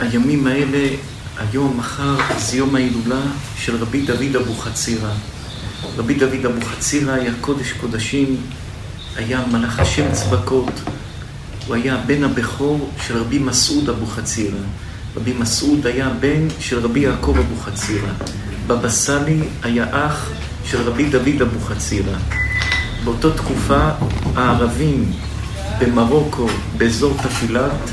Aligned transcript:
הימים 0.00 0.46
האלה, 0.46 0.88
היום, 1.38 1.76
מחר, 1.76 2.16
זה 2.38 2.56
יום 2.56 2.74
ההילולה 2.74 3.20
של 3.56 3.76
רבי 3.76 4.02
דוד 4.06 4.36
אבוחצירא. 4.36 5.10
רבי 5.96 6.14
דוד 6.14 6.46
אבוחצירא 6.46 7.12
היה 7.12 7.32
קודש 7.40 7.72
קודשים, 7.72 8.36
היה 9.16 9.44
מלאך 9.52 9.80
השם 9.80 10.12
צבקות, 10.12 10.70
הוא 11.66 11.74
היה 11.74 11.96
בן 12.06 12.24
הבכור 12.24 12.90
של 13.06 13.18
רבי 13.18 13.38
מסעוד 13.38 13.88
אבוחצירא. 13.88 14.58
רבי 15.16 15.32
מסעוד 15.32 15.86
היה 15.86 16.08
בן 16.20 16.48
של 16.60 16.78
רבי 16.78 17.00
יעקב 17.00 17.34
אבוחצירא. 17.38 18.12
בבא 18.66 18.88
סאלי 18.88 19.40
היה 19.62 20.06
אח 20.06 20.30
של 20.64 20.80
רבי 20.82 21.08
דוד 21.08 21.42
אבוחצירא. 21.42 22.16
באותה 23.04 23.36
תקופה 23.36 23.88
הערבים 24.34 25.12
במרוקו, 25.80 26.46
באזור 26.78 27.16
תפילת, 27.22 27.90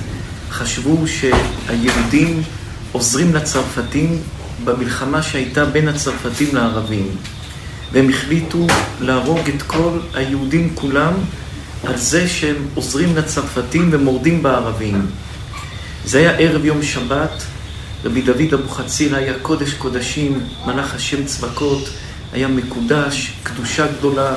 חשבו 0.54 1.06
שהיהודים 1.08 2.44
עוזרים 2.92 3.36
לצרפתים 3.36 4.22
במלחמה 4.64 5.24
שהייתה 5.24 5.66
בין 5.66 5.88
הצרפתים 5.88 6.56
לערבים. 6.56 7.08
והם 7.92 8.10
החליטו 8.10 8.68
להרוג 9.02 9.40
את 9.56 9.62
כל 9.62 10.00
היהודים 10.14 10.76
כולם 10.76 11.14
על 11.84 11.98
זה 11.98 12.28
שהם 12.28 12.56
עוזרים 12.76 13.16
לצרפתים 13.16 13.90
ומורדים 13.92 14.44
בערבים. 14.44 15.06
זה 16.06 16.18
היה 16.18 16.32
ערב 16.32 16.66
יום 16.66 16.84
שבת, 16.84 17.44
רבי 18.06 18.22
דוד 18.22 18.54
אבוחצירא 18.54 19.18
היה 19.18 19.34
קודש 19.42 19.74
קודשים, 19.74 20.40
מלאך 20.66 20.96
השם 20.96 21.26
צבקות, 21.26 21.90
היה 22.34 22.48
מקודש, 22.48 23.34
קדושה 23.44 23.88
גדולה. 23.98 24.36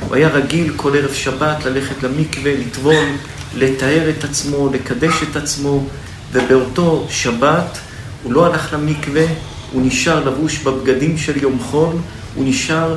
הוא 0.00 0.14
היה 0.14 0.28
רגיל 0.28 0.72
כל 0.76 0.96
ערב 0.96 1.12
שבת 1.12 1.64
ללכת 1.64 2.02
למקווה, 2.02 2.52
לטבול, 2.54 3.06
לתאר 3.54 4.10
את 4.10 4.24
עצמו, 4.24 4.70
לקדש 4.72 5.14
את 5.30 5.36
עצמו, 5.36 5.84
ובאותו 6.32 7.06
שבת 7.10 7.78
הוא 8.22 8.32
לא 8.32 8.46
הלך 8.46 8.72
למקווה, 8.72 9.24
הוא 9.72 9.86
נשאר 9.86 10.24
לבוש 10.24 10.58
בבגדים 10.58 11.18
של 11.18 11.42
יום 11.42 11.58
חול, 11.58 11.96
הוא 12.34 12.44
נשאר 12.48 12.96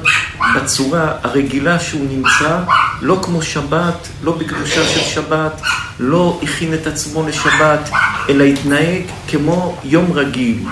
בצורה 0.55 1.11
הרגילה 1.23 1.79
שהוא 1.79 2.07
נמצא, 2.09 2.59
לא 3.01 3.19
כמו 3.23 3.41
שבת, 3.41 4.07
לא 4.23 4.37
בקדושה 4.37 4.87
של 4.87 4.99
שבת, 4.99 5.61
לא 5.99 6.39
הכין 6.43 6.73
את 6.73 6.87
עצמו 6.87 7.27
לשבת, 7.27 7.89
אלא 8.29 8.43
התנהג 8.43 9.01
כמו 9.27 9.77
יום 9.83 10.11
רגיל. 10.11 10.63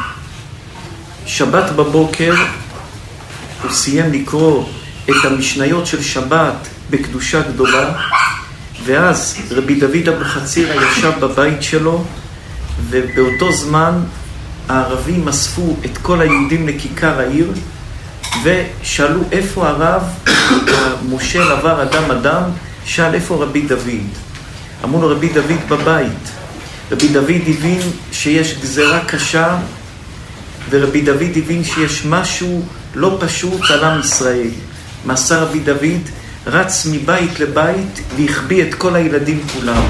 שבת 1.25 1.71
בבוקר 1.71 2.33
הוא 3.63 3.71
סיים 3.71 4.13
לקרוא 4.13 4.63
את 5.09 5.25
המשניות 5.25 5.85
של 5.85 6.03
שבת 6.03 6.67
בקדושה 6.89 7.41
גדולה, 7.41 7.93
ואז 8.87 9.37
רבי 9.51 9.75
דוד 9.75 10.09
אבוחצירא 10.15 10.83
ישב 10.83 11.11
בבית 11.19 11.63
שלו, 11.63 12.03
ובאותו 12.89 13.51
זמן 13.51 13.93
הערבים 14.69 15.27
אספו 15.27 15.75
את 15.85 15.97
כל 16.01 16.21
היהודים 16.21 16.67
לכיכר 16.67 17.19
העיר, 17.19 17.51
ושאלו 18.43 19.19
איפה 19.31 19.67
הרב, 19.67 20.03
המושל 20.77 21.51
עבר 21.51 21.83
אדם 21.83 22.11
אדם, 22.11 22.43
שאל 22.85 23.13
איפה 23.13 23.43
רבי 23.43 23.61
דוד. 23.61 24.07
אמרו 24.83 25.01
לו 25.01 25.07
רבי 25.07 25.29
דוד 25.29 25.69
בבית. 25.69 26.31
רבי 26.91 27.07
דוד 27.07 27.41
הבין 27.47 27.81
שיש 28.11 28.57
גזרה 28.61 28.99
קשה, 29.05 29.57
ורבי 30.69 31.01
דוד 31.01 31.31
הבין 31.35 31.63
שיש 31.63 32.05
משהו 32.05 32.65
לא 32.95 33.17
פשוט 33.19 33.61
על 33.71 33.83
עם 33.83 33.99
ישראל. 33.99 34.49
מעשה 35.05 35.39
רבי 35.39 35.59
דוד 35.59 36.09
רץ 36.47 36.87
מבית 36.91 37.39
לבית 37.39 37.99
והחביא 38.17 38.63
את 38.63 38.73
כל 38.73 38.95
הילדים 38.95 39.41
כולם. 39.53 39.83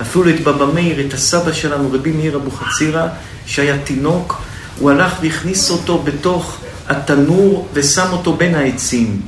אפילו 0.00 0.30
את 0.30 0.40
בבא 0.40 0.66
מאיר, 0.74 1.06
את 1.06 1.14
הסבא 1.14 1.52
שלנו, 1.52 1.92
רבי 1.92 2.10
מאיר 2.10 2.36
אבוחצירא, 2.36 3.06
שהיה 3.46 3.78
תינוק, 3.78 4.42
הוא 4.78 4.90
הלך 4.90 5.12
והכניס 5.22 5.70
אותו 5.70 5.98
בתוך 5.98 6.58
התנור 6.88 7.68
ושם 7.72 8.06
אותו 8.12 8.32
בין 8.32 8.54
העצים. 8.54 9.20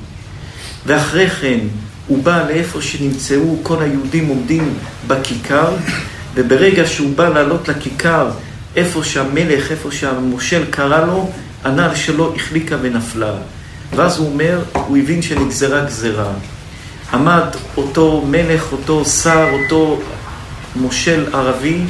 ואחרי 0.86 1.30
כן 1.30 1.58
הוא 2.06 2.22
בא 2.22 2.44
לאיפה 2.48 2.82
שנמצאו 2.82 3.58
כל 3.62 3.82
היהודים 3.82 4.28
עומדים 4.28 4.74
בכיכר, 5.06 5.70
וברגע 6.34 6.86
שהוא 6.86 7.16
בא 7.16 7.28
לעלות 7.28 7.68
לכיכר, 7.68 8.30
איפה 8.76 9.04
שהמלך, 9.04 9.70
איפה 9.70 9.90
שהמושל 9.90 10.64
קרא 10.70 11.04
לו, 11.06 11.30
הנעל 11.64 11.94
שלו 11.94 12.34
החליקה 12.36 12.76
ונפלה. 12.82 13.34
ואז 13.96 14.18
הוא 14.18 14.32
אומר, 14.32 14.62
הוא 14.72 14.96
הבין 14.96 15.22
שנגזרה 15.22 15.84
גזרה. 15.84 16.32
עמד 17.12 17.44
אותו 17.76 18.24
מלך, 18.30 18.72
אותו 18.72 19.04
שר, 19.04 19.48
אותו 19.52 20.00
מושל 20.76 21.34
ערבי, 21.34 21.80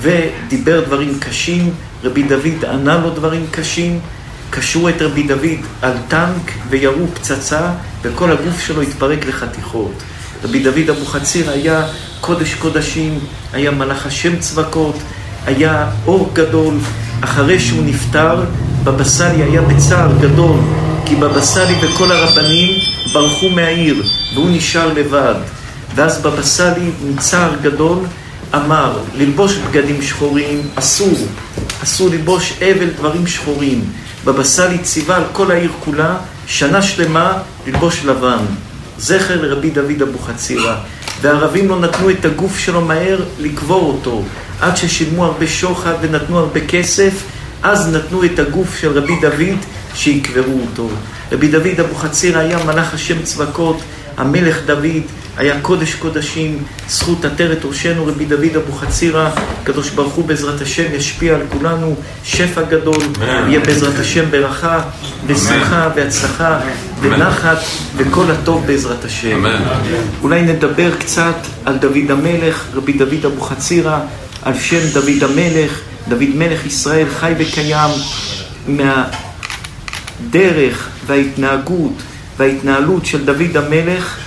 ודיבר 0.00 0.84
דברים 0.84 1.18
קשים, 1.18 1.70
רבי 2.04 2.22
דוד 2.22 2.64
ענה 2.70 2.98
לו 2.98 3.10
דברים 3.10 3.46
קשים, 3.50 4.00
קשרו 4.50 4.88
את 4.88 5.02
רבי 5.02 5.22
דוד 5.22 5.60
על 5.82 5.92
טנק 6.08 6.52
וירו 6.68 7.06
פצצה, 7.14 7.70
וכל 8.02 8.32
הגוף 8.32 8.60
שלו 8.60 8.82
התפרק 8.82 9.26
לחתיכות. 9.26 9.92
רבי 10.44 10.62
דוד 10.62 10.90
אבוחצירא 10.90 11.52
היה 11.52 11.86
קודש 12.20 12.54
קודשים, 12.54 13.18
היה 13.52 13.70
מלאך 13.70 14.06
השם 14.06 14.38
צבקות, 14.38 14.98
היה 15.46 15.90
אור 16.06 16.30
גדול. 16.32 16.74
אחרי 17.20 17.60
שהוא 17.60 17.84
נפטר, 17.84 18.44
בבא 18.84 19.04
סאלי 19.04 19.42
היה 19.42 19.62
בצער 19.62 20.12
גדול, 20.20 20.56
כי 21.06 21.16
בבא 21.16 21.40
סאלי 21.40 21.74
וכל 21.82 22.12
הרבנים 22.12 22.91
ברחו 23.12 23.48
מהעיר, 23.48 24.02
והוא 24.34 24.50
נשאר 24.50 24.92
לבד. 24.92 25.34
ואז 25.94 26.22
בבא 26.22 26.42
סאלי, 26.42 26.90
עם 27.06 27.16
צער 27.18 27.54
גדול, 27.62 27.98
אמר, 28.54 28.98
ללבוש 29.14 29.56
בגדים 29.56 30.02
שחורים 30.02 30.62
אסור, 30.74 31.18
אסור 31.82 32.08
ללבוש 32.08 32.52
אבל 32.62 32.88
דברים 32.96 33.26
שחורים. 33.26 33.84
בבא 34.24 34.44
סאלי 34.44 34.78
ציווה 34.78 35.16
על 35.16 35.24
כל 35.32 35.50
העיר 35.50 35.70
כולה, 35.84 36.16
שנה 36.46 36.82
שלמה 36.82 37.32
ללבוש 37.66 38.04
לבן. 38.04 38.44
זכר 38.98 39.42
לרבי 39.42 39.70
דוד 39.70 40.02
אבוחצירא. 40.02 40.74
והערבים 41.20 41.68
לא 41.68 41.80
נתנו 41.80 42.10
את 42.10 42.24
הגוף 42.24 42.58
שלו 42.58 42.80
מהר 42.80 43.24
לקבור 43.40 43.92
אותו, 43.92 44.22
עד 44.60 44.76
ששילמו 44.76 45.24
הרבה 45.24 45.46
שוחד 45.46 45.94
ונתנו 46.00 46.38
הרבה 46.38 46.60
כסף, 46.66 47.12
אז 47.62 47.94
נתנו 47.94 48.24
את 48.24 48.38
הגוף 48.38 48.78
של 48.80 48.98
רבי 48.98 49.20
דוד 49.20 49.58
שיקברו 49.94 50.60
אותו. 50.70 50.88
רבי 51.32 51.48
דוד 51.48 51.80
אבוחצירא 51.80 52.40
היה 52.40 52.64
מלאך 52.64 52.94
השם 52.94 53.22
צבקות, 53.22 53.80
המלך 54.16 54.58
דוד, 54.66 55.02
היה 55.36 55.60
קודש 55.60 55.94
קודשים, 55.94 56.62
זכות 56.88 57.24
עטרת 57.24 57.64
ראשנו 57.64 58.06
רבי 58.06 58.24
דוד 58.24 58.56
אבוחצירא, 58.56 59.30
הקדוש 59.62 59.90
ברוך 59.90 60.14
הוא 60.14 60.24
בעזרת 60.24 60.60
השם 60.60 60.94
ישפיע 60.94 61.34
על 61.34 61.40
כולנו 61.52 61.96
שפע 62.24 62.62
גדול, 62.62 63.02
יהיה 63.20 63.60
בעזרת 63.60 63.98
השם 63.98 64.30
ברכה 64.30 64.80
ושמחה 65.26 65.88
והצלחה 65.96 66.60
ונחת 67.00 67.58
וכל 67.96 68.30
הטוב 68.30 68.66
בעזרת 68.66 69.04
השם. 69.04 69.44
אולי 70.22 70.42
נדבר 70.42 70.90
קצת 70.98 71.36
על 71.64 71.76
דוד 71.76 72.10
המלך, 72.10 72.64
רבי 72.74 72.92
דוד 72.92 73.26
אבוחצירא, 73.26 73.98
על 74.42 74.54
שם 74.58 74.88
דוד 74.92 75.30
המלך, 75.30 75.80
דוד 76.08 76.28
מלך 76.34 76.66
ישראל 76.66 77.06
חי 77.20 77.32
וקיים 77.38 77.90
מהדרך 80.20 80.88
וההתנהגות 81.06 81.92
וההתנהלות 82.38 83.06
של 83.06 83.24
דוד 83.24 83.56
המלך 83.56 84.18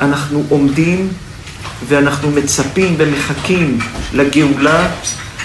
אנחנו 0.00 0.44
עומדים 0.48 1.08
ואנחנו 1.88 2.30
מצפים 2.30 2.94
ומחכים 2.98 3.78
לגאולה, 4.14 4.88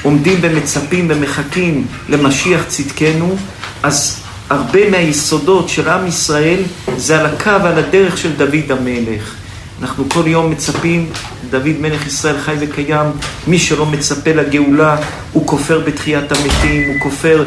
עומדים 0.02 0.40
ומצפים 0.42 1.08
ומחכים 1.10 1.88
למשיח 2.10 2.64
צדקנו, 2.68 3.36
אז 3.84 4.20
הרבה 4.50 4.90
מהיסודות 4.90 5.70
של 5.70 5.90
עם 5.90 6.08
ישראל 6.08 6.60
זה 6.98 7.20
על 7.20 7.26
הקו, 7.26 7.50
על 7.50 7.78
הדרך 7.78 8.18
של 8.18 8.34
דוד 8.34 8.72
המלך. 8.72 9.36
אנחנו 9.84 10.10
כל 10.10 10.24
יום 10.26 10.52
מצפים, 10.52 11.10
דוד 11.50 11.76
מלך 11.80 12.08
ישראל 12.08 12.38
חי 12.38 12.56
וקיים, 12.60 13.06
מי 13.48 13.60
שלא 13.60 13.86
מצפה 13.86 14.32
לגאולה 14.32 14.98
הוא 15.32 15.48
כופר 15.48 15.80
בתחיית 15.80 16.32
המתים, 16.32 16.90
הוא 16.90 17.00
כופר 17.00 17.44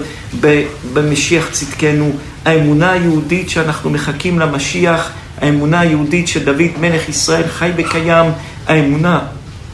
במשיח 0.92 1.48
צדקנו. 1.50 2.12
האמונה 2.44 2.92
היהודית 2.92 3.50
שאנחנו 3.50 3.90
מחכים 3.90 4.38
למשיח 4.38 5.10
האמונה 5.40 5.80
היהודית 5.80 6.28
של 6.28 6.44
דוד 6.44 6.70
מלך 6.80 7.08
ישראל 7.08 7.48
חי 7.48 7.70
וקיים, 7.76 8.30
האמונה 8.66 9.20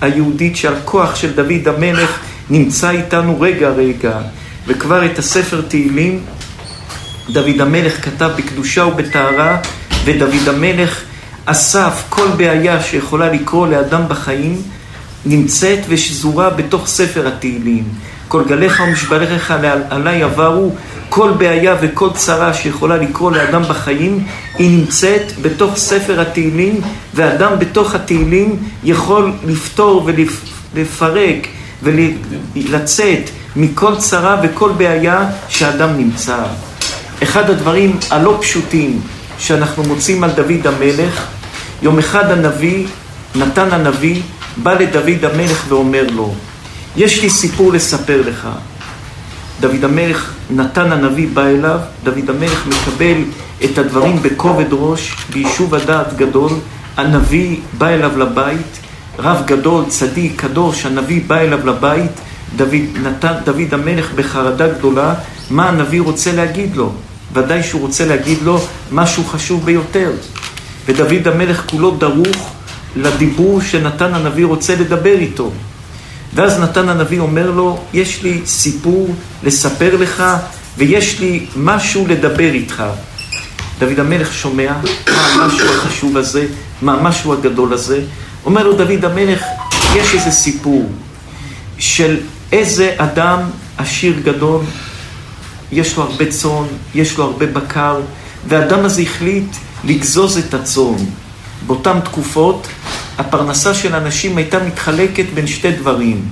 היהודית 0.01 0.57
שהכוח 0.57 1.17
של 1.17 1.33
דוד 1.33 1.69
המלך 1.69 2.19
נמצא 2.51 2.91
איתנו 2.91 3.41
רגע 3.41 3.69
רגע. 3.69 4.21
וכבר 4.67 5.05
את 5.05 5.19
הספר 5.19 5.61
תהילים 5.69 6.21
דוד 7.29 7.61
המלך 7.61 8.05
כתב 8.05 8.31
בקדושה 8.37 8.85
ובטהרה, 8.85 9.59
ודוד 10.05 10.49
המלך 10.49 11.03
אסף 11.45 12.03
כל 12.09 12.29
בעיה 12.37 12.83
שיכולה 12.83 13.33
לקרוא 13.33 13.67
לאדם 13.67 14.03
בחיים, 14.09 14.63
נמצאת 15.27 15.79
ושזורה 15.89 16.51
בתוך 16.51 16.87
ספר 16.87 17.29
התהילים. 17.29 17.85
כל 18.29 18.45
גליך 18.45 18.83
ומשבריך 18.87 19.55
עליי 19.91 20.23
עברו, 20.23 20.73
כל 21.09 21.33
בעיה 21.39 21.77
וכל 21.81 22.11
צרה 22.15 22.55
שיכולה 22.55 22.97
לקרוא 22.97 23.33
לאדם 23.33 23.63
בחיים, 23.63 24.25
היא 24.59 24.79
נמצאת 24.79 25.33
בתוך 25.43 25.77
ספר 25.77 26.21
התהילים, 26.21 26.81
ואדם 27.15 27.59
בתוך 27.59 27.95
התהילים 27.95 28.57
יכול 28.85 29.33
לפתור 29.47 30.11
ולפרק 30.75 31.47
ולצאת 31.83 33.31
מכל 33.57 33.97
צרה 33.97 34.41
וכל 34.43 34.71
בעיה 34.77 35.31
שאדם 35.49 35.97
נמצא. 35.97 36.39
אחד 37.23 37.51
הדברים 37.51 37.99
הלא 38.11 38.39
פשוטים 38.41 39.01
שאנחנו 39.43 39.83
מוצאים 39.83 40.25
על 40.25 40.31
דוד 40.31 40.67
המלך, 40.67 41.27
יום 41.83 41.99
אחד 41.99 42.31
הנביא, 42.31 42.87
נתן 43.35 43.73
הנביא, 43.73 44.23
בא 44.57 44.73
לדוד 44.73 45.25
המלך 45.25 45.65
ואומר 45.69 46.07
לו, 46.11 46.35
יש 46.97 47.23
לי 47.23 47.31
סיפור 47.31 47.73
לספר 47.73 48.23
לך. 48.27 48.49
דוד 49.61 49.85
המלך, 49.85 50.33
נתן 50.51 50.93
הנביא 50.93 51.29
בא 51.35 51.47
אליו, 51.47 51.79
דוד 52.05 52.31
המלך 52.31 52.67
מקבל 52.67 53.25
את 53.65 53.79
הדברים 53.79 54.23
בכובד 54.23 54.67
ראש, 54.71 55.15
ביישוב 55.33 55.75
הדעת 55.75 56.17
גדול, 56.17 56.53
הנביא 56.97 57.57
בא 57.79 57.89
אליו 57.89 58.19
לבית, 58.19 58.79
רב 59.19 59.43
גדול, 59.47 59.85
צדיק, 59.89 60.41
קדוש, 60.41 60.87
הנביא 60.87 61.21
בא 61.27 61.39
אליו 61.39 61.67
לבית, 61.67 62.13
דוד, 62.57 62.75
נתן, 63.03 63.33
דוד 63.45 63.75
המלך 63.75 64.13
בחרדה 64.15 64.69
גדולה, 64.69 65.15
מה 65.51 65.69
הנביא 65.69 66.01
רוצה 66.01 66.33
להגיד 66.33 66.77
לו? 66.77 66.93
ודאי 67.35 67.63
שהוא 67.63 67.81
רוצה 67.81 68.07
להגיד 68.07 68.39
לו 68.43 68.61
משהו 68.93 69.25
חשוב 69.25 69.65
ביותר. 69.65 70.11
ודוד 70.87 71.29
המלך 71.29 71.63
כולו 71.67 71.91
דרוך 71.91 72.53
לדיבור 72.97 73.61
שנתן 73.61 74.15
הנביא 74.15 74.47
רוצה 74.47 74.75
לדבר 74.75 75.15
איתו. 75.19 75.51
ואז 76.35 76.61
נתן 76.61 76.89
הנביא 76.89 77.21
אומר 77.21 77.51
לו, 77.51 77.81
יש 77.93 78.23
לי 78.23 78.41
סיפור 78.47 79.15
לספר 79.43 79.97
לך 79.97 80.25
ויש 80.79 81.21
לי 81.21 81.47
משהו 81.57 82.07
לדבר 82.09 82.53
איתך. 82.53 82.83
דוד 83.79 83.99
המלך 83.99 84.35
שומע 84.35 84.73
מה 85.15 85.45
המשהו 85.45 85.69
החשוב 85.69 86.17
הזה, 86.17 86.47
מה 86.83 86.95
המשהו 86.95 87.33
הגדול 87.33 87.73
הזה. 87.73 88.01
אומר 88.45 88.67
לו 88.67 88.73
דוד 88.73 89.05
המלך, 89.05 89.43
יש 89.97 90.15
איזה 90.15 90.31
סיפור 90.31 90.91
של 91.79 92.17
איזה 92.53 92.95
אדם 92.97 93.39
עשיר 93.79 94.15
גדול, 94.25 94.61
יש 95.73 95.97
לו 95.97 96.03
הרבה 96.03 96.27
צאן, 96.27 96.65
יש 96.95 97.19
לו 97.19 97.25
הרבה 97.25 97.47
בקר, 97.47 98.01
והאדם 98.49 98.85
הזה 98.85 99.03
החליט 99.03 99.57
לגזוז 99.85 100.39
את 100.39 100.55
הצאן. 100.55 101.05
באותן 101.67 102.01
תקופות 102.01 102.67
הפרנסה 103.19 103.75
של 103.75 103.95
אנשים 103.95 104.37
הייתה 104.37 104.65
מתחלקת 104.65 105.25
בין 105.35 105.47
שתי 105.47 105.73
דברים. 105.73 106.25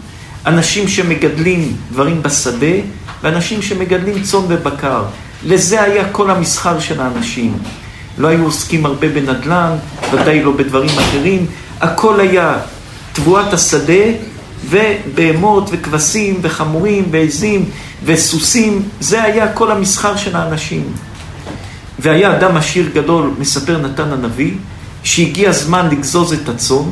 אנשים 0.46 0.88
שמגדלים 0.88 1.76
דברים 1.92 2.22
בשדה, 2.22 2.76
ואנשים 3.22 3.62
שמגדלים 3.62 4.22
צאן 4.22 4.40
ובקר. 4.48 5.02
לזה 5.44 5.82
היה 5.82 6.08
כל 6.12 6.30
המסחר 6.30 6.80
של 6.80 7.00
האנשים. 7.00 7.58
לא 8.18 8.28
היו 8.28 8.44
עוסקים 8.44 8.86
הרבה 8.86 9.08
בנדל"ן, 9.08 9.76
ודאי 10.12 10.42
לא 10.42 10.52
בדברים 10.52 10.98
אחרים. 10.98 11.46
הכל 11.80 12.20
היה 12.20 12.58
תבואת 13.12 13.52
השדה 13.52 14.04
ובהמות 14.70 15.68
וכבשים 15.72 16.38
וחמורים 16.42 17.04
ועזים 17.10 17.70
וסוסים. 18.04 18.82
זה 19.00 19.22
היה 19.22 19.52
כל 19.52 19.70
המסחר 19.70 20.16
של 20.16 20.36
האנשים. 20.36 20.92
והיה 21.98 22.36
אדם 22.36 22.56
עשיר 22.56 22.88
גדול, 22.94 23.30
מספר 23.38 23.78
נתן 23.78 24.12
הנביא, 24.12 24.52
שהגיע 25.02 25.50
הזמן 25.50 25.88
לגזוז 25.90 26.32
את 26.32 26.48
הצאן. 26.48 26.84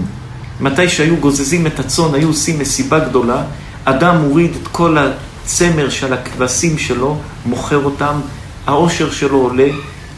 מתי 0.60 0.88
שהיו 0.88 1.16
גוזזים 1.16 1.66
את 1.66 1.80
הצאן, 1.80 2.14
היו 2.14 2.28
עושים 2.28 2.58
מסיבה 2.58 2.98
גדולה. 2.98 3.42
אדם 3.84 4.16
מוריד 4.20 4.50
את 4.62 4.69
כל 4.72 4.96
הצמר 4.98 5.90
של 5.90 6.12
הכבשים 6.12 6.78
שלו, 6.78 7.19
מוכר 7.46 7.84
אותם, 7.84 8.20
העושר 8.66 9.10
שלו 9.10 9.38
עולה. 9.38 9.69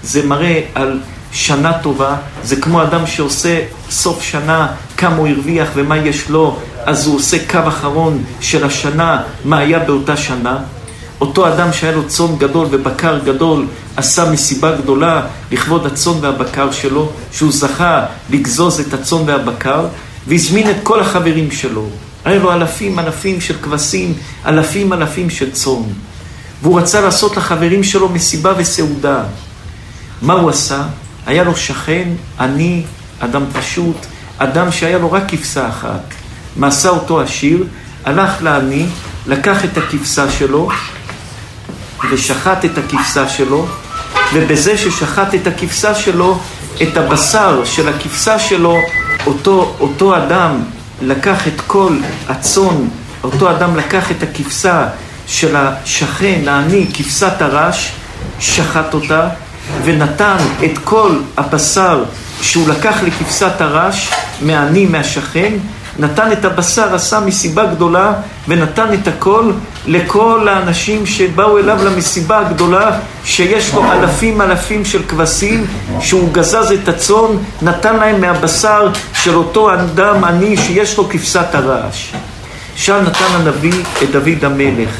זה 0.02 0.26
מראה 0.26 0.60
על 0.74 1.00
שנה 1.32 1.72
טובה, 1.72 2.16
זה 2.42 2.56
כמו 2.56 2.82
אדם 2.82 3.06
שעושה 3.06 3.60
סוף 3.90 4.22
שנה, 4.22 4.66
כמה 4.96 5.16
הוא 5.16 5.28
הרוויח 5.28 5.68
ומה 5.74 5.96
יש 5.96 6.30
לו, 6.30 6.56
אז 6.84 7.06
הוא 7.06 7.16
עושה 7.16 7.36
קו 7.50 7.58
אחרון 7.68 8.24
של 8.40 8.64
השנה, 8.64 9.22
מה 9.44 9.58
היה 9.58 9.78
באותה 9.78 10.16
שנה. 10.16 10.58
אותו 11.20 11.48
אדם 11.48 11.72
שהיה 11.72 11.92
לו 11.92 12.08
צאן 12.08 12.36
גדול 12.38 12.66
ובקר 12.70 13.18
גדול, 13.24 13.66
עשה 13.96 14.30
מסיבה 14.30 14.76
גדולה 14.76 15.22
לכבוד 15.52 15.86
הצאן 15.86 16.12
והבקר 16.20 16.72
שלו, 16.72 17.10
שהוא 17.32 17.52
זכה 17.52 18.06
לגזוז 18.30 18.80
את 18.80 18.94
הצאן 18.94 19.18
והבקר, 19.26 19.86
והזמין 20.26 20.70
את 20.70 20.76
כל 20.82 21.00
החברים 21.00 21.50
שלו. 21.50 21.86
היה 22.24 22.38
לו 22.38 22.52
אלפים 22.52 22.98
אלפים 22.98 23.40
של 23.40 23.54
כבשים, 23.62 24.14
אלפים 24.46 24.92
אלפים 24.92 25.30
של 25.30 25.50
צאן. 25.50 25.82
והוא 26.62 26.80
רצה 26.80 27.00
לעשות 27.00 27.36
לחברים 27.36 27.84
שלו 27.84 28.08
מסיבה 28.08 28.52
וסעודה. 28.56 29.22
מה 30.22 30.32
הוא 30.32 30.50
עשה? 30.50 30.82
היה 31.30 31.44
לו 31.44 31.56
שכן, 31.56 32.08
עני, 32.40 32.82
אדם 33.20 33.42
פשוט, 33.52 33.96
אדם 34.38 34.72
שהיה 34.72 34.98
לו 34.98 35.12
רק 35.12 35.22
כבשה 35.28 35.68
אחת. 35.68 36.00
מה 36.56 36.66
עשה 36.66 36.88
אותו 36.88 37.20
עשיר? 37.20 37.64
הלך 38.04 38.42
לעני, 38.42 38.86
לקח 39.26 39.64
את 39.64 39.78
הכבשה 39.78 40.30
שלו 40.30 40.68
ושחט 42.10 42.64
את 42.64 42.78
הכבשה 42.78 43.28
שלו, 43.28 43.66
ובזה 44.34 44.78
ששחט 44.78 45.34
את 45.34 45.46
הכבשה 45.46 45.94
שלו, 45.94 46.38
את 46.82 46.96
הבשר 46.96 47.64
של 47.64 47.88
הכבשה 47.88 48.38
שלו, 48.38 48.76
אותו, 49.26 49.74
אותו 49.80 50.16
אדם 50.16 50.62
לקח 51.02 51.48
את 51.48 51.60
כל 51.66 51.96
הצאן, 52.28 52.76
אותו 53.24 53.50
אדם 53.50 53.76
לקח 53.76 54.10
את 54.10 54.22
הכבשה 54.22 54.86
של 55.26 55.56
השכן, 55.56 56.48
העני, 56.48 56.86
כבשת 56.94 57.42
הרש, 57.42 57.92
שחט 58.40 58.94
אותה, 58.94 59.28
ונתן 59.84 60.36
את 60.64 60.78
כל 60.84 61.16
הבשר 61.36 62.04
שהוא 62.42 62.68
לקח 62.68 63.02
לכבשת 63.02 63.60
הרש, 63.60 64.10
מהעני, 64.42 64.86
מהשכן, 64.86 65.52
נתן 65.98 66.32
את 66.32 66.44
הבשר, 66.44 66.94
עשה 66.94 67.20
מסיבה 67.20 67.64
גדולה, 67.64 68.12
ונתן 68.48 68.94
את 68.94 69.08
הכל 69.08 69.52
לכל 69.86 70.48
האנשים 70.48 71.06
שבאו 71.06 71.58
אליו 71.58 71.84
למסיבה 71.84 72.38
הגדולה, 72.38 72.98
שיש 73.24 73.74
לו 73.74 73.92
אלפים 73.92 74.40
אלפים 74.40 74.84
של 74.84 75.02
כבשים, 75.08 75.66
שהוא 76.00 76.32
גזז 76.32 76.72
את 76.82 76.88
הצאן, 76.88 77.36
נתן 77.62 77.96
להם 77.96 78.20
מהבשר 78.20 78.88
של 79.14 79.34
אותו 79.34 79.74
אדם 79.74 80.24
עני 80.24 80.56
שיש 80.56 80.98
לו 80.98 81.08
כבשת 81.08 81.54
הרעש. 81.54 82.12
שם 82.76 83.00
נתן 83.06 83.24
הנביא 83.34 83.82
את 84.02 84.10
דוד 84.10 84.44
המלך. 84.44 84.90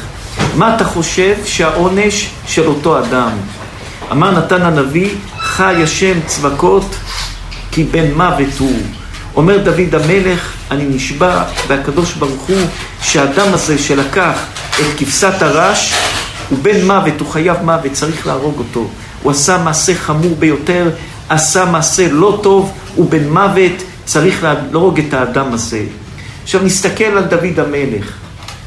מה 0.55 0.75
אתה 0.75 0.85
חושב 0.85 1.35
שהעונש 1.45 2.29
של 2.47 2.67
אותו 2.67 2.99
אדם? 2.99 3.29
אמר 4.11 4.31
נתן 4.31 4.61
הנביא, 4.61 5.09
חי 5.39 5.83
השם 5.83 6.19
צבקות 6.25 6.95
כי 7.71 7.83
בן 7.83 8.13
מוות 8.13 8.57
הוא. 8.59 8.81
אומר 9.35 9.57
דוד 9.57 9.95
המלך, 9.95 10.53
אני 10.71 10.85
נשבע 10.85 11.43
והקדוש 11.67 12.13
ברוך 12.13 12.41
הוא 12.41 12.57
שהאדם 13.01 13.53
הזה 13.53 13.77
שלקח 13.77 14.39
את 14.79 14.85
כבשת 14.97 15.41
הרש 15.41 15.93
הוא 16.49 16.59
בן 16.61 16.85
מוות, 16.85 17.19
הוא 17.19 17.27
חייב 17.27 17.57
מוות, 17.63 17.91
צריך 17.91 18.27
להרוג 18.27 18.59
אותו. 18.59 18.87
הוא 19.23 19.31
עשה 19.31 19.57
מעשה 19.57 19.95
חמור 19.95 20.35
ביותר, 20.39 20.89
עשה 21.29 21.65
מעשה 21.65 22.07
לא 22.11 22.39
טוב, 22.43 22.71
הוא 22.95 23.09
בן 23.09 23.29
מוות, 23.29 23.83
צריך 24.05 24.43
להרוג 24.43 24.99
את 24.99 25.13
האדם 25.13 25.53
הזה. 25.53 25.83
עכשיו 26.43 26.63
נסתכל 26.63 27.03
על 27.03 27.23
דוד 27.23 27.59
המלך. 27.59 28.13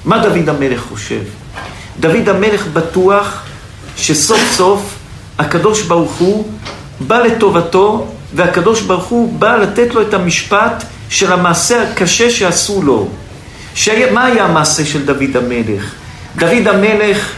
מה 0.04 0.18
דוד 0.18 0.48
המלך 0.48 0.80
חושב? 0.80 1.20
דוד 2.00 2.28
המלך 2.28 2.66
בטוח 2.72 3.42
שסוף 3.96 4.40
סוף 4.52 4.93
הקדוש 5.38 5.82
ברוך 5.82 6.12
הוא 6.12 6.48
בא 7.00 7.18
לטובתו 7.18 8.06
והקדוש 8.34 8.82
ברוך 8.82 9.04
הוא 9.04 9.38
בא 9.38 9.56
לתת 9.56 9.94
לו 9.94 10.02
את 10.02 10.14
המשפט 10.14 10.84
של 11.08 11.32
המעשה 11.32 11.82
הקשה 11.82 12.30
שעשו 12.30 12.82
לו. 12.82 13.08
מה 14.12 14.24
היה 14.24 14.44
המעשה 14.44 14.84
של 14.84 15.04
דוד 15.04 15.36
המלך? 15.36 15.92
דוד 16.36 16.68
המלך, 16.68 17.32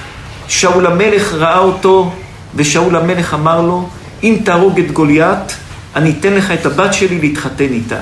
שאול 0.48 0.86
המלך 0.86 1.34
ראה 1.34 1.58
אותו, 1.58 2.12
ושאול 2.54 2.96
המלך 2.96 3.34
אמר 3.34 3.60
לו, 3.62 3.88
אם 4.22 4.38
תהרוג 4.44 4.78
את 4.78 4.92
גוליית, 4.92 5.56
אני 5.96 6.14
אתן 6.20 6.32
לך 6.32 6.50
את 6.50 6.66
הבת 6.66 6.94
שלי 6.94 7.18
להתחתן 7.18 7.72
איתה. 7.72 7.98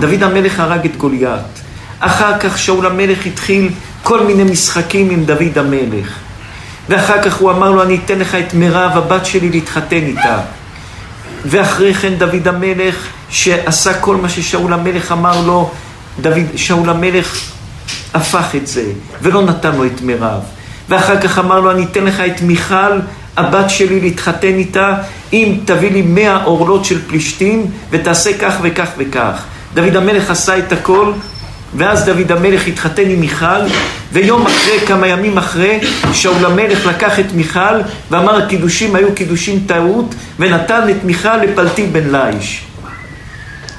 דוד 0.00 0.22
המלך 0.22 0.60
הרג 0.60 0.84
את 0.84 0.96
גוליית. 0.96 1.60
אחר 2.00 2.38
כך 2.38 2.58
שאול 2.58 2.86
המלך 2.86 3.26
התחיל 3.26 3.70
כל 4.02 4.26
מיני 4.26 4.44
משחקים 4.44 5.10
עם 5.10 5.24
דוד 5.24 5.58
המלך. 5.58 6.18
ואחר 6.88 7.22
כך 7.22 7.36
הוא 7.36 7.50
אמר 7.50 7.70
לו, 7.70 7.82
אני 7.82 7.98
אתן 8.04 8.18
לך 8.18 8.34
את 8.34 8.54
מירב, 8.54 8.90
הבת 8.94 9.26
שלי, 9.26 9.50
להתחתן 9.50 9.96
איתה. 9.96 10.38
ואחרי 11.44 11.94
כן 11.94 12.14
דוד 12.14 12.48
המלך, 12.48 13.08
שעשה 13.30 14.00
כל 14.00 14.16
מה 14.16 14.28
ששאול 14.28 14.72
המלך 14.72 15.12
אמר 15.12 15.40
לו, 15.46 15.70
דוד, 16.20 16.56
שאול 16.56 16.90
המלך 16.90 17.40
הפך 18.14 18.54
את 18.56 18.66
זה, 18.66 18.84
ולא 19.22 19.42
נתן 19.42 19.74
לו 19.74 19.84
את 19.84 20.00
מירב. 20.02 20.40
ואחר 20.88 21.20
כך 21.20 21.38
אמר 21.38 21.60
לו, 21.60 21.70
אני 21.70 21.84
אתן 21.84 22.04
לך 22.04 22.20
את 22.20 22.42
מיכל, 22.42 23.00
הבת 23.36 23.70
שלי, 23.70 24.00
להתחתן 24.00 24.54
איתה, 24.54 24.94
אם 25.32 25.58
תביא 25.64 25.90
לי 25.90 26.02
מאה 26.02 26.44
עורלות 26.44 26.84
של 26.84 26.98
פלישתים, 27.08 27.66
ותעשה 27.90 28.38
כך 28.38 28.54
וכך 28.62 28.88
וכך. 28.98 29.42
דוד 29.74 29.96
המלך 29.96 30.30
עשה 30.30 30.58
את 30.58 30.72
הכל, 30.72 31.12
ואז 31.76 32.04
דוד 32.04 32.32
המלך 32.32 32.66
התחתן 32.66 33.10
עם 33.10 33.20
מיכל, 33.20 33.60
ויום 34.12 34.46
אחרי, 34.46 34.80
כמה 34.86 35.06
ימים 35.06 35.38
אחרי, 35.38 35.80
שאול 36.12 36.46
המלך 36.46 36.86
לקח 36.86 37.18
את 37.18 37.32
מיכל, 37.34 37.80
ואמר 38.10 38.36
הקידושים 38.36 38.94
היו 38.94 39.14
קידושים 39.14 39.64
טעות, 39.66 40.14
ונתן 40.38 40.90
את 40.90 41.04
מיכל 41.04 41.36
לפלטי 41.36 41.86
בן 41.86 42.16
ליש. 42.16 42.64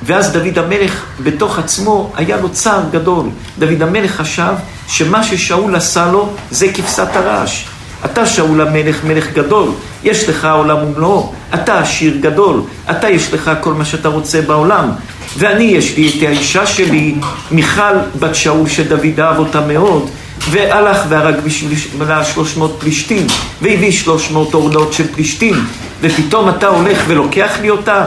ואז 0.03 0.31
דוד 0.31 0.59
המלך 0.59 1.05
בתוך 1.23 1.59
עצמו 1.59 2.13
היה 2.15 2.37
לו 2.37 2.49
צער 2.49 2.81
גדול. 2.91 3.29
דוד 3.59 3.81
המלך 3.81 4.11
חשב 4.11 4.53
שמה 4.87 5.23
ששאול 5.23 5.75
עשה 5.75 6.11
לו 6.11 6.33
זה 6.51 6.67
כבשת 6.73 7.07
הרש. 7.13 7.67
אתה 8.05 8.25
שאול 8.25 8.61
המלך, 8.61 9.03
מלך 9.03 9.33
גדול, 9.33 9.69
יש 10.03 10.29
לך 10.29 10.47
עולם 10.53 10.77
ומלואו, 10.77 11.33
אתה 11.53 11.79
עשיר 11.79 12.17
גדול, 12.21 12.61
אתה 12.91 13.09
יש 13.09 13.33
לך 13.33 13.51
כל 13.61 13.73
מה 13.73 13.85
שאתה 13.85 14.07
רוצה 14.07 14.41
בעולם. 14.41 14.89
ואני, 15.37 15.63
יש 15.63 15.97
לי 15.97 16.11
את 16.17 16.23
האישה 16.27 16.65
שלי, 16.65 17.15
מיכל 17.51 17.95
בת 18.19 18.35
שאול, 18.35 18.69
שדוד 18.69 19.19
אהב 19.19 19.37
אותה 19.37 19.61
מאוד, 19.61 20.09
והלך 20.49 20.97
והרג 21.09 21.35
בשבילה 21.43 22.25
שלוש 22.25 22.57
מאות 22.57 22.77
פלישתים, 22.79 23.27
והביא 23.61 23.91
שלוש 23.91 24.31
מאות 24.31 24.53
עורלות 24.53 24.93
של 24.93 25.13
פלישתים, 25.13 25.65
ופתאום 26.01 26.49
אתה 26.49 26.67
הולך 26.67 27.03
ולוקח 27.07 27.51
לי 27.61 27.69
אותה? 27.69 28.05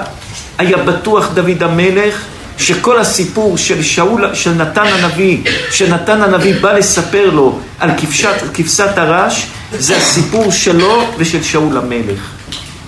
היה 0.59 0.77
בטוח 0.77 1.29
דוד 1.35 1.63
המלך 1.63 2.23
שכל 2.59 2.99
הסיפור 2.99 3.59
של 3.59 3.83
שאול, 3.83 4.35
של 4.35 4.55
נתן 4.55 4.87
הנביא, 4.87 5.39
שנתן 5.71 6.23
הנביא 6.23 6.55
בא 6.61 6.73
לספר 6.73 7.31
לו 7.31 7.59
על 7.81 7.91
כבשת, 7.99 8.35
כבשת 8.55 8.99
הרש, 8.99 9.47
זה 9.79 9.97
הסיפור 9.97 10.53
שלו 10.53 11.05
ושל 11.19 11.43
שאול 11.43 11.79
המלך. 11.79 12.21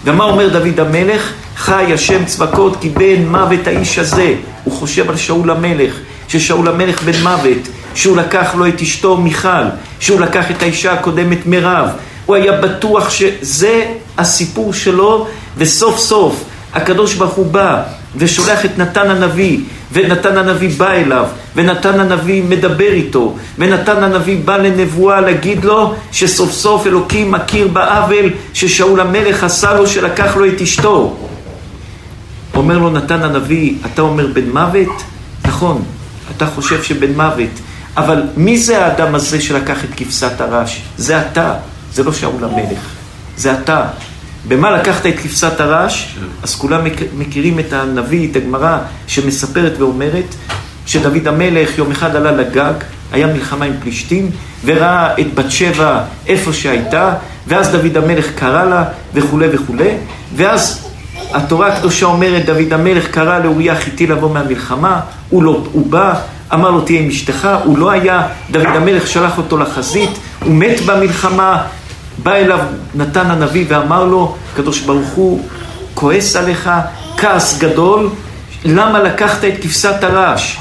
ומה 0.04 0.24
אומר 0.24 0.48
דוד 0.48 0.80
המלך? 0.80 1.32
חי 1.60 1.92
השם 1.94 2.24
צבקות 2.24 2.76
כי 2.80 2.88
בן 2.88 3.26
מוות 3.26 3.66
האיש 3.66 3.98
הזה. 3.98 4.34
הוא 4.64 4.74
חושב 4.74 5.10
על 5.10 5.16
שאול 5.16 5.50
המלך, 5.50 5.94
ששאול 6.28 6.68
המלך 6.68 7.02
בן 7.02 7.22
מוות, 7.22 7.68
שהוא 7.94 8.16
לקח 8.16 8.54
לו 8.54 8.66
את 8.66 8.82
אשתו 8.82 9.16
מיכל, 9.16 9.64
שהוא 10.00 10.20
לקח 10.20 10.50
את 10.50 10.62
האישה 10.62 10.92
הקודמת 10.92 11.46
מירב. 11.46 11.88
הוא 12.26 12.36
היה 12.36 12.52
בטוח 12.52 13.10
שזה 13.10 13.84
הסיפור 14.18 14.72
שלו, 14.72 15.26
וסוף 15.56 15.98
סוף 15.98 16.44
הקדוש 16.74 17.14
ברוך 17.14 17.32
הוא 17.32 17.46
בא 17.46 17.82
ושולח 18.16 18.64
את 18.64 18.78
נתן 18.78 19.10
הנביא, 19.10 19.58
ונתן 19.92 20.38
הנביא 20.38 20.70
בא 20.76 20.90
אליו, 20.90 21.26
ונתן 21.56 22.00
הנביא 22.00 22.42
מדבר 22.48 22.92
איתו, 22.92 23.36
ונתן 23.58 24.04
הנביא 24.04 24.38
בא 24.44 24.56
לנבואה 24.56 25.20
להגיד 25.20 25.64
לו 25.64 25.94
שסוף 26.12 26.52
סוף 26.52 26.86
אלוקים 26.86 27.30
מכיר 27.30 27.68
בעוול 27.68 28.30
ששאול 28.54 29.00
המלך 29.00 29.44
עשה 29.44 29.74
לו 29.74 29.86
שלקח 29.86 30.36
לו 30.36 30.46
את 30.46 30.60
אשתו. 30.60 31.16
אומר 32.60 32.78
לו 32.78 32.90
נתן 32.90 33.22
הנביא, 33.22 33.74
אתה 33.86 34.02
אומר 34.02 34.26
בן 34.32 34.50
מוות? 34.50 35.02
נכון, 35.44 35.82
אתה 36.36 36.46
חושב 36.46 36.82
שבן 36.82 37.14
מוות, 37.14 37.50
אבל 37.96 38.22
מי 38.36 38.58
זה 38.58 38.84
האדם 38.84 39.14
הזה 39.14 39.40
שלקח 39.40 39.84
את 39.84 39.88
כבשת 39.96 40.40
הרש? 40.40 40.82
זה 40.96 41.20
אתה, 41.20 41.54
זה 41.92 42.02
לא 42.02 42.12
שאול 42.12 42.44
המלך, 42.44 42.78
זה 43.36 43.52
אתה. 43.52 43.84
במה 44.48 44.70
לקחת 44.70 45.06
את 45.06 45.14
כבשת 45.22 45.60
הרש? 45.60 46.16
אז 46.42 46.54
כולם 46.54 46.80
מכירים 47.18 47.58
את 47.58 47.72
הנביא, 47.72 48.30
את 48.30 48.36
הגמרא, 48.36 48.78
שמספרת 49.06 49.72
ואומרת 49.78 50.34
שדוד 50.86 51.28
המלך 51.28 51.78
יום 51.78 51.90
אחד 51.90 52.16
עלה 52.16 52.32
לגג, 52.32 52.74
היה 53.12 53.26
מלחמה 53.26 53.64
עם 53.64 53.72
פלישתים, 53.82 54.30
וראה 54.64 55.20
את 55.20 55.34
בת 55.34 55.50
שבע 55.50 56.02
איפה 56.26 56.52
שהייתה, 56.52 57.14
ואז 57.46 57.68
דוד 57.68 57.96
המלך 57.96 58.26
קרא 58.34 58.64
לה, 58.64 58.84
וכולי 59.14 59.46
וכולי, 59.52 59.90
ואז 60.36 60.89
התורה 61.32 61.66
הקדושה 61.66 62.06
אומרת, 62.06 62.46
דוד 62.46 62.72
המלך 62.72 63.06
קרא 63.10 63.38
לאוריה 63.38 63.76
חיתי 63.76 64.06
לבוא 64.06 64.30
מהמלחמה, 64.30 65.00
הוא, 65.28 65.42
לא, 65.42 65.64
הוא 65.72 65.86
בא, 65.86 66.14
אמר 66.54 66.70
לו 66.70 66.80
תהיה 66.80 67.00
עם 67.00 67.08
אשתך, 67.08 67.48
הוא 67.64 67.78
לא 67.78 67.90
היה, 67.90 68.28
דוד 68.50 68.66
המלך 68.66 69.06
שלח 69.06 69.38
אותו 69.38 69.58
לחזית, 69.58 70.10
הוא 70.44 70.54
מת 70.54 70.80
במלחמה, 70.80 71.62
בא 72.22 72.34
אליו 72.34 72.58
נתן 72.94 73.30
הנביא 73.30 73.64
ואמר 73.68 74.04
לו, 74.04 74.34
הקדוש 74.52 74.80
ברוך 74.80 75.08
הוא 75.08 75.42
כועס 75.94 76.36
עליך, 76.36 76.70
כעס 77.16 77.58
גדול, 77.58 78.08
למה 78.64 79.02
לקחת 79.02 79.44
את 79.44 79.54
כבשת 79.62 80.04
הרש? 80.04 80.58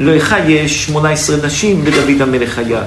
לך 0.00 0.36
יש 0.46 0.86
18 0.86 1.36
נשים 1.46 1.84
לדוד 1.84 2.22
המלך 2.22 2.58
היה. 2.58 2.80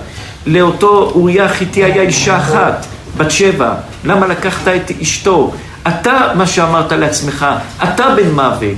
לאותו 0.45 1.11
אוריה 1.15 1.45
החיתי 1.45 1.83
היה 1.83 2.01
אישה 2.01 2.37
אחת, 2.37 2.85
בת 3.17 3.31
שבע. 3.31 3.73
למה 4.03 4.27
לקחת 4.27 4.67
את 4.67 4.91
אשתו? 5.01 5.53
אתה, 5.87 6.31
מה 6.35 6.47
שאמרת 6.47 6.91
לעצמך, 6.91 7.45
אתה 7.83 8.15
בן 8.15 8.31
מוות. 8.31 8.77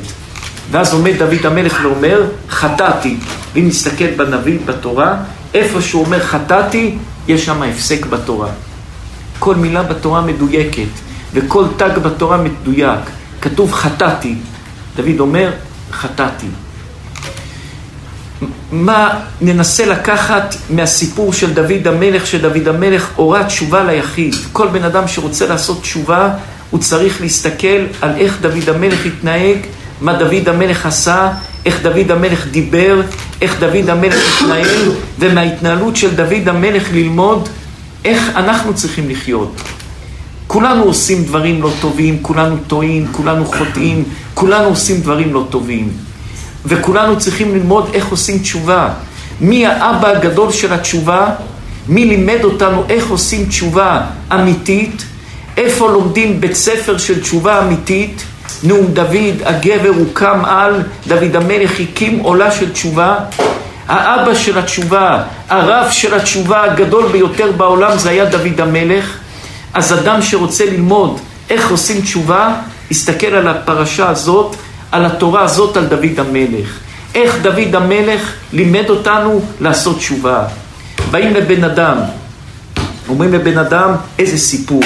ואז 0.72 0.94
עומד 0.94 1.14
דוד 1.18 1.46
המלך 1.46 1.80
ואומר, 1.84 2.24
חטאתי. 2.50 3.18
ואם 3.54 3.68
נסתכל 3.68 4.12
בנביא, 4.18 4.60
בתורה, 4.66 5.16
איפה 5.54 5.82
שהוא 5.82 6.06
אומר 6.06 6.24
חטאתי, 6.24 6.98
יש 7.28 7.46
שם 7.46 7.64
הפסק 7.64 8.06
בתורה. 8.06 8.50
כל 9.40 9.56
מילה 9.56 9.84
בתורה 9.84 10.22
מדויקת, 10.22 10.90
וכל 11.34 11.66
תג 11.78 11.98
בתורה 12.04 12.38
מדויק. 12.38 13.00
כתוב 13.42 13.74
חטאתי. 13.74 14.36
דוד 14.96 15.20
אומר, 15.20 15.52
חטאתי. 15.92 16.48
מה 18.72 19.20
ננסה 19.42 19.86
לקחת 19.86 20.56
מהסיפור 20.70 21.34
של 21.34 21.54
דוד 21.54 21.88
המלך, 21.88 22.28
שדוד 22.28 22.68
המלך 22.68 23.10
הורה 23.16 23.44
תשובה 23.44 23.84
ליחיד. 23.84 24.36
כל 24.54 24.68
בן 24.68 24.84
אדם 24.84 25.08
שרוצה 25.08 25.48
לעשות 25.48 25.82
תשובה, 25.82 26.30
הוא 26.70 26.80
צריך 26.80 27.22
להסתכל 27.22 27.86
על 28.02 28.10
איך 28.18 28.38
דוד 28.42 28.70
המלך 28.70 29.06
התנהג, 29.06 29.58
מה 30.02 30.14
דוד 30.14 30.50
המלך 30.50 30.86
עשה, 30.86 31.32
איך 31.66 31.82
דוד 31.82 32.12
המלך 32.12 32.48
דיבר, 32.48 33.02
איך 33.42 33.60
דוד 33.60 33.90
המלך 33.90 34.16
התנהל, 34.42 34.92
ומההתנהלות 35.20 35.96
של 35.96 36.16
דוד 36.16 36.48
המלך 36.48 36.84
ללמוד 36.94 37.50
איך 38.06 38.32
אנחנו 38.36 38.74
צריכים 38.74 39.10
לחיות. 39.10 39.62
כולנו 40.48 40.84
עושים 40.84 41.24
דברים 41.24 41.62
לא 41.62 41.72
טובים, 41.82 42.18
כולנו 42.22 42.58
טועים, 42.68 43.08
כולנו 43.12 43.46
חוטאים, 43.46 44.04
כולנו 44.34 44.68
עושים 44.68 45.02
דברים 45.02 45.34
לא 45.34 45.48
טובים. 45.50 45.90
וכולנו 46.66 47.20
צריכים 47.20 47.56
ללמוד 47.56 47.90
איך 47.94 48.08
עושים 48.08 48.40
תשובה. 48.40 48.90
מי 49.42 49.66
האבא 49.66 50.08
הגדול 50.08 50.52
של 50.52 50.74
התשובה? 50.74 51.30
מי 51.88 52.06
לימד 52.06 52.44
אותנו 52.44 52.84
איך 52.90 53.10
עושים 53.10 53.46
תשובה 53.46 54.02
אמיתית? 54.34 55.06
איפה 55.60 55.90
לומדים 55.90 56.42
בית 56.42 56.54
ספר 56.54 56.98
של 56.98 57.22
תשובה 57.22 57.60
אמיתית? 57.60 58.24
נאום 58.64 58.86
דוד, 58.94 59.36
הגבר 59.44 59.92
הוקם 59.98 60.46
על, 60.46 60.82
דוד 61.08 61.36
המלך 61.36 61.80
הקים 61.80 62.20
עולה 62.20 62.52
של 62.52 62.72
תשובה. 62.72 63.16
האבא 63.88 64.34
של 64.34 64.60
התשובה, 64.60 65.24
הרב 65.50 65.92
של 65.92 66.14
התשובה 66.14 66.64
הגדול 66.64 67.08
ביותר 67.12 67.52
בעולם 67.52 67.98
זה 67.98 68.10
היה 68.10 68.26
דוד 68.26 68.62
המלך. 68.62 69.18
אז 69.74 69.94
אדם 69.94 70.22
שרוצה 70.22 70.66
ללמוד 70.66 71.20
איך 71.50 71.72
עושים 71.72 72.02
תשובה, 72.02 72.56
יסתכל 72.92 73.28
על 73.28 73.48
הפרשה 73.48 74.10
הזאת, 74.10 74.56
על 74.92 75.06
התורה 75.06 75.44
הזאת, 75.44 75.78
על 75.78 75.86
דוד 75.86 76.20
המלך. 76.20 76.80
איך 77.16 77.36
דוד 77.42 77.76
המלך 77.76 78.34
לימד 78.54 78.90
אותנו 78.90 79.42
לעשות 79.62 79.98
תשובה. 79.98 80.44
באים 81.12 81.34
לבן 81.34 81.64
אדם, 81.64 81.98
אומרים 83.10 83.34
לבן 83.34 83.58
אדם, 83.58 83.96
איזה 84.20 84.38
סיפור. 84.38 84.84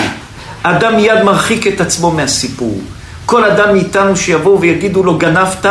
האדם 0.63 0.95
מיד 0.95 1.23
מרחיק 1.23 1.67
את 1.67 1.81
עצמו 1.81 2.11
מהסיפור. 2.11 2.81
כל 3.25 3.43
אדם 3.43 3.73
מאיתנו 3.73 4.17
שיבואו 4.17 4.61
ויגידו 4.61 5.03
לו 5.03 5.17
גנבת, 5.17 5.65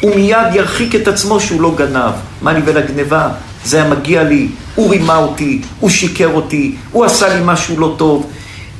הוא 0.00 0.14
מיד 0.16 0.54
ירחיק 0.54 0.94
את 0.94 1.08
עצמו 1.08 1.40
שהוא 1.40 1.60
לא 1.60 1.74
גנב. 1.76 2.12
מה 2.42 2.52
לי 2.52 2.60
ולגניבה? 2.64 3.28
זה 3.64 3.76
היה 3.76 3.90
מגיע 3.90 4.22
לי, 4.22 4.48
הוא 4.74 4.90
רימה 4.90 5.16
אותי, 5.16 5.62
הוא 5.80 5.90
שיקר 5.90 6.28
אותי, 6.34 6.76
הוא 6.92 7.04
עשה 7.04 7.34
לי 7.34 7.40
משהו 7.44 7.80
לא 7.80 7.94
טוב. 7.96 8.30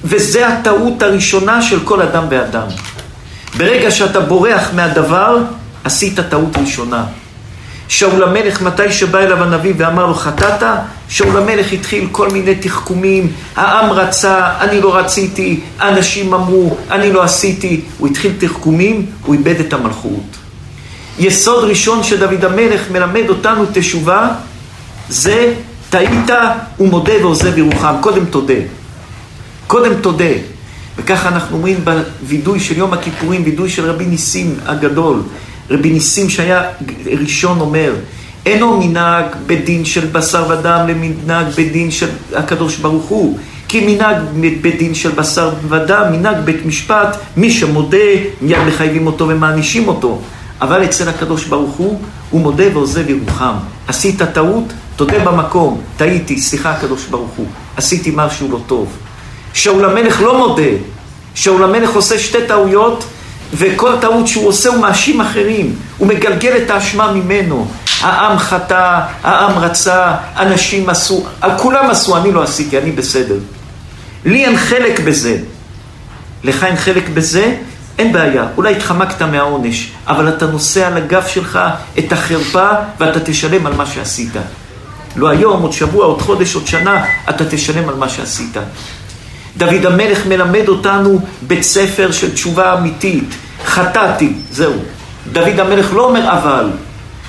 וזה 0.05 0.49
הטעות 0.49 1.03
הראשונה 1.03 1.63
של 1.63 1.81
כל 1.85 2.03
אדם 2.03 2.25
ואדם. 2.29 2.67
ברגע 3.57 3.91
שאתה 3.91 4.21
בורח 4.21 4.71
מהדבר, 4.75 5.39
עשית 5.85 6.21
טעות 6.21 6.57
ראשונה. 6.57 7.05
שאול 7.89 8.23
המלך, 8.23 8.63
מתי 8.63 8.93
שבא 8.93 9.19
אליו 9.19 9.43
הנביא 9.43 9.75
ואמר 9.77 10.07
לו 10.07 10.15
חטאת, 10.15 10.63
שאול 11.09 11.37
המלך 11.37 11.73
התחיל 11.73 12.09
כל 12.13 12.29
מיני 12.31 12.55
תחכומים, 12.55 13.33
העם 13.57 13.91
רצה, 13.91 14.61
אני 14.61 14.81
לא 14.81 14.97
רציתי, 14.97 15.61
אנשים 15.81 16.35
אמרו, 16.35 16.77
אני 16.91 17.13
לא 17.13 17.23
עשיתי, 17.23 17.81
הוא 17.99 18.09
התחיל 18.09 18.33
תחכומים, 18.39 19.07
הוא 19.25 19.35
איבד 19.35 19.61
את 19.61 19.73
המלכות. 19.73 20.37
יסוד 21.19 21.65
ראשון 21.65 22.03
שדוד 22.03 22.45
המלך 22.45 22.91
מלמד 22.91 23.29
אותנו 23.29 23.65
תשובה, 23.73 24.29
זה 25.09 25.55
טעית 25.91 26.31
ומודה 26.81 27.13
ועוזב 27.21 27.59
ירוחם. 27.59 27.95
קודם 28.01 28.25
תודה. 28.25 28.55
קודם 29.67 30.01
תודה. 30.01 30.35
וככה 30.97 31.29
אנחנו 31.29 31.57
אומרים 31.57 31.85
בווידוי 31.85 32.61
של 32.61 32.79
יום 32.79 32.93
הכיפורים, 32.93 33.43
וידוי 33.45 33.71
של 33.71 33.91
רבי 33.91 34.05
ניסים 34.07 34.55
הגדול. 34.67 35.23
רבי 35.71 35.91
ניסים 35.91 36.31
שהיה 36.31 36.63
ראשון 37.21 37.61
אומר, 37.61 37.93
אינו 38.49 38.81
מנהג 38.81 39.25
בדין 39.47 39.85
של 39.85 40.07
בשר 40.07 40.45
ודם 40.49 40.87
למנהג 40.89 41.47
בדין 41.57 41.91
של 41.91 42.09
הקדוש 42.37 42.77
ברוך 42.77 43.05
הוא. 43.05 43.39
כי 43.69 43.87
מנהג 43.87 44.17
בדין 44.61 44.95
של 44.95 45.11
בשר 45.11 45.53
ודם, 45.69 46.05
מנהג 46.13 46.37
בית 46.45 46.67
משפט, 46.67 47.17
מי 47.37 47.51
שמודה, 47.51 48.09
מיד 48.43 48.59
מחייבים 48.67 49.07
אותו 49.07 49.29
ומענישים 49.29 49.89
אותו. 49.89 50.21
אבל 50.61 50.85
אצל 50.85 51.09
הקדוש 51.09 51.45
ברוך 51.45 51.77
הוא, 51.77 52.01
הוא 52.31 52.41
מודה 52.41 52.65
ועוזב 52.73 53.11
ירוחם. 53.11 53.55
עשית 53.89 54.23
טעות, 54.23 54.65
תודה 54.97 55.19
במקום, 55.19 55.81
טעיתי, 55.97 56.41
סליחה 56.41 56.71
הקדוש 56.71 57.07
ברוך 57.07 57.31
הוא, 57.37 57.47
עשיתי 57.77 58.13
משהו 58.15 58.49
לא 58.53 58.61
טוב. 58.67 58.89
שאול 59.55 59.85
המלך 59.85 60.23
לא 60.23 60.39
מודה, 60.39 60.73
שאול 61.35 61.65
המלך 61.65 61.95
עושה 61.95 62.19
שתי 62.19 62.39
טעויות, 62.49 63.05
וכל 63.55 63.93
טעות 64.01 64.27
שהוא 64.27 64.49
עושה 64.49 64.69
הוא 64.69 64.81
מאשים 64.81 65.21
אחרים, 65.21 65.75
הוא 65.99 66.09
מגלגל 66.09 66.53
את 66.57 66.71
האשמה 66.71 67.13
ממנו. 67.13 67.67
העם 68.01 68.39
חטא, 68.39 69.01
העם 69.23 69.59
רצה, 69.59 70.15
אנשים 70.37 70.91
עשו, 70.91 71.27
כולם 71.57 71.91
עשו, 71.91 72.17
אני 72.17 72.33
לא 72.33 72.43
עשיתי, 72.43 72.79
אני 72.79 72.93
בסדר. 72.93 73.37
לי 74.25 74.45
אין 74.45 74.57
חלק 74.57 75.01
בזה. 75.01 75.39
לך 76.45 76.65
אין 76.65 76.77
חלק 76.77 77.09
בזה, 77.09 77.57
אין 77.99 78.13
בעיה. 78.13 78.45
אולי 78.57 78.77
התחמקת 78.77 79.23
מהעונש, 79.23 79.91
אבל 80.07 80.29
אתה 80.29 80.47
נושא 80.47 80.87
על 80.87 80.97
הגב 80.97 81.27
שלך 81.27 81.59
את 81.99 82.13
החרפה 82.13 82.69
ואתה 82.99 83.21
תשלם 83.21 83.67
על 83.67 83.75
מה 83.75 83.87
שעשית. 83.87 84.33
לא 85.17 85.29
היום, 85.29 85.63
עוד 85.63 85.73
שבוע, 85.73 86.05
עוד 86.05 86.23
חודש, 86.23 86.55
עוד 86.55 86.67
שנה, 86.67 87.05
אתה 87.31 87.45
תשלם 87.51 87.89
על 87.89 87.95
מה 87.95 88.09
שעשית. 88.09 88.57
דוד 89.57 89.87
המלך 89.87 90.27
מלמד 90.27 90.69
אותנו 90.69 91.21
בית 91.43 91.63
ספר 91.63 92.13
של 92.13 92.35
תשובה 92.35 92.79
אמיתית. 92.79 93.35
חטאתי, 93.67 94.33
זהו. 94.51 94.73
דוד 95.33 95.61
המלך 95.61 95.93
לא 95.93 96.05
אומר 96.05 96.33
אבל. 96.33 96.71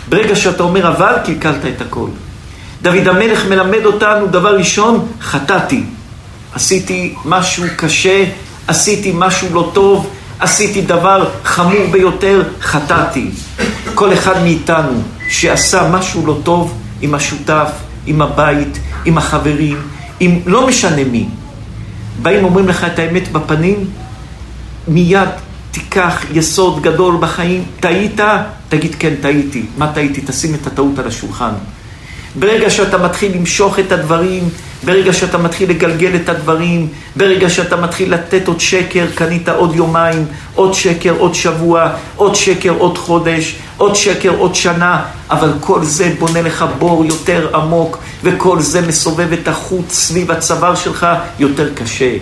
ברגע 0.09 0.35
שאתה 0.35 0.63
אומר 0.63 0.87
אבל, 0.87 1.13
קלקלת 1.25 1.65
את 1.65 1.81
הכל. 1.81 2.07
דוד 2.81 3.07
המלך 3.07 3.45
מלמד 3.45 3.85
אותנו, 3.85 4.27
דבר 4.27 4.57
ראשון, 4.57 5.07
חטאתי. 5.21 5.83
עשיתי 6.53 7.15
משהו 7.25 7.63
קשה, 7.75 8.25
עשיתי 8.67 9.11
משהו 9.15 9.47
לא 9.53 9.71
טוב, 9.73 10.09
עשיתי 10.39 10.81
דבר 10.81 11.29
חמור 11.43 11.87
ביותר, 11.91 12.43
חטאתי. 12.61 13.29
כל 13.95 14.13
אחד 14.13 14.43
מאיתנו 14.43 15.01
שעשה 15.29 15.89
משהו 15.91 16.27
לא 16.27 16.37
טוב 16.43 16.73
עם 17.01 17.15
השותף, 17.15 17.71
עם 18.05 18.21
הבית, 18.21 18.79
עם 19.05 19.17
החברים, 19.17 19.77
עם 20.19 20.39
לא 20.45 20.67
משנה 20.67 21.03
מי, 21.03 21.27
באים 22.21 22.43
אומרים 22.43 22.67
לך 22.67 22.83
את 22.83 22.99
האמת 22.99 23.31
בפנים, 23.31 23.85
מיד 24.87 25.29
תיקח 25.71 26.25
יסוד 26.33 26.81
גדול 26.81 27.17
בחיים, 27.19 27.63
טעית, 27.79 28.19
תגיד 28.69 28.95
כן, 28.99 29.13
טעיתי. 29.21 29.65
מה 29.77 29.93
טעיתי? 29.93 30.21
תשים 30.25 30.55
את 30.55 30.67
הטעות 30.67 30.99
על 30.99 31.07
השולחן. 31.07 31.51
ברגע 32.35 32.69
שאתה 32.69 32.97
מתחיל 32.97 33.35
למשוך 33.35 33.79
את 33.79 33.91
הדברים, 33.91 34.49
ברגע 34.83 35.13
שאתה 35.13 35.37
מתחיל 35.37 35.69
לגלגל 35.69 36.15
את 36.15 36.29
הדברים, 36.29 36.87
ברגע 37.15 37.49
שאתה 37.49 37.75
מתחיל 37.75 38.13
לתת 38.13 38.47
עוד 38.47 38.59
שקר, 38.59 39.05
קנית 39.15 39.49
עוד 39.49 39.75
יומיים, 39.75 40.25
עוד 40.55 40.73
שקר, 40.73 41.13
עוד 41.17 41.35
שבוע, 41.35 41.89
עוד 42.15 42.35
שקר, 42.35 42.73
עוד 42.77 42.97
חודש, 42.97 43.55
עוד 43.77 43.95
שקר, 43.95 44.29
עוד 44.37 44.55
שנה, 44.55 45.05
אבל 45.29 45.51
כל 45.59 45.83
זה 45.83 46.13
בונה 46.19 46.41
לך 46.41 46.65
בור 46.79 47.05
יותר 47.05 47.49
עמוק, 47.55 47.97
וכל 48.23 48.59
זה 48.59 48.87
מסובב 48.87 49.33
את 49.33 49.47
החוט 49.47 49.89
סביב 49.89 50.31
הצוואר 50.31 50.75
שלך 50.75 51.07
יותר 51.39 51.73
קשה. 51.73 52.17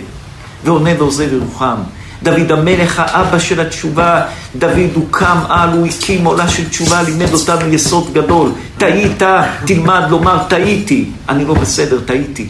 ועונה 0.64 0.90
ועוזב 0.98 1.32
ירוחם. 1.32 1.76
דוד 2.22 2.52
המלך, 2.52 3.02
האבא 3.06 3.38
של 3.38 3.60
התשובה, 3.60 4.22
דוד 4.56 4.90
הוא 4.94 5.06
קם 5.10 5.38
על, 5.48 5.70
הוא 5.70 5.86
הקים 5.86 6.24
עולה 6.24 6.48
של 6.48 6.68
תשובה, 6.68 7.02
לימד 7.02 7.32
אותנו 7.32 7.74
יסוד 7.74 8.12
גדול. 8.12 8.50
טעית, 8.78 9.22
תלמד 9.64 10.02
לומר 10.10 10.38
טעיתי, 10.48 11.04
אני 11.28 11.44
לא 11.44 11.54
בסדר, 11.54 12.00
טעיתי. 12.00 12.46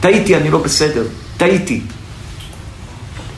טעיתי, 0.00 0.36
אני 0.36 0.50
לא 0.50 0.58
בסדר, 0.58 1.02
טעיתי. 1.36 1.80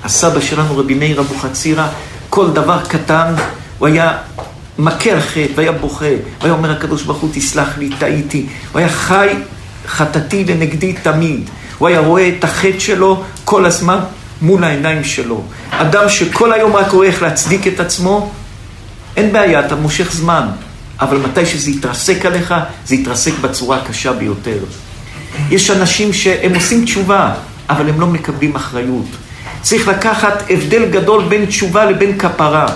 הסבא 0.04 0.40
שלנו, 0.40 0.78
רבי 0.78 0.94
מאיר 0.94 1.20
אבוחצירא, 1.20 1.86
כל 2.30 2.50
דבר 2.50 2.78
קטן, 2.88 3.34
הוא 3.78 3.88
היה 3.88 4.16
מכה 4.78 5.10
על 5.10 5.20
חטא, 5.20 5.52
והיה 5.54 5.72
בוכה, 5.72 6.04
והיה 6.40 6.52
אומר 6.52 6.70
הקדוש 6.70 7.02
ברוך 7.02 7.18
הוא, 7.18 7.30
תסלח 7.32 7.78
לי, 7.78 7.90
טעיתי. 7.98 8.46
הוא 8.72 8.78
היה 8.78 8.88
חי 8.88 9.28
חטאתי 9.86 10.44
לנגדי 10.44 10.92
תמיד. 10.92 11.50
הוא 11.78 11.88
היה 11.88 12.00
רואה 12.00 12.28
את 12.28 12.44
החטא 12.44 12.78
שלו 12.78 13.22
כל 13.44 13.66
הזמן 13.66 13.98
מול 14.42 14.64
העיניים 14.64 15.04
שלו. 15.04 15.42
אדם 15.70 16.09
שכל 16.09 16.52
היום 16.52 16.76
רק 16.76 16.90
רואה 16.90 17.06
איך 17.06 17.23
להצדיק 17.23 17.66
את 17.66 17.80
עצמו, 17.80 18.30
אין 19.16 19.32
בעיה, 19.32 19.66
אתה 19.66 19.76
מושך 19.76 20.12
זמן. 20.12 20.47
אבל 21.00 21.16
מתי 21.16 21.47
שזה 21.47 21.70
יתרסק 21.70 22.26
עליך, 22.26 22.54
זה 22.87 22.94
יתרסק 22.94 23.32
בצורה 23.40 23.76
הקשה 23.76 24.12
ביותר. 24.12 24.59
יש 25.50 25.70
אנשים 25.70 26.12
שהם 26.12 26.54
עושים 26.54 26.85
תשובה, 26.85 27.32
אבל 27.68 27.88
הם 27.88 28.00
לא 28.00 28.06
מקבלים 28.06 28.56
אחריות. 28.56 29.06
צריך 29.62 29.88
לקחת 29.88 30.42
הבדל 30.50 30.84
גדול 30.91 31.25
בין 31.28 31.47
תשובה 31.47 31.84
לבין 31.84 32.19
כפרה. 32.19 32.67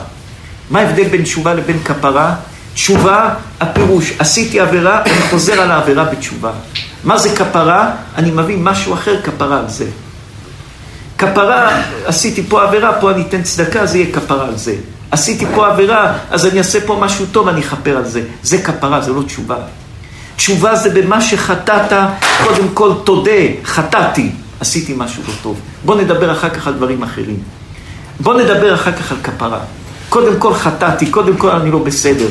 מה 0.70 0.80
ההבדל 0.80 1.08
בין 1.08 1.22
תשובה 1.22 1.54
לבין 1.54 1.78
כפרה? 1.84 2.34
תשובה, 2.74 3.34
הפירוש, 3.60 4.12
עשיתי 4.18 4.60
עבירה, 4.60 5.02
אני 5.02 5.20
חוזר 5.30 5.60
על 5.60 5.70
העבירה 5.70 6.04
בתשובה. 6.04 6.52
מה 7.04 7.18
זה 7.18 7.36
כפרה? 7.36 7.90
אני 8.16 8.30
מביא 8.30 8.56
משהו 8.58 8.94
אחר 8.94 9.22
כפרה 9.22 9.58
על 9.58 9.68
זה. 9.68 9.86
כפרה, 11.32 11.82
עשיתי 12.04 12.42
פה 12.42 12.62
עבירה, 12.62 13.00
פה 13.00 13.10
אני 13.10 13.22
אתן 13.22 13.42
צדקה, 13.42 13.86
זה 13.86 13.98
יהיה 13.98 14.14
כפרה 14.14 14.46
על 14.46 14.56
זה. 14.56 14.74
עשיתי 15.10 15.46
פה 15.54 15.66
עבירה, 15.66 16.12
אז 16.30 16.46
אני 16.46 16.58
אעשה 16.58 16.80
פה 16.86 16.96
משהו 17.00 17.26
טוב, 17.32 17.48
אני 17.48 17.60
אכפר 17.60 17.96
על 17.96 18.04
זה. 18.04 18.22
זה 18.42 18.58
כפרה, 18.58 19.00
זה 19.00 19.12
לא 19.12 19.22
תשובה. 19.22 19.56
תשובה 20.36 20.76
זה 20.76 20.90
במה 20.90 21.20
שחטאת, 21.20 21.92
קודם 22.44 22.68
כל 22.74 22.92
תודה, 23.04 23.30
חטאתי, 23.64 24.30
עשיתי 24.60 24.94
משהו 24.96 25.22
לא 25.28 25.32
טוב. 25.42 25.60
בוא 25.84 25.96
נדבר 25.96 26.32
אחר 26.32 26.48
כך 26.48 26.66
על 26.66 26.72
דברים 26.72 27.02
אחרים. 27.02 27.38
בוא 28.20 28.34
נדבר 28.34 28.74
אחר 28.74 28.92
כך 28.92 29.12
על 29.12 29.18
כפרה. 29.22 29.58
קודם 30.08 30.38
כל 30.38 30.54
חטאתי, 30.54 31.06
קודם 31.06 31.36
כל 31.36 31.50
אני 31.50 31.70
לא 31.70 31.78
בסדר. 31.78 32.28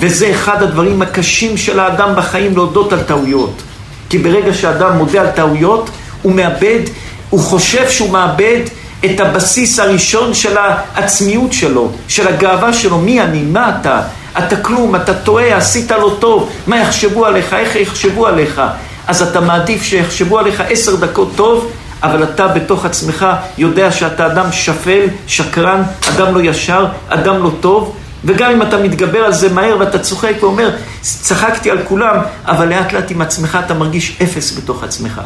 וזה 0.00 0.30
אחד 0.30 0.62
הדברים 0.62 1.02
הקשים 1.02 1.56
של 1.56 1.80
האדם 1.80 2.08
בחיים, 2.16 2.54
להודות 2.56 2.92
על 2.92 3.00
טעויות. 3.00 3.62
כי 4.08 4.18
ברגע 4.18 4.54
שאדם 4.54 4.96
מודה 4.96 5.20
על 5.20 5.30
טעויות, 5.30 5.90
הוא 6.22 6.32
מאבד, 6.32 6.80
הוא 7.30 7.40
חושב 7.40 7.90
שהוא 7.90 8.10
מאבד 8.10 8.60
את 9.04 9.20
הבסיס 9.20 9.78
הראשון 9.78 10.34
של 10.34 10.56
העצמיות 10.58 11.52
שלו, 11.52 11.90
של 12.08 12.28
הגאווה 12.28 12.72
שלו. 12.72 12.98
מי 12.98 13.20
אני? 13.20 13.42
מה 13.42 13.72
אתה? 13.80 14.02
אתה 14.38 14.56
כלום, 14.56 14.96
אתה 14.96 15.14
טועה, 15.14 15.56
עשית 15.56 15.90
לא 15.90 16.16
טוב, 16.18 16.50
מה 16.66 16.80
יחשבו 16.80 17.26
עליך, 17.26 17.54
איך 17.54 17.76
יחשבו 17.76 18.26
עליך? 18.26 18.62
אז 19.06 19.22
אתה 19.22 19.40
מעדיף 19.40 19.82
שיחשבו 19.82 20.38
עליך 20.38 20.62
עשר 20.68 20.96
דקות 20.96 21.32
טוב, 21.36 21.70
אבל 22.02 22.22
אתה 22.22 22.48
בתוך 22.48 22.84
עצמך 22.84 23.26
יודע 23.58 23.92
שאתה 23.92 24.26
אדם 24.26 24.52
שפל, 24.52 25.06
שקרן, 25.26 25.82
אדם 26.08 26.34
לא 26.34 26.40
ישר, 26.40 26.86
אדם 27.08 27.42
לא 27.42 27.50
טוב, 27.60 27.96
וגם 28.24 28.50
אם 28.50 28.62
אתה 28.62 28.76
מתגבר 28.76 29.18
על 29.18 29.32
זה 29.32 29.48
מהר 29.48 29.76
ואתה 29.80 29.98
צוחק 29.98 30.32
ואומר, 30.40 30.70
צחקתי 31.02 31.70
על 31.70 31.78
כולם, 31.88 32.16
אבל 32.44 32.68
לאט 32.68 32.92
לאט 32.92 33.10
עם 33.10 33.22
עצמך 33.22 33.58
אתה 33.66 33.74
מרגיש 33.74 34.18
אפס 34.22 34.58
בתוך 34.58 34.84
עצמך. 34.84 35.20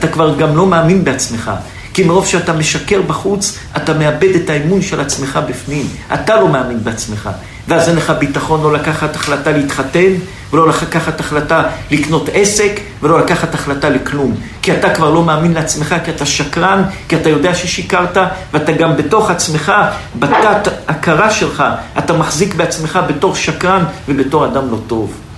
אתה 0.00 0.08
כבר 0.08 0.36
גם 0.36 0.56
לא 0.56 0.66
מאמין 0.66 1.04
בעצמך. 1.04 1.50
כי 1.94 2.04
מרוב 2.04 2.26
שאתה 2.26 2.52
משקר 2.52 3.02
בחוץ, 3.02 3.58
אתה 3.76 3.94
מאבד 3.94 4.34
את 4.34 4.50
האמון 4.50 4.82
של 4.82 5.00
עצמך 5.00 5.38
בפנים. 5.48 5.88
אתה 6.14 6.40
לא 6.40 6.48
מאמין 6.48 6.84
בעצמך. 6.84 7.30
ואז 7.68 7.88
אין 7.88 7.96
לך 7.96 8.12
ביטחון 8.18 8.62
לא 8.62 8.72
לקחת 8.72 9.16
החלטה 9.16 9.52
להתחתן, 9.52 10.12
ולא 10.52 10.68
לקחת 10.68 11.20
החלטה 11.20 11.62
לקנות 11.90 12.28
עסק, 12.32 12.80
ולא 13.02 13.20
לקחת 13.20 13.54
החלטה 13.54 13.88
לכלום. 13.90 14.34
כי 14.62 14.72
אתה 14.72 14.94
כבר 14.94 15.10
לא 15.10 15.24
מאמין 15.24 15.52
לעצמך, 15.52 15.94
כי 16.04 16.10
אתה 16.10 16.26
שקרן, 16.26 16.82
כי 17.08 17.16
אתה 17.16 17.28
יודע 17.28 17.54
ששיקרת, 17.54 18.16
ואתה 18.52 18.72
גם 18.72 18.96
בתוך 18.96 19.30
עצמך, 19.30 19.72
בתת 20.18 20.72
הכרה 20.88 21.30
שלך, 21.30 21.64
אתה 21.98 22.12
מחזיק 22.12 22.54
בעצמך 22.54 22.98
בתור 23.08 23.34
שקרן 23.34 23.84
ובתור 24.08 24.46
אדם 24.46 24.70
לא 24.70 24.78
טוב. 24.86 25.29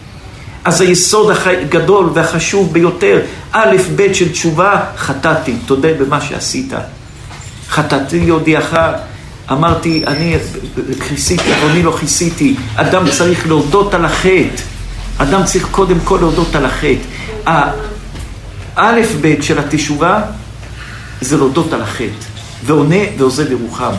אז 0.64 0.80
היסוד 0.80 1.36
הגדול 1.46 2.10
והחשוב 2.14 2.72
ביותר, 2.72 3.20
א', 3.52 3.76
ב' 3.96 4.12
של 4.12 4.32
תשובה, 4.32 4.80
חטאתי, 4.96 5.54
תודה 5.66 5.88
במה 5.94 6.20
שעשית. 6.20 6.72
חטאתי 7.68 8.28
הודיעך, 8.28 8.74
אמרתי, 9.52 10.04
אני 10.06 10.36
כיסיתי, 11.08 11.52
אני 11.70 11.82
לא 11.82 11.96
כיסיתי. 12.00 12.56
אדם 12.76 13.10
צריך 13.10 13.46
להודות 13.46 13.94
על 13.94 14.04
החטא. 14.04 14.62
אדם 15.18 15.44
צריך 15.44 15.68
קודם 15.70 16.00
כל 16.04 16.18
להודות 16.20 16.54
על 16.54 16.64
החטא. 16.66 17.62
האלף 18.76 19.08
ב' 19.20 19.42
של 19.42 19.58
התשובה 19.58 20.20
זה 21.20 21.36
להודות 21.36 21.72
על 21.72 21.82
החטא. 21.82 22.24
ועונה 22.64 22.96
ועוזב 23.18 23.52
ירוחם. 23.52 23.92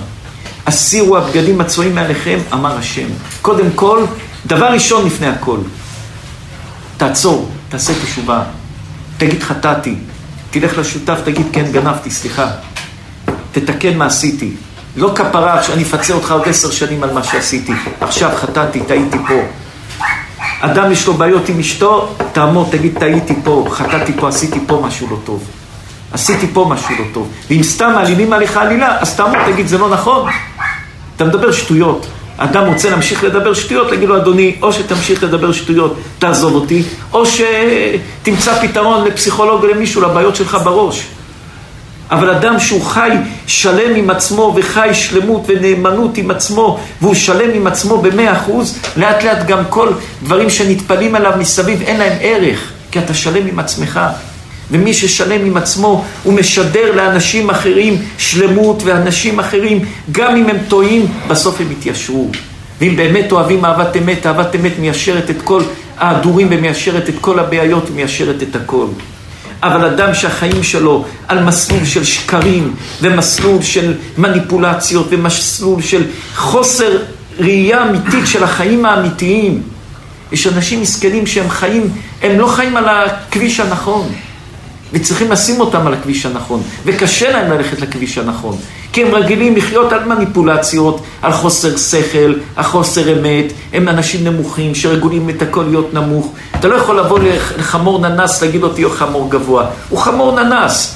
הסירו 0.65 1.17
הבגדים 1.17 1.61
הצועים 1.61 1.95
מעליכם, 1.95 2.39
אמר 2.53 2.77
השם. 2.77 3.07
קודם 3.41 3.71
כל, 3.75 4.05
דבר 4.45 4.65
ראשון 4.65 5.05
לפני 5.05 5.27
הכל. 5.27 5.57
תעצור, 6.97 7.49
תעשה 7.69 7.93
תשובה. 8.03 8.43
תגיד 9.17 9.43
חטאתי. 9.43 9.95
תלך 10.51 10.77
לשותף, 10.77 11.17
תגיד 11.25 11.45
כן, 11.51 11.71
גנבתי, 11.71 12.11
סליחה. 12.11 12.47
תתקן 13.51 13.97
מה 13.97 14.05
עשיתי. 14.05 14.51
לא 14.95 15.11
כפרה, 15.15 15.63
שאני 15.63 15.83
אפצה 15.83 16.13
אותך 16.13 16.31
עוד 16.31 16.41
עשר 16.45 16.71
שנים 16.71 17.03
על 17.03 17.13
מה 17.13 17.23
שעשיתי. 17.23 17.73
עכשיו 18.01 18.31
חטאתי, 18.35 18.79
טעיתי 18.79 19.17
פה. 19.27 19.41
אדם 20.61 20.91
יש 20.91 21.07
לו 21.07 21.13
בעיות 21.13 21.49
עם 21.49 21.59
אשתו, 21.59 22.15
תעמוד, 22.31 22.67
תגיד, 22.71 22.97
טעיתי 22.99 23.33
פה, 23.43 23.67
חטאתי 23.69 24.13
פה, 24.19 24.29
עשיתי 24.29 24.59
פה 24.67 24.83
משהו 24.87 25.07
לא 25.11 25.17
טוב. 25.23 25.43
עשיתי 26.11 26.47
פה 26.53 26.65
משהו 26.69 26.95
לא 26.99 27.05
טוב. 27.13 27.31
ואם 27.49 27.63
סתם 27.63 27.91
מעלילים 27.95 28.33
עליך 28.33 28.57
עלילה, 28.57 28.97
אז 28.99 29.15
תעמוד, 29.15 29.37
תגיד, 29.51 29.67
זה 29.67 29.77
לא 29.77 29.89
נכון. 29.89 30.31
אתה 31.15 31.25
מדבר 31.25 31.51
שטויות. 31.51 32.07
אדם 32.37 32.65
רוצה 32.65 32.89
להמשיך 32.89 33.23
לדבר 33.23 33.53
שטויות, 33.53 33.89
תגיד 33.89 34.09
לו, 34.09 34.17
אדוני, 34.17 34.55
או 34.61 34.73
שתמשיך 34.73 35.23
לדבר 35.23 35.51
שטויות, 35.51 35.97
תעזוב 36.19 36.55
אותי, 36.55 36.83
או 37.13 37.23
שתמצא 37.25 38.61
פתרון 38.61 39.07
לפסיכולוג 39.07 39.63
או 39.63 39.67
למישהו 39.67 40.01
לבעיות 40.01 40.35
שלך 40.35 40.57
בראש. 40.63 41.03
אבל 42.11 42.29
אדם 42.29 42.59
שהוא 42.59 42.81
חי 42.81 43.09
שלם 43.47 43.95
עם 43.95 44.09
עצמו 44.09 44.53
וחי 44.55 44.89
שלמות 44.93 45.45
ונאמנות 45.47 46.17
עם 46.17 46.31
עצמו 46.31 46.79
והוא 47.01 47.15
שלם 47.15 47.49
עם 47.53 47.67
עצמו 47.67 47.97
במאה 47.97 48.37
אחוז, 48.37 48.79
לאט 48.97 49.23
לאט 49.23 49.47
גם 49.47 49.63
כל 49.69 49.89
דברים 50.23 50.49
שנטפלים 50.49 51.15
עליו 51.15 51.33
מסביב 51.39 51.81
אין 51.81 51.97
להם 51.97 52.17
ערך, 52.21 52.71
כי 52.91 52.99
אתה 52.99 53.13
שלם 53.13 53.47
עם 53.47 53.59
עצמך. 53.59 53.99
ומי 54.71 54.93
ששלם 54.93 55.45
עם 55.45 55.57
עצמו, 55.57 56.05
הוא 56.23 56.33
משדר 56.33 56.95
לאנשים 56.95 57.49
אחרים 57.49 58.01
שלמות, 58.17 58.81
ואנשים 58.85 59.39
אחרים, 59.39 59.85
גם 60.11 60.35
אם 60.35 60.49
הם 60.49 60.57
טועים, 60.67 61.05
בסוף 61.27 61.61
הם 61.61 61.71
יתיישרו. 61.71 62.31
ואם 62.81 62.95
באמת 62.95 63.31
אוהבים 63.31 63.65
אהבת 63.65 63.97
אמת, 63.97 64.25
אהבת 64.25 64.55
אמת 64.55 64.79
מיישרת 64.79 65.29
את 65.29 65.41
כל 65.43 65.61
ההדורים 65.97 66.47
ומיישרת 66.51 67.09
את 67.09 67.15
כל 67.21 67.39
הבעיות 67.39 67.89
ומיישרת 67.89 68.43
את 68.43 68.55
הכל. 68.55 68.85
אבל 69.63 69.85
אדם 69.85 70.13
שהחיים 70.13 70.63
שלו 70.63 71.05
על 71.27 71.43
מסלול 71.43 71.85
של 71.85 72.03
שקרים 72.03 72.75
ומסלול 73.01 73.61
של 73.61 73.93
מניפולציות 74.17 75.07
ומסלול 75.09 75.81
של 75.81 76.03
חוסר 76.35 76.97
ראייה 77.39 77.83
אמיתית 77.83 78.27
של 78.27 78.43
החיים 78.43 78.85
האמיתיים. 78.85 79.61
יש 80.31 80.47
אנשים 80.47 80.81
מסכנים 80.81 81.27
שהם 81.27 81.49
חיים, 81.49 81.89
הם 82.21 82.39
לא 82.39 82.47
חיים 82.47 82.77
על 82.77 82.85
הכביש 82.89 83.59
הנכון. 83.59 84.09
וצריכים 84.93 85.31
לשים 85.31 85.59
אותם 85.59 85.87
על 85.87 85.93
הכביש 85.93 86.25
הנכון, 86.25 86.61
וקשה 86.85 87.31
להם 87.31 87.51
ללכת 87.51 87.81
לכביש 87.81 88.17
הנכון, 88.17 88.57
כי 88.93 89.03
הם 89.03 89.15
רגילים 89.15 89.55
לחיות 89.55 89.93
על 89.93 90.05
מניפולציות, 90.05 91.01
על 91.21 91.31
חוסר 91.31 91.77
שכל, 91.77 92.33
על 92.55 92.63
חוסר 92.63 93.19
אמת, 93.19 93.53
הם 93.73 93.89
אנשים 93.89 94.23
נמוכים 94.23 94.75
שרגולים 94.75 95.29
את 95.29 95.41
הכל 95.41 95.63
להיות 95.69 95.93
נמוך. 95.93 96.33
אתה 96.59 96.67
לא 96.67 96.75
יכול 96.75 96.99
לבוא 96.99 97.19
לחמור 97.59 97.99
ננס, 97.99 98.41
להגיד 98.41 98.61
לו 98.61 98.69
תהיה 98.69 98.89
חמור 98.89 99.29
גבוה, 99.29 99.65
הוא 99.89 99.99
חמור 99.99 100.41
ננס. 100.43 100.95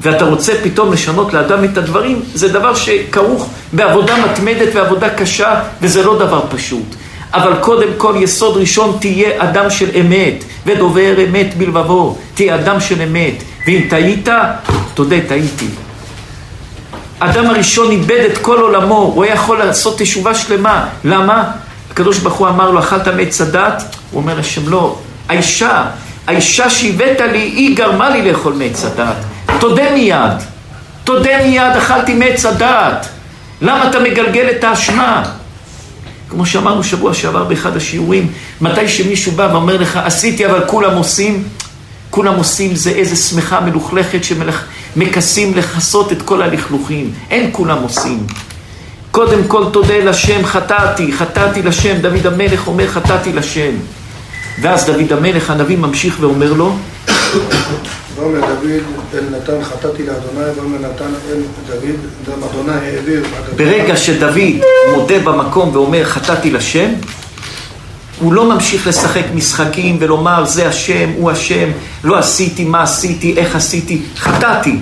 ואתה 0.00 0.24
רוצה 0.24 0.52
פתאום 0.62 0.92
לשנות 0.92 1.32
לאדם 1.32 1.64
את 1.64 1.76
הדברים, 1.78 2.22
זה 2.34 2.48
דבר 2.48 2.74
שכרוך 2.74 3.50
בעבודה 3.72 4.26
מתמדת 4.26 4.74
ועבודה 4.74 5.10
קשה, 5.10 5.60
וזה 5.82 6.02
לא 6.02 6.18
דבר 6.18 6.44
פשוט. 6.50 6.94
אבל 7.34 7.54
קודם 7.60 7.88
כל 7.96 8.14
יסוד 8.20 8.56
ראשון 8.56 8.96
תהיה 9.00 9.42
אדם 9.42 9.70
של 9.70 9.88
אמת, 10.00 10.44
ודובר 10.66 11.14
אמת 11.28 11.54
בלבבו, 11.56 12.18
תהיה 12.34 12.54
אדם 12.54 12.80
של 12.80 13.02
אמת. 13.02 13.42
ואם 13.66 13.86
טעית, 13.90 14.28
תודה, 14.94 15.16
טעיתי. 15.28 15.66
אדם 17.18 17.46
הראשון 17.46 17.90
איבד 17.90 18.28
את 18.32 18.38
כל 18.38 18.60
עולמו, 18.60 19.12
הוא 19.14 19.24
היה 19.24 19.34
יכול 19.34 19.58
לעשות 19.58 19.98
תשובה 19.98 20.34
שלמה. 20.34 20.88
למה? 21.04 21.50
הקדוש 21.90 22.18
ברוך 22.18 22.34
הוא 22.34 22.48
אמר 22.48 22.70
לו, 22.70 22.80
אכלת 22.80 23.08
מעץ 23.08 23.40
הדת? 23.40 23.82
הוא 24.10 24.22
אומר 24.22 24.38
השם, 24.38 24.68
לא. 24.68 24.98
האישה, 25.28 25.84
האישה 26.26 26.70
שהבאת 26.70 27.20
לי, 27.20 27.38
היא 27.38 27.76
גרמה 27.76 28.10
לי 28.10 28.32
לאכול 28.32 28.52
מעץ 28.52 28.84
הדת. 28.84 29.16
תודה 29.60 29.92
מיד. 29.94 30.32
תודה 31.04 31.30
מיד, 31.42 31.76
אכלתי 31.78 32.14
מעץ 32.14 32.46
הדת. 32.46 33.06
למה 33.62 33.90
אתה 33.90 34.00
מגלגל 34.00 34.46
את 34.50 34.64
האשמה? 34.64 35.22
כמו 36.32 36.46
שאמרנו 36.46 36.84
שבוע 36.84 37.14
שעבר 37.14 37.44
באחד 37.44 37.76
השיעורים, 37.76 38.32
מתי 38.60 38.88
שמישהו 38.88 39.32
בא 39.32 39.48
ואומר 39.52 39.76
לך, 39.76 39.96
עשיתי 39.96 40.46
אבל 40.46 40.60
כולם 40.66 40.96
עושים, 40.96 41.44
כולם 42.10 42.34
עושים 42.34 42.74
זה 42.74 42.90
איזה 42.90 43.16
שמחה 43.16 43.60
מלוכלכת 43.60 44.20
שמכסים 44.24 45.54
לכסות 45.56 46.12
את 46.12 46.22
כל 46.22 46.42
הלכלוכים. 46.42 47.10
אין 47.30 47.50
כולם 47.52 47.82
עושים. 47.82 48.26
קודם 49.10 49.44
כל 49.48 49.64
תודה 49.72 49.98
לשם, 49.98 50.44
חטאתי, 50.44 51.12
חטאתי 51.12 51.62
לשם. 51.62 51.98
דוד 52.00 52.26
המלך 52.26 52.66
אומר, 52.66 52.88
חטאתי 52.88 53.32
לשם. 53.32 53.70
ואז 54.60 54.86
דוד 54.86 55.12
המלך, 55.12 55.50
הנביא 55.50 55.76
ממשיך 55.76 56.16
ואומר 56.20 56.52
לו, 56.52 56.76
ואומר 58.16 58.40
דוד 58.40 58.82
אל 59.14 59.24
נתן 59.36 59.64
חטאתי 59.64 60.02
לאדוני, 60.02 60.50
ואומר 60.56 60.78
נתן 60.78 61.12
אל 61.30 61.42
דוד, 61.66 61.96
גם 62.30 62.48
אדוני 62.50 62.72
העביר. 62.72 63.24
ברגע 63.56 63.96
שדוד 63.96 64.38
מודה 64.94 65.18
במקום 65.18 65.70
ואומר 65.72 66.04
חטאתי 66.04 66.50
לשם, 66.50 66.88
הוא 68.20 68.32
לא 68.32 68.54
ממשיך 68.54 68.86
לשחק 68.86 69.24
משחקים 69.34 69.96
ולומר 70.00 70.44
זה 70.44 70.68
השם, 70.68 71.10
הוא 71.16 71.30
השם, 71.30 71.68
לא 72.04 72.18
עשיתי, 72.18 72.64
מה 72.64 72.82
עשיתי, 72.82 73.34
איך 73.36 73.56
עשיתי, 73.56 74.02
חטאתי. 74.16 74.78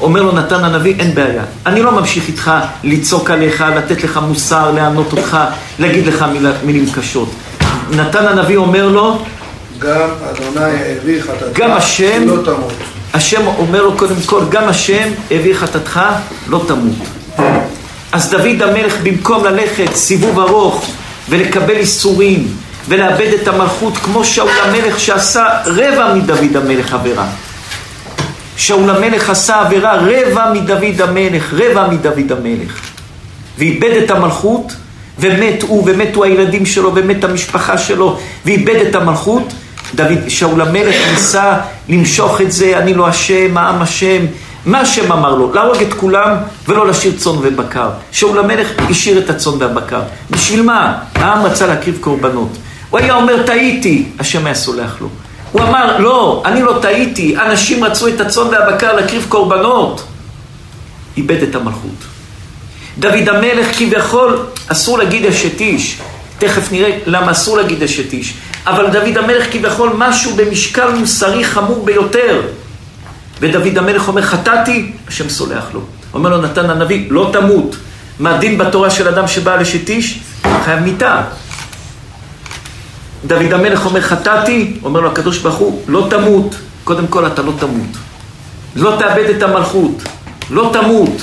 אומר 0.00 0.22
לו 0.22 0.32
נתן 0.32 0.64
הנביא, 0.64 0.94
אין 0.98 1.14
בעיה. 1.14 1.42
אני 1.66 1.82
לא 1.82 1.92
ממשיך 1.92 2.28
איתך 2.28 2.50
לצעוק 2.84 3.30
עליך, 3.30 3.64
לתת 3.76 4.04
לך 4.04 4.20
מוסר, 4.28 4.70
לענות 4.70 5.12
אותך, 5.12 5.38
להגיד 5.78 6.06
לך 6.06 6.24
מילים 6.64 6.86
קשות. 6.94 7.28
נתן 7.90 8.26
הנביא 8.26 8.56
אומר 8.56 8.88
לו, 8.88 9.22
גם 9.78 10.08
אדוני 10.30 10.64
העביר 10.64 11.22
חטאתך, 11.22 11.58
גם 11.58 11.70
השם, 11.70 12.28
לא 12.28 12.42
תמות. 12.44 12.72
השם 13.14 13.46
אומר 13.46 13.82
לו 13.82 13.96
קודם 13.96 14.14
כל, 14.26 14.42
גם 14.48 14.68
השם 14.68 15.08
העביר 15.30 15.56
חטאתך, 15.56 16.00
לא 16.48 16.64
תמות. 16.68 16.96
אז 18.12 18.30
דוד 18.30 18.62
המלך 18.62 18.96
במקום 19.02 19.44
ללכת 19.44 19.94
סיבוב 19.94 20.38
ארוך 20.38 20.90
ולקבל 21.28 21.76
איסורים 21.76 22.48
ולאבד 22.88 23.32
את 23.42 23.48
המלכות 23.48 23.96
כמו 23.96 24.24
שאול 24.24 24.50
המלך 24.62 25.00
שעשה 25.00 25.44
רבע 25.66 26.14
מדוד 26.14 26.56
המלך 26.56 26.94
עבירה. 26.94 27.26
שאול 28.56 28.90
המלך 28.90 29.30
עשה 29.30 29.60
עבירה 29.60 29.96
רבע 29.96 30.52
מדוד 30.52 31.00
המלך, 31.00 31.54
רבע 31.54 31.88
מדוד 31.88 32.32
המלך. 32.32 32.80
ואיבד 33.58 34.02
את 34.04 34.10
המלכות 34.10 34.72
ומת 35.18 35.62
הוא 35.62 35.82
ומתו 35.86 36.24
הילדים 36.24 36.66
שלו 36.66 36.94
ומת 36.94 37.24
המשפחה 37.24 37.78
שלו 37.78 38.18
ואיבד 38.44 38.86
את 38.88 38.94
המלכות 38.94 39.52
דוד, 39.94 40.28
שאול 40.28 40.60
המלך 40.60 40.96
ניסה 41.10 41.54
למשוך 41.88 42.40
את 42.40 42.52
זה, 42.52 42.78
אני 42.78 42.94
לא 42.94 43.10
אשם, 43.10 43.58
העם 43.58 43.82
אשם. 43.82 44.26
מה 44.66 44.80
השם 44.80 45.12
אמר 45.12 45.34
לו? 45.34 45.54
להרוג 45.54 45.82
את 45.82 45.94
כולם 45.94 46.36
ולא 46.68 46.86
להשאיר 46.86 47.14
צאן 47.16 47.32
ובקר. 47.42 47.88
שאול 48.12 48.38
המלך 48.38 48.68
השאיר 48.90 49.18
את 49.18 49.30
הצאן 49.30 49.52
והבקר. 49.58 50.00
בשביל 50.30 50.62
מה? 50.62 50.98
העם 51.14 51.44
רצה 51.44 51.66
להקריב 51.66 51.98
קורבנות. 52.00 52.48
הוא 52.90 53.00
היה 53.00 53.14
אומר, 53.14 53.42
טעיתי, 53.42 54.04
השם 54.18 54.46
היה 54.46 54.54
סולח 54.54 54.96
לו. 55.00 55.08
הוא 55.52 55.62
אמר, 55.62 55.98
לא, 55.98 56.42
אני 56.44 56.62
לא 56.62 56.78
טעיתי, 56.82 57.36
אנשים 57.36 57.84
רצו 57.84 58.08
את 58.08 58.20
הצאן 58.20 58.42
והבקר 58.42 58.92
להקריב 58.92 59.26
קורבנות. 59.28 60.04
איבד 61.16 61.42
את 61.42 61.54
המלכות. 61.54 62.04
דוד 62.98 63.28
המלך 63.28 63.78
כביכול, 63.78 64.38
אסור 64.68 64.98
להגיד 64.98 65.26
אשת 65.26 65.60
איש. 65.60 65.98
תכף 66.38 66.72
נראה 66.72 66.98
למה 67.06 67.32
אסור 67.32 67.56
להגיד 67.56 67.82
אשת 67.82 68.12
איש. 68.12 68.34
אבל 68.66 68.90
דוד 68.90 69.18
המלך 69.18 69.52
כביכול 69.52 69.90
משהו 69.98 70.36
במשקל 70.36 70.90
מוסרי 70.90 71.44
חמור 71.44 71.84
ביותר. 71.84 72.42
ודוד 73.40 73.78
המלך 73.78 74.08
אומר, 74.08 74.22
חטאתי, 74.22 74.92
השם 75.08 75.28
סולח 75.28 75.64
לו. 75.74 75.80
אומר 76.14 76.30
לו 76.30 76.42
נתן 76.42 76.70
הנביא, 76.70 77.06
לא 77.10 77.30
תמות. 77.32 77.76
מה 78.18 78.34
הדין 78.34 78.58
בתורה 78.58 78.90
של 78.90 79.08
אדם 79.08 79.28
שבא 79.28 79.52
על 79.52 79.60
אשת 79.60 79.88
איש? 79.88 80.20
חייב 80.64 80.80
מיתה. 80.80 81.22
דוד 83.26 83.52
המלך 83.52 83.86
אומר, 83.86 84.00
חטאתי, 84.00 84.78
אומר 84.84 85.00
לו 85.00 85.10
הקדוש 85.10 85.38
ברוך 85.38 85.56
הוא, 85.56 85.82
לא 85.88 86.06
תמות. 86.10 86.54
קודם 86.84 87.06
כל 87.06 87.26
אתה 87.26 87.42
לא 87.42 87.52
תמות. 87.58 87.96
לא 88.76 88.96
תאבד 88.98 89.30
את 89.36 89.42
המלכות. 89.42 90.02
לא 90.50 90.70
תמות. 90.72 91.22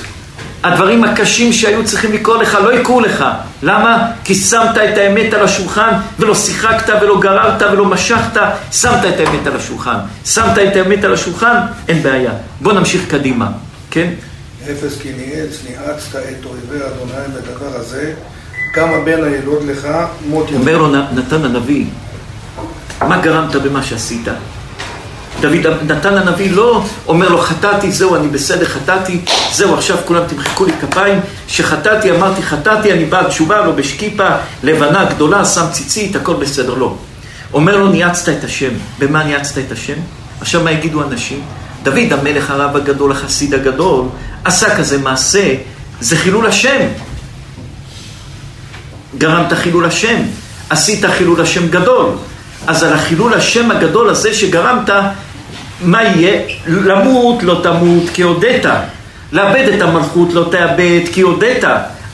הדברים 0.63 1.03
הקשים 1.03 1.53
שהיו 1.53 1.85
צריכים 1.85 2.13
לקרוא 2.13 2.37
לך 2.37 2.57
לא 2.63 2.73
יקרו 2.73 2.99
לך. 2.99 3.25
למה? 3.63 4.11
כי 4.23 4.35
שמת 4.35 4.77
את 4.77 4.97
האמת 4.97 5.33
על 5.33 5.43
השולחן 5.43 5.91
ולא 6.19 6.35
שיחקת 6.35 6.93
ולא 7.01 7.19
גררת 7.19 7.61
ולא 7.61 7.85
משכת, 7.85 8.41
שמת 8.71 9.05
את 9.05 9.19
האמת 9.19 9.47
על 9.47 9.55
השולחן. 9.55 9.97
שמת 10.25 10.57
את 10.57 10.75
האמת 10.75 11.03
על 11.03 11.13
השולחן, 11.13 11.57
אין 11.87 12.03
בעיה. 12.03 12.31
בוא 12.61 12.73
נמשיך 12.73 13.01
קדימה, 13.07 13.51
כן? 13.91 14.09
אפס 14.71 15.01
כי 15.01 15.11
ניאץ, 15.17 15.59
ניאצת 15.69 16.15
את 16.15 16.45
אויבי 16.45 16.85
אדוני 16.85 17.27
בדבר 17.35 17.75
הזה, 17.75 18.13
כמה 18.73 18.99
בין 19.05 19.23
הילוד 19.23 19.63
לך, 19.63 19.87
מות 20.29 20.47
ימים. 20.49 20.61
אומר 20.61 20.77
לו 20.77 20.87
נתן 20.87 21.45
הנביא, 21.45 21.85
מה 23.01 23.21
גרמת 23.21 23.55
במה 23.55 23.83
שעשית? 23.83 24.27
דוד 25.43 25.91
נתן 25.91 26.17
הנביא 26.17 26.51
לא 26.51 26.83
אומר 27.07 27.29
לו 27.29 27.37
חטאתי, 27.37 27.91
זהו 27.91 28.15
אני 28.15 28.27
בסדר, 28.27 28.65
חטאתי, 28.65 29.21
זהו 29.51 29.73
עכשיו 29.73 29.97
כולם 30.05 30.23
תמחקו 30.27 30.65
לי 30.65 30.71
כפיים, 30.81 31.19
שחטאתי, 31.47 32.11
אמרתי 32.11 32.43
חטאתי, 32.43 32.93
אני 32.93 33.05
בא 33.05 33.23
תשובה, 33.29 33.65
לא 33.65 33.71
בשקיפה, 33.71 34.27
לבנה 34.63 35.05
גדולה, 35.05 35.45
שם 35.45 35.65
ציצית, 35.71 36.15
הכל 36.15 36.33
בסדר, 36.33 36.73
לא. 36.73 36.95
אומר 37.53 37.77
לו 37.77 37.87
ניאצת 37.87 38.29
את 38.29 38.43
השם, 38.43 38.69
במה 38.99 39.23
ניאצת 39.23 39.57
את 39.57 39.71
השם? 39.71 39.93
עכשיו 40.41 40.63
מה 40.63 40.71
יגידו 40.71 41.03
אנשים? 41.03 41.41
דוד 41.83 42.13
המלך 42.13 42.51
הרב 42.51 42.75
הגדול, 42.75 43.11
החסיד 43.11 43.53
הגדול, 43.53 44.05
עשה 44.43 44.77
כזה 44.77 44.97
מעשה, 44.97 45.55
זה 46.01 46.17
חילול 46.17 46.45
השם. 46.45 46.87
גרמת 49.17 49.53
חילול 49.53 49.85
השם, 49.85 50.21
עשית 50.69 51.05
חילול 51.05 51.41
השם 51.41 51.67
גדול. 51.67 52.09
אז 52.67 52.83
על 52.83 52.93
החילול 52.93 53.33
השם 53.33 53.71
הגדול 53.71 54.09
הזה 54.09 54.33
שגרמת, 54.33 54.89
מה 55.83 56.03
יהיה? 56.03 56.41
למות 56.67 57.43
לא 57.43 57.59
תמות 57.63 58.03
כי 58.13 58.21
הודית. 58.21 58.65
לאבד 59.31 59.69
את 59.75 59.81
המלכות 59.81 60.33
לא 60.33 60.47
תאבד 60.51 61.01
כי 61.11 61.21
הודית. 61.21 61.63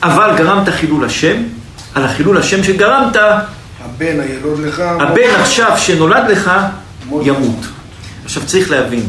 אבל 0.02 0.36
גרמת 0.36 0.68
חילול 0.68 1.04
השם, 1.04 1.36
על 1.94 2.04
החילול 2.04 2.38
השם 2.38 2.64
שגרמת, 2.64 3.16
הבן 3.84 4.20
הילוד 4.20 4.60
לך, 4.60 4.80
הבן 4.80 5.30
עכשיו 5.40 5.72
שנולד 5.78 6.24
לך, 6.28 6.50
ימות. 7.22 7.66
עכשיו 8.24 8.42
צריך 8.46 8.70
להבין, 8.70 9.04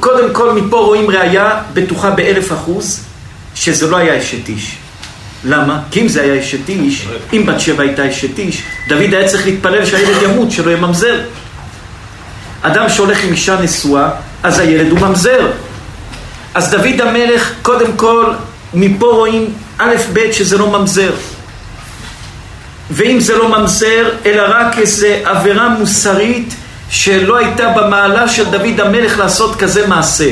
קודם 0.00 0.34
כל 0.34 0.52
מפה 0.52 0.78
רואים 0.78 1.10
ראייה 1.10 1.60
בטוחה 1.74 2.10
באלף 2.10 2.52
אחוז 2.52 3.04
שזה 3.54 3.90
לא 3.90 3.96
היה 3.96 4.18
אשת 4.18 4.48
איש. 4.48 4.76
למה? 5.44 5.82
כי 5.90 6.00
אם 6.00 6.08
זה 6.08 6.22
היה 6.22 6.40
אשת 6.40 6.68
איש, 6.68 7.08
אם 7.32 7.46
בת 7.46 7.60
שבע 7.60 7.82
הייתה 7.82 8.10
אשת 8.10 8.38
איש, 8.38 8.62
דוד 8.88 9.14
היה 9.14 9.28
צריך 9.28 9.46
להתפלל 9.46 9.86
שהילד 9.86 10.22
ימות, 10.22 10.50
שלא 10.50 10.70
יממזר. 10.70 11.20
אדם 12.62 12.88
שהולך 12.88 13.24
עם 13.24 13.32
אישה 13.32 13.60
נשואה, 13.60 14.10
אז 14.42 14.58
הילד 14.58 14.90
הוא 14.90 15.00
ממזר. 15.00 15.50
אז 16.54 16.70
דוד 16.70 17.00
המלך, 17.00 17.52
קודם 17.62 17.92
כל, 17.96 18.32
מפה 18.74 19.06
רואים 19.06 19.54
א' 19.78 19.94
ב' 20.12 20.32
שזה 20.32 20.58
לא 20.58 20.70
ממזר. 20.70 21.10
ואם 22.90 23.20
זה 23.20 23.36
לא 23.36 23.48
ממזר, 23.58 24.10
אלא 24.26 24.42
רק 24.48 24.78
איזה 24.78 25.22
עבירה 25.24 25.68
מוסרית 25.68 26.54
שלא 26.90 27.36
הייתה 27.36 27.68
במעלה 27.68 28.28
של 28.28 28.44
דוד 28.44 28.80
המלך 28.80 29.18
לעשות 29.18 29.56
כזה 29.56 29.86
מעשה. 29.86 30.30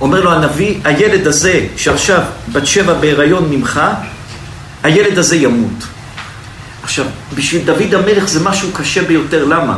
אומר 0.00 0.20
לו 0.20 0.32
הנביא, 0.32 0.74
הילד 0.84 1.26
הזה 1.26 1.60
שעכשיו 1.76 2.22
בת 2.52 2.66
שבע 2.66 2.94
בהיריון 2.94 3.50
ממך, 3.50 3.80
הילד 4.82 5.18
הזה 5.18 5.36
ימות. 5.36 5.84
עכשיו, 6.82 7.04
בשביל 7.34 7.62
דוד 7.64 7.94
המלך 7.94 8.28
זה 8.28 8.40
משהו 8.40 8.68
קשה 8.72 9.02
ביותר, 9.02 9.44
למה? 9.44 9.76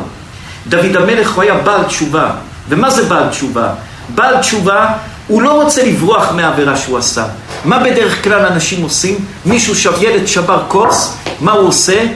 דוד 0.68 0.96
המלך 0.96 1.34
הוא 1.34 1.42
היה 1.42 1.54
בעל 1.54 1.84
תשובה. 1.84 2.30
ומה 2.68 2.90
זה 2.90 3.02
בעל 3.02 3.28
תשובה? 3.28 3.70
בעל 4.14 4.38
תשובה, 4.40 4.86
הוא 5.26 5.42
לא 5.42 5.62
רוצה 5.62 5.84
לברוח 5.84 6.32
מהעבירה 6.32 6.76
שהוא 6.76 6.98
עשה. 6.98 7.24
מה 7.64 7.78
בדרך 7.78 8.24
כלל 8.24 8.46
אנשים 8.46 8.82
עושים? 8.82 9.18
מישהו, 9.46 9.92
ילד 10.00 10.26
שבר 10.26 10.62
כוס, 10.68 11.14
מה 11.40 11.52
הוא 11.52 11.68
עושה? 11.68 12.06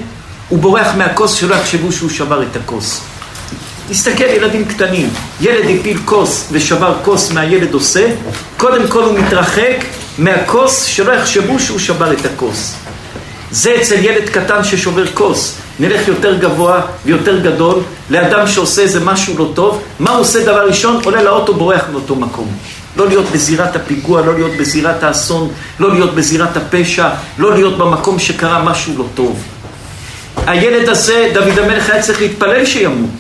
הוא 0.49 0.59
בורח 0.59 0.87
מהכוס 0.97 1.35
שלא 1.35 1.55
יחשבו 1.55 1.93
שהוא 1.93 2.11
שבר 2.11 2.43
את 2.43 2.57
הכוס. 2.57 3.01
תסתכל, 3.89 4.25
ילדים 4.25 4.65
קטנים, 4.65 5.11
ילד 5.41 5.65
הפיל 5.81 5.99
כוס 6.05 6.49
ושבר 6.53 6.95
כוס 7.03 7.31
מהילד 7.33 7.75
עושה, 7.75 8.11
קודם 8.57 8.89
כל 8.89 9.03
הוא 9.03 9.19
מתרחק 9.19 9.85
מהכוס 10.19 10.85
שלא 10.85 11.13
יחשבו 11.13 11.59
שהוא 11.59 11.79
שבר 11.79 12.13
את 12.13 12.25
הכוס. 12.25 12.75
זה 13.51 13.77
אצל 13.81 13.95
ילד 13.95 14.29
קטן 14.29 14.65
ששובר 14.65 15.07
כוס. 15.07 15.55
נלך 15.83 16.09
יותר 16.09 16.39
גבוה 16.39 16.81
ויותר 17.05 17.39
גדול, 17.39 17.81
לאדם 18.11 18.47
שעושה 18.47 18.83
איזה 18.83 19.01
משהו 19.01 19.39
לא 19.39 19.53
טוב, 19.55 19.83
מה 19.99 20.11
הוא 20.11 20.21
עושה 20.21 20.45
דבר 20.45 20.67
ראשון? 20.67 21.01
עולה 21.05 21.23
לאוטו, 21.23 21.55
בורח 21.55 21.85
מאותו 21.93 22.17
מקום. 22.17 22.49
לא 22.97 23.09
להיות 23.09 23.25
בזירת 23.33 23.77
הפיגוע, 23.77 24.27
לא 24.27 24.35
להיות 24.35 24.53
בזירת 24.61 25.03
האסון, 25.03 25.49
לא 25.81 25.93
להיות 25.95 26.15
בזירת 26.15 26.57
הפשע, 26.57 27.09
לא 27.39 27.55
להיות 27.55 27.79
במקום 27.79 28.19
שקרה 28.19 28.65
משהו 28.65 28.99
לא 28.99 29.05
טוב. 29.15 29.43
הילד 30.47 30.89
הזה, 30.89 31.31
דוד 31.35 31.59
המלך 31.59 31.91
היה 31.91 32.03
צריך 32.03 32.21
להתפלל 32.21 32.65
שימות. 32.65 33.11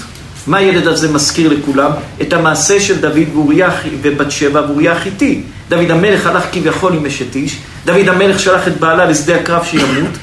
מה 0.46 0.56
הילד 0.56 0.86
הזה 0.86 1.12
מזכיר 1.12 1.52
לכולם? 1.52 1.90
את 2.22 2.32
המעשה 2.32 2.80
של 2.80 3.00
דוד 3.00 3.28
ואוריה 3.34 3.70
ובת 4.02 4.30
שבע 4.30 4.60
ואוריה 4.68 4.92
החיתי. 4.92 5.42
דוד 5.68 5.90
המלך 5.90 6.26
הלך 6.26 6.44
כביכול 6.52 6.92
עם 6.92 7.06
אשת 7.06 7.36
איש, 7.36 7.56
דוד 7.84 8.08
המלך 8.08 8.40
שלח 8.40 8.68
את 8.68 8.76
בעלה 8.76 9.06
לשדה 9.06 9.36
הקרב 9.36 9.64
שימות, 9.64 10.18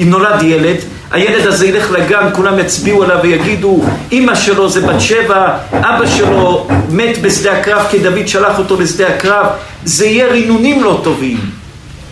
אם 0.00 0.10
נולד 0.10 0.42
ילד, 0.42 0.76
הילד 1.12 1.46
הזה 1.46 1.66
ילך 1.66 1.90
לגן, 1.90 2.28
כולם 2.32 2.58
יצביעו 2.58 3.02
עליו 3.02 3.18
ויגידו, 3.22 3.84
אימא 4.12 4.34
שלו 4.34 4.68
זה 4.68 4.80
בת 4.80 5.00
שבע, 5.00 5.56
אבא 5.72 6.06
שלו 6.06 6.68
מת 6.90 7.22
בשדה 7.22 7.52
הקרב 7.52 7.86
כי 7.90 7.98
דוד 7.98 8.28
שלח 8.28 8.58
אותו 8.58 8.80
לשדה 8.80 9.08
הקרב, 9.08 9.46
זה 9.84 10.06
יהיה 10.06 10.26
רינונים 10.26 10.84
לא 10.84 11.00
טובים. 11.04 11.61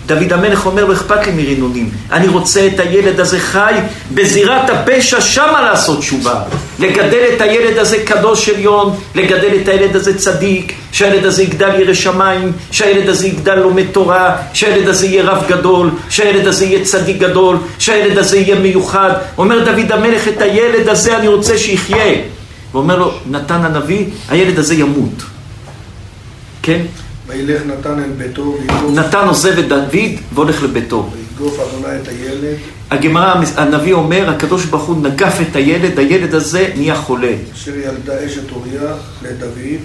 דוד 0.06 0.32
המלך 0.32 0.66
אומר, 0.66 0.84
לא 0.84 0.92
אכפת 0.92 1.26
לי 1.26 1.32
מרינונים. 1.32 1.90
אני 2.12 2.28
רוצה 2.28 2.66
את 2.66 2.80
הילד 2.80 3.20
הזה 3.20 3.40
חי 3.40 3.74
בזירת 4.14 4.70
הפשע, 4.70 5.20
שמה 5.20 5.62
לעשות 5.62 5.98
תשובה. 5.98 6.42
לגדל 6.78 7.24
את 7.36 7.40
הילד 7.40 7.78
הזה 7.78 7.96
קדוש 8.04 8.48
עליון, 8.48 8.96
לגדל 9.14 9.50
את 9.62 9.68
הילד 9.68 9.96
הזה 9.96 10.18
צדיק, 10.18 10.72
שהילד 10.92 11.24
הזה 11.24 11.42
יגדל 11.42 11.80
ירא 11.80 11.94
שמיים, 11.94 12.52
שהילד 12.70 13.08
הזה 13.08 13.26
יגדל 13.26 13.54
לומד 13.54 13.86
תורה, 13.92 14.36
שהילד 14.52 14.88
הזה 14.88 15.06
יהיה 15.06 15.22
רב 15.22 15.44
גדול, 15.48 15.90
שהילד 16.10 16.46
הזה 16.46 16.64
יהיה 16.64 16.84
צדיק 16.84 17.18
גדול, 17.18 17.56
שהילד 17.78 18.18
הזה 18.18 18.36
יהיה 18.36 18.54
מיוחד. 18.54 19.10
אומר 19.38 19.64
דוד 19.64 19.92
המלך, 19.92 20.28
את 20.28 20.42
הילד 20.42 20.88
הזה 20.88 21.18
אני 21.18 21.28
רוצה 21.28 21.58
שיחיה. 21.58 22.14
ואומר 22.72 22.98
לו, 22.98 23.12
נתן 23.30 23.64
הנביא, 23.64 24.04
הילד 24.28 24.58
הזה 24.58 24.74
ימות. 24.74 25.22
כן? 26.62 26.80
וילך 27.30 27.62
נתן 27.66 27.98
אל 27.98 28.10
ביתו 28.16 28.56
ויגוף... 28.60 28.92
נתן 28.94 29.26
עוזב 29.26 29.58
את 29.58 29.68
דוד 29.68 29.96
והולך 30.34 30.62
לביתו. 30.62 31.10
ויגוף 31.12 31.60
אדוני 31.60 31.96
את 32.02 32.08
הילד. 32.08 32.56
הגמרא, 32.90 33.34
הנביא 33.56 33.92
אומר, 33.92 34.30
הקדוש 34.30 34.64
ברוך 34.64 34.82
הוא 34.82 35.02
נגף 35.02 35.40
את 35.40 35.56
הילד, 35.56 35.98
הילד 35.98 36.34
הזה 36.34 36.68
נהיה 36.76 36.96
חולה. 36.96 37.32
אשר 37.54 37.76
ילדה 37.76 38.26
אשת 38.26 38.50
אוריה 38.50 38.94
לדוד, 39.22 39.80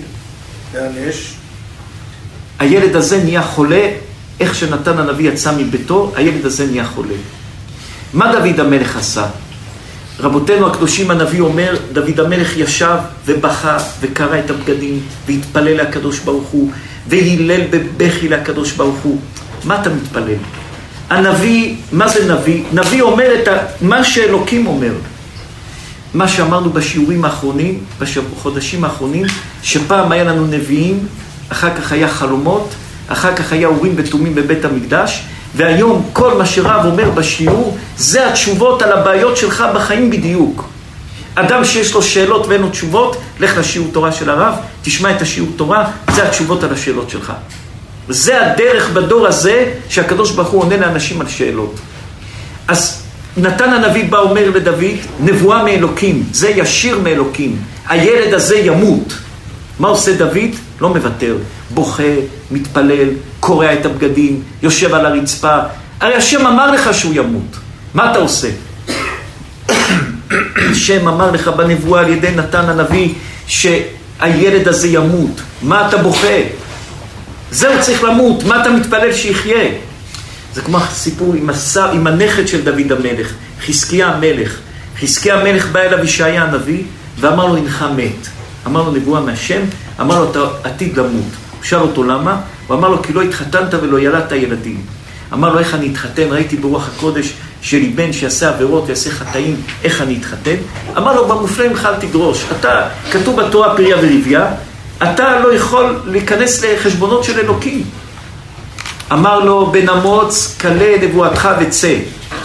והנש. 0.71 1.33
הילד 2.59 2.95
הזה 2.95 3.23
נהיה 3.23 3.41
חולה, 3.43 3.89
איך 4.39 4.55
שנתן 4.55 4.97
הנביא 4.97 5.31
יצא 5.31 5.51
מביתו, 5.57 6.11
הילד 6.15 6.45
הזה 6.45 6.67
נהיה 6.67 6.85
חולה. 6.85 7.15
מה 8.13 8.31
דוד 8.31 8.59
המלך 8.59 8.97
עשה? 8.97 9.25
רבותינו 10.19 10.67
הקדושים 10.67 11.11
הנביא 11.11 11.41
אומר, 11.41 11.75
דוד 11.93 12.19
המלך 12.19 12.57
ישב 12.57 12.97
ובכה 13.25 13.77
וקרע 14.01 14.39
את 14.39 14.49
הבגדים 14.49 14.99
והתפלל 15.27 15.81
לקדוש 15.81 16.19
ברוך 16.19 16.47
הוא 16.47 16.71
והילל 17.07 17.61
בבכי 17.69 18.29
לקדוש 18.29 18.71
ברוך 18.71 18.97
הוא. 19.03 19.19
מה 19.63 19.81
אתה 19.81 19.89
מתפלל? 19.89 20.37
הנביא, 21.09 21.75
מה 21.91 22.07
זה 22.07 22.33
נביא? 22.33 22.63
נביא 22.73 23.01
אומר 23.01 23.27
את 23.35 23.47
מה 23.81 24.03
שאלוקים 24.03 24.67
אומר. 24.67 24.91
מה 26.13 26.27
שאמרנו 26.27 26.69
בשיעורים 26.69 27.25
האחרונים, 27.25 27.83
בחודשים 27.99 28.83
האחרונים, 28.83 29.25
שפעם 29.63 30.11
היה 30.11 30.23
לנו 30.23 30.47
נביאים, 30.47 31.07
אחר 31.49 31.75
כך 31.75 31.91
היה 31.91 32.07
חלומות, 32.07 32.69
אחר 33.07 33.35
כך 33.35 33.51
היה 33.51 33.67
אורים 33.67 33.93
ותומים 33.95 34.35
בבית 34.35 34.65
המקדש, 34.65 35.23
והיום 35.55 36.09
כל 36.13 36.33
מה 36.37 36.45
שרב 36.45 36.85
אומר 36.85 37.09
בשיעור, 37.09 37.77
זה 37.97 38.29
התשובות 38.29 38.81
על 38.81 38.91
הבעיות 38.91 39.37
שלך 39.37 39.63
בחיים 39.75 40.09
בדיוק. 40.09 40.67
אדם 41.35 41.65
שיש 41.65 41.93
לו 41.93 42.01
שאלות 42.03 42.47
ואין 42.47 42.61
לו 42.61 42.69
תשובות, 42.69 43.17
לך 43.39 43.57
לשיעור 43.57 43.89
תורה 43.91 44.11
של 44.11 44.29
הרב, 44.29 44.55
תשמע 44.81 45.11
את 45.11 45.21
השיעור 45.21 45.49
תורה, 45.55 45.91
זה 46.15 46.27
התשובות 46.27 46.63
על 46.63 46.73
השאלות 46.73 47.09
שלך. 47.09 47.33
זה 48.09 48.45
הדרך 48.45 48.89
בדור 48.89 49.27
הזה 49.27 49.73
שהקדוש 49.89 50.31
ברוך 50.31 50.49
הוא 50.49 50.61
עונה 50.61 50.77
לאנשים 50.77 51.21
על 51.21 51.27
שאלות. 51.27 51.75
אז 52.67 53.01
נתן 53.37 53.73
הנביא 53.73 54.11
בא 54.11 54.19
אומר 54.19 54.49
לדוד, 54.49 54.97
נבואה 55.19 55.63
מאלוקים, 55.63 56.23
זה 56.31 56.49
ישיר 56.49 56.99
מאלוקים, 56.99 57.57
הילד 57.87 58.33
הזה 58.33 58.55
ימות. 58.55 59.13
מה 59.79 59.87
עושה 59.87 60.17
דוד? 60.17 60.55
לא 60.81 60.89
מוותר, 60.89 61.37
בוכה, 61.69 62.03
מתפלל, 62.51 63.07
קורע 63.39 63.73
את 63.73 63.85
הבגדים, 63.85 64.43
יושב 64.63 64.93
על 64.93 65.05
הרצפה. 65.05 65.57
הרי 65.99 66.15
השם 66.15 66.47
אמר 66.47 66.71
לך 66.71 66.93
שהוא 66.93 67.13
ימות. 67.15 67.57
מה 67.93 68.11
אתה 68.11 68.19
עושה? 68.19 68.47
השם 70.71 71.07
אמר 71.07 71.31
לך 71.31 71.47
בנבואה 71.47 72.01
על 72.01 72.09
ידי 72.09 72.31
נתן 72.31 72.69
הנביא 72.69 73.13
שהילד 73.47 74.67
הזה 74.67 74.87
ימות. 74.87 75.41
מה 75.61 75.87
אתה 75.87 75.97
בוכה? 75.97 76.37
זהו 77.51 77.73
צריך 77.81 78.03
למות, 78.03 78.43
מה 78.43 78.61
אתה 78.61 78.69
מתפלל 78.69 79.13
שיחיה? 79.13 79.69
זה 80.53 80.61
כמו 80.61 80.77
הסיפור 80.77 81.33
עם, 81.33 81.49
השר, 81.49 81.91
עם 81.91 82.07
הנכד 82.07 82.47
של 82.47 82.61
דוד 82.61 82.91
המלך, 82.91 83.33
חזקיה 83.67 84.07
המלך. 84.07 84.57
חזקיה 85.01 85.39
המלך 85.39 85.67
בא 85.71 85.79
אליו 85.79 86.03
ישעיה 86.03 86.43
הנביא 86.43 86.83
ואמר 87.19 87.45
לו 87.45 87.57
הנך 87.57 87.85
מת. 87.95 88.27
אמר 88.67 88.83
לו 88.83 88.91
נבואה 88.91 89.21
מהשם, 89.21 89.61
אמר 90.01 90.19
לו 90.19 90.31
אתה 90.31 90.39
עתיד 90.63 90.97
למות. 90.97 91.11
הוא 91.51 91.63
שאל 91.63 91.79
אותו 91.79 92.03
למה? 92.03 92.41
הוא 92.67 92.77
אמר 92.77 92.89
לו 92.89 93.01
כי 93.01 93.13
לא 93.13 93.21
התחתנת 93.21 93.73
ולא 93.73 93.99
ילדת 93.99 94.31
ילדים. 94.31 94.81
אמר 95.33 95.53
לו 95.53 95.59
איך 95.59 95.73
אני 95.73 95.91
אתחתן, 95.91 96.27
ראיתי 96.29 96.57
ברוח 96.57 96.89
הקודש 96.95 97.33
שלי 97.61 97.87
בן 97.89 98.13
שיעשה 98.13 98.49
עבירות 98.49 98.83
ויעשה 98.87 99.11
חטאים, 99.11 99.61
איך 99.83 100.01
אני 100.01 100.17
אתחתן? 100.17 100.55
אמר 100.97 101.15
לו 101.15 101.27
במופלא 101.27 101.67
ממך 101.67 101.85
אל 101.85 101.95
תדרוש, 101.95 102.45
אתה, 102.59 102.81
כתוב 103.11 103.41
בתורה 103.41 103.75
פריה 103.75 103.97
ורביה, 103.97 104.47
אתה 105.03 105.39
לא 105.39 105.53
יכול 105.53 105.99
להיכנס 106.05 106.63
לחשבונות 106.63 107.23
של 107.23 107.39
אלוקים. 107.39 107.83
אמר 109.11 109.39
לו 109.39 109.71
בן 109.71 109.89
אמוץ, 109.89 110.55
כלה 110.61 110.95
נבואתך 111.01 111.49
וצא. 111.61 111.95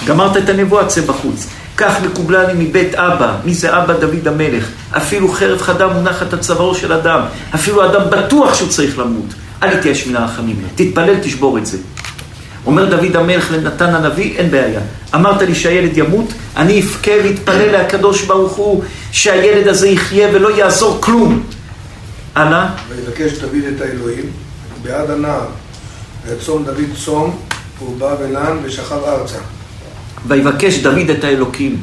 גמרת 0.06 0.36
את 0.36 0.48
הנבואה, 0.48 0.86
צא 0.86 1.00
בחוץ. 1.00 1.46
כך 1.80 2.02
מקובלה 2.02 2.52
לי 2.52 2.64
מבית 2.64 2.94
אבא. 2.94 3.36
מי 3.44 3.54
זה 3.54 3.78
אבא? 3.78 3.94
דוד 4.00 4.28
המלך. 4.28 4.68
אפילו 4.96 5.28
חרב 5.28 5.60
חדה 5.62 5.86
מונחת 5.86 6.32
על 6.32 6.38
צווארו 6.38 6.74
של 6.74 6.92
אדם. 6.92 7.20
אפילו 7.54 7.84
אדם 7.84 8.00
בטוח 8.10 8.54
שהוא 8.54 8.68
צריך 8.68 8.98
למות. 8.98 9.34
אל 9.62 9.78
יתייאש 9.78 10.06
מן 10.06 10.16
הרחמים. 10.16 10.62
תתפלל, 10.74 11.14
תשבור 11.22 11.58
את 11.58 11.66
זה. 11.66 11.78
אומר 12.66 12.84
דוד 12.84 13.16
המלך 13.16 13.52
לנתן 13.52 13.94
הנביא, 13.94 14.38
אין 14.38 14.50
בעיה. 14.50 14.80
אמרת 15.14 15.42
לי 15.42 15.54
שהילד 15.54 15.96
ימות, 15.96 16.32
אני 16.56 16.82
אבכה 16.82 17.10
ואתפלל 17.24 17.72
להקדוש 17.72 18.22
ברוך 18.22 18.52
הוא 18.52 18.84
שהילד 19.12 19.68
הזה 19.68 19.88
יחיה 19.88 20.28
ולא 20.32 20.56
יעזור 20.56 20.98
כלום. 21.00 21.42
הלאה. 22.34 22.68
ויבקש 22.88 23.38
דוד 23.38 23.64
את 23.76 23.80
האלוהים, 23.80 24.24
בעד 24.82 25.10
הנער, 25.10 25.46
ויצום 26.26 26.64
דוד 26.64 26.90
צום, 27.04 27.38
והוא 27.78 27.98
בא 27.98 28.14
ולן 28.20 28.58
ושכב 28.62 29.04
ארצה. 29.06 29.38
ויבקש 30.26 30.78
דוד 30.78 31.10
את 31.10 31.24
האלוקים. 31.24 31.76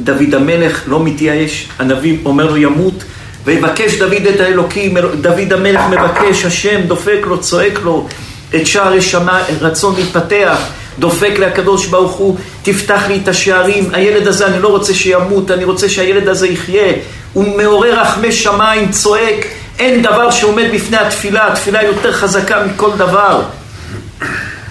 דוד 0.00 0.34
המלך 0.34 0.82
לא 0.86 1.04
מתייאש, 1.04 1.68
הנביא 1.78 2.16
אומר 2.24 2.46
לו 2.46 2.56
ימות, 2.56 3.04
ויבקש 3.44 3.98
דוד 3.98 4.26
את 4.34 4.40
האלוקים, 4.40 4.96
דוד 5.20 5.52
המלך 5.52 5.80
מבקש, 5.90 6.44
השם 6.44 6.80
דופק 6.86 7.18
לו, 7.24 7.40
צועק 7.40 7.78
לו 7.82 8.06
את 8.54 8.66
שער 8.66 8.92
השמה, 8.92 9.42
רצון 9.60 9.94
להתפתח, 9.96 10.58
דופק 10.98 11.38
לקדוש 11.38 11.86
ברוך 11.86 12.12
הוא, 12.12 12.36
תפתח 12.62 13.02
לי 13.08 13.20
את 13.22 13.28
השערים, 13.28 13.88
הילד 13.92 14.26
הזה 14.26 14.46
אני 14.46 14.62
לא 14.62 14.68
רוצה 14.68 14.94
שימות, 14.94 15.50
אני 15.50 15.64
רוצה 15.64 15.88
שהילד 15.88 16.28
הזה 16.28 16.48
יחיה, 16.48 16.92
הוא 17.32 17.56
מעורר 17.56 18.00
רחמי 18.00 18.32
שמיים, 18.32 18.90
צועק, 18.90 19.46
אין 19.78 20.02
דבר 20.02 20.30
שעומד 20.30 20.64
בפני 20.74 20.96
התפילה, 20.96 21.52
התפילה 21.52 21.82
יותר 21.82 22.12
חזקה 22.12 22.66
מכל 22.66 22.90
דבר. 22.96 23.42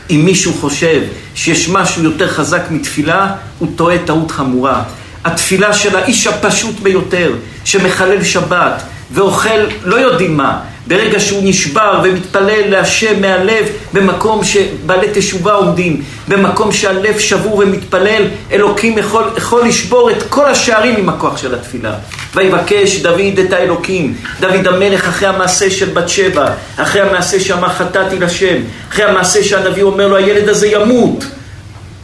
אם 0.09 0.21
מישהו 0.25 0.53
חושב 0.53 1.01
שיש 1.35 1.69
משהו 1.69 2.03
יותר 2.03 2.27
חזק 2.27 2.61
מתפילה, 2.69 3.35
הוא 3.59 3.69
טועה 3.75 3.97
טעות 4.05 4.31
חמורה. 4.31 4.83
התפילה 5.25 5.73
של 5.73 5.95
האיש 5.95 6.27
הפשוט 6.27 6.79
ביותר, 6.79 7.33
שמחלל 7.65 8.23
שבת 8.23 8.81
ואוכל 9.11 9.59
לא 9.83 9.95
יודעים 9.95 10.37
מה, 10.37 10.59
ברגע 10.87 11.19
שהוא 11.19 11.41
נשבר 11.43 12.01
ומתפלל 12.03 12.69
להשם 12.69 13.21
מהלב 13.21 13.65
במקום 13.93 14.43
שבעלי 14.43 15.07
תשובה 15.13 15.53
עומדים, 15.53 16.01
במקום 16.27 16.71
שהלב 16.71 17.19
שבור 17.19 17.57
ומתפלל, 17.57 18.23
אלוקים 18.51 18.97
יכול, 18.97 19.23
יכול 19.37 19.67
לשבור 19.67 20.11
את 20.11 20.23
כל 20.29 20.45
השערים 20.45 20.95
עם 20.95 21.09
הכוח 21.09 21.37
של 21.37 21.55
התפילה. 21.55 21.93
ויבקש 22.35 23.01
דוד 23.01 23.39
את 23.45 23.53
האלוקים, 23.53 24.15
דוד 24.39 24.67
המלך 24.67 25.07
אחרי 25.07 25.27
המעשה 25.27 25.71
של 25.71 25.89
בת 25.89 26.09
שבע, 26.09 26.47
אחרי 26.77 27.01
המעשה 27.01 27.39
שאמר 27.39 27.69
חטאתי 27.69 28.19
לשם, 28.19 28.55
אחרי 28.91 29.05
המעשה 29.05 29.43
שהנביא 29.43 29.83
אומר 29.83 30.07
לו 30.07 30.15
הילד 30.15 30.49
הזה 30.49 30.67
ימות. 30.67 31.25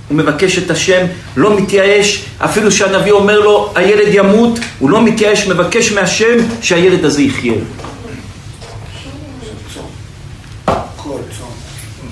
הוא 0.10 0.18
מבקש 0.18 0.58
את 0.58 0.72
השם, 0.72 1.06
לא 1.38 1.60
מתייאש, 1.60 2.26
אפילו 2.40 2.72
שהנביא 2.72 3.12
אומר 3.12 3.40
לו 3.40 3.74
הילד 3.76 4.08
ימות, 4.14 4.60
הוא 4.80 4.90
לא 4.90 5.02
מתייאש, 5.02 5.48
מבקש 5.48 5.92
מהשם 5.92 6.38
שהילד 6.62 7.06
הזה 7.06 7.22
יחיה. 7.22 7.54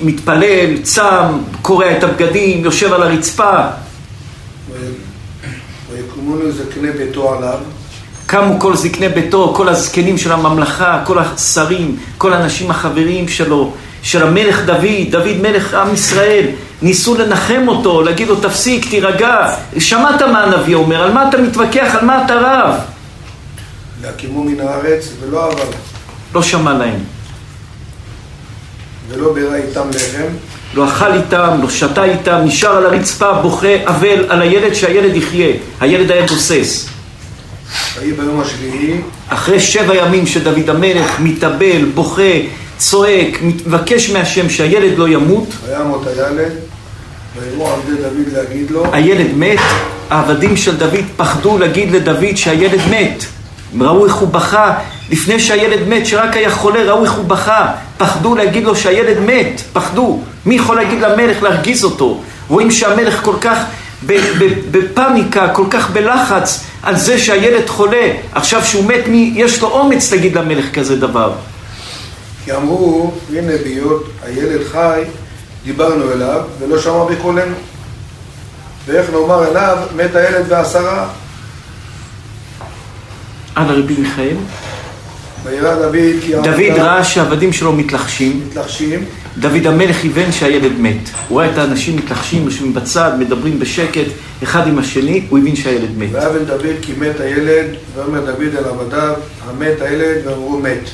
מתפלל, 0.02 0.82
צם, 0.84 1.26
קורע 1.62 1.98
את 1.98 2.04
הבגדים, 2.04 2.66
יושב 2.66 2.94
על 2.94 3.04
הרצפה. 3.04 3.60
ויקומונו 5.92 6.52
זקני 6.52 6.92
ביתו 6.92 7.34
עליו. 7.34 7.60
קמו 8.26 8.60
כל 8.60 8.76
זקני 8.76 9.10
ביתו, 9.10 9.54
כל 9.56 9.70
הזקנים 9.70 10.18
של 10.18 10.32
הממלכה, 10.32 11.02
כל 11.06 11.20
השרים, 11.20 11.98
כל 12.18 12.34
האנשים 12.34 12.72
החברים 12.72 13.28
שלו, 13.28 13.74
של 14.04 14.28
המלך 14.28 14.66
דוד, 14.66 15.12
דוד 15.12 15.38
מלך 15.42 15.74
עם 15.74 15.94
ישראל, 15.94 16.46
ניסו 16.82 17.18
לנחם 17.18 17.64
אותו, 17.68 18.02
להגיד 18.02 18.28
לו 18.28 18.36
תפסיק, 18.36 18.90
תירגע, 18.90 19.56
שמעת 19.78 20.22
מה 20.22 20.44
הנביא 20.44 20.76
אומר, 20.76 21.04
על 21.04 21.14
מה 21.14 21.30
אתה 21.30 21.38
מתווכח, 21.38 21.96
על 22.00 22.06
מה 22.06 22.26
אתה 22.26 22.36
רב? 22.36 22.76
להקימו 24.02 24.44
מן 24.44 24.60
הארץ 24.60 25.10
ולא 25.20 25.52
אבל. 25.52 25.66
לא 26.34 26.42
שמע 26.42 26.74
להם. 26.74 27.19
ולא 29.10 29.34
בירה 29.34 29.56
איתם 29.56 29.90
לחם. 29.90 30.28
לא 30.74 30.88
אכל 30.88 31.14
איתם, 31.14 31.60
לא 31.62 31.70
שתה 31.70 32.04
איתם, 32.04 32.42
נשאר 32.46 32.78
על 32.78 32.86
הרצפה, 32.86 33.34
בוכה, 33.34 33.86
אבל 33.86 34.26
על 34.30 34.42
הילד 34.42 34.74
שהילד 34.74 35.16
יחיה. 35.16 35.54
הילד 35.80 36.12
היה 36.12 36.28
תוסס. 36.28 36.90
ויהי 38.00 38.12
ביום 38.12 38.40
השביעי. 38.40 39.02
אחרי 39.30 39.60
שבע 39.60 39.96
ימים 39.96 40.28
שדוד 40.28 40.70
המלך 40.70 41.20
מתאבל, 41.20 41.86
בוכה, 41.94 42.32
צועק, 42.78 43.40
מבקש 43.42 44.10
מהשם 44.10 44.50
שהילד 44.50 44.98
לא 44.98 45.08
ימות. 45.08 45.48
וימות 45.68 46.08
הילד, 46.08 46.52
ויראו 47.40 47.68
עבדי 47.68 48.02
דוד 48.02 48.34
להגיד 48.34 48.72
לו. 48.72 48.86
הילד 48.94 49.38
מת, 49.38 49.60
העבדים 50.10 50.58
של 50.58 50.78
דוד 50.78 51.06
פחדו 51.18 51.58
להגיד 51.58 51.92
לדוד 51.92 52.36
שהילד 52.36 52.80
מת. 52.90 53.26
ראו 53.80 54.06
איך 54.06 54.16
הוא 54.16 54.30
בכה, 54.30 54.78
לפני 55.12 55.40
שהילד 55.40 55.88
מת, 55.88 56.06
שרק 56.06 56.36
היה 56.36 56.52
חולה, 56.52 56.84
ראו 56.84 57.04
איך 57.04 57.12
הוא 57.12 57.26
בכה. 57.26 57.72
פחדו 57.98 58.36
להגיד 58.36 58.64
לו 58.64 58.76
שהילד 58.76 59.20
מת, 59.20 59.62
פחדו. 59.74 60.20
מי 60.46 60.56
יכול 60.56 60.76
להגיד 60.76 61.02
למלך 61.02 61.44
להרגיז 61.44 61.84
אותו? 61.84 62.22
רואים 62.48 62.72
שהמלך 62.72 63.24
כל 63.24 63.36
כך 63.42 63.58
בפניקה, 64.72 65.48
כל 65.54 65.66
כך 65.70 65.90
בלחץ 65.90 66.64
על 66.84 66.96
זה 66.96 67.20
שהילד 67.20 67.70
חולה. 67.70 68.12
עכשיו 68.34 68.66
שהוא 68.66 68.86
מת, 68.86 69.08
מי, 69.08 69.34
יש 69.36 69.62
לו 69.62 69.68
אומץ 69.68 70.12
להגיד 70.12 70.38
למלך 70.38 70.66
כזה 70.74 70.96
דבר. 70.96 71.34
כי 72.46 72.54
אמרו, 72.54 73.14
הנה 73.30 73.54
בהיות 73.64 74.10
הילד 74.24 74.68
חי, 74.72 75.02
דיברנו 75.64 76.12
אליו 76.12 76.42
ולא 76.60 76.82
שמע 76.82 77.04
בקולנו. 77.04 77.56
ואיך 78.86 79.10
נאמר 79.10 79.48
אליו, 79.48 79.78
מת 79.96 80.16
הילד 80.16 80.50
בעשרה. 80.50 81.08
אנא 83.58 83.72
רבי 83.72 83.96
מיכאל. 83.98 84.36
וירא 85.44 85.76
דוד 85.76 86.22
כי 86.22 86.34
דוד 86.34 86.78
ראה 86.78 87.04
שהעבדים 87.04 87.54
שלו 87.54 87.74
מתלחשים. 87.74 88.42
מתלחשים. 88.50 89.04
דוד 89.38 89.66
המלך 89.66 89.96
כיוון 90.02 90.32
שהילד 90.32 90.72
מת. 90.80 91.10
הוא 91.28 91.42
ראה 91.42 91.52
את 91.52 91.58
האנשים 91.58 91.96
מתלחשים, 91.96 92.44
יושבים 92.46 92.74
בצד, 92.74 93.12
מדברים 93.20 93.60
בשקט, 93.60 94.06
אחד 94.44 94.68
עם 94.68 94.80
השני, 94.80 95.26
הוא 95.30 95.40
הבין 95.40 95.56
שהילד 95.56 95.98
מת. 95.98 96.10
ואבן 96.12 96.46
דוד 96.46 96.76
כי 96.82 96.94
מת 97.00 97.20
הילד, 97.20 97.66
ואומר 97.96 98.20
דוד 98.20 98.56
אל 98.58 98.64
עבדיו, 98.64 99.14
המת 99.50 99.82
הילד, 99.82 100.28
ואמרו 100.28 100.60
מת. 100.60 100.90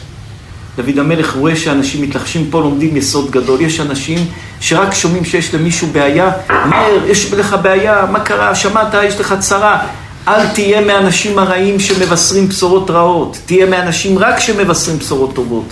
דוד 0.76 1.00
המלך 1.00 1.36
רואה 1.36 1.56
שאנשים 1.56 2.02
מתלחשים, 2.02 2.48
פה 2.50 2.62
לומדים 2.62 2.98
יסוד 2.98 3.32
גדול. 3.32 3.62
יש 3.62 3.80
אנשים 3.80 4.20
שרק 4.60 4.94
שומעים 4.94 5.26
שיש 5.26 5.56
למישהו 5.56 5.88
בעיה, 5.88 6.32
מהר, 6.50 7.06
יש 7.08 7.34
לך 7.34 7.56
בעיה, 7.62 8.06
מה 8.12 8.20
קרה, 8.20 8.56
שמעת, 8.56 8.94
יש 9.04 9.20
לך 9.20 9.36
צרה. 9.40 9.88
אל 10.28 10.48
תהיה 10.48 10.82
מהאנשים 10.82 11.40
הרעים 11.40 11.80
שמבשרים 11.80 12.48
בשורות 12.48 12.90
רעות, 12.90 13.38
תהיה 13.46 13.66
מהאנשים 13.66 14.20
רק 14.20 14.40
שמבשרים 14.40 15.00
בשורות 15.00 15.34
טובות. 15.34 15.66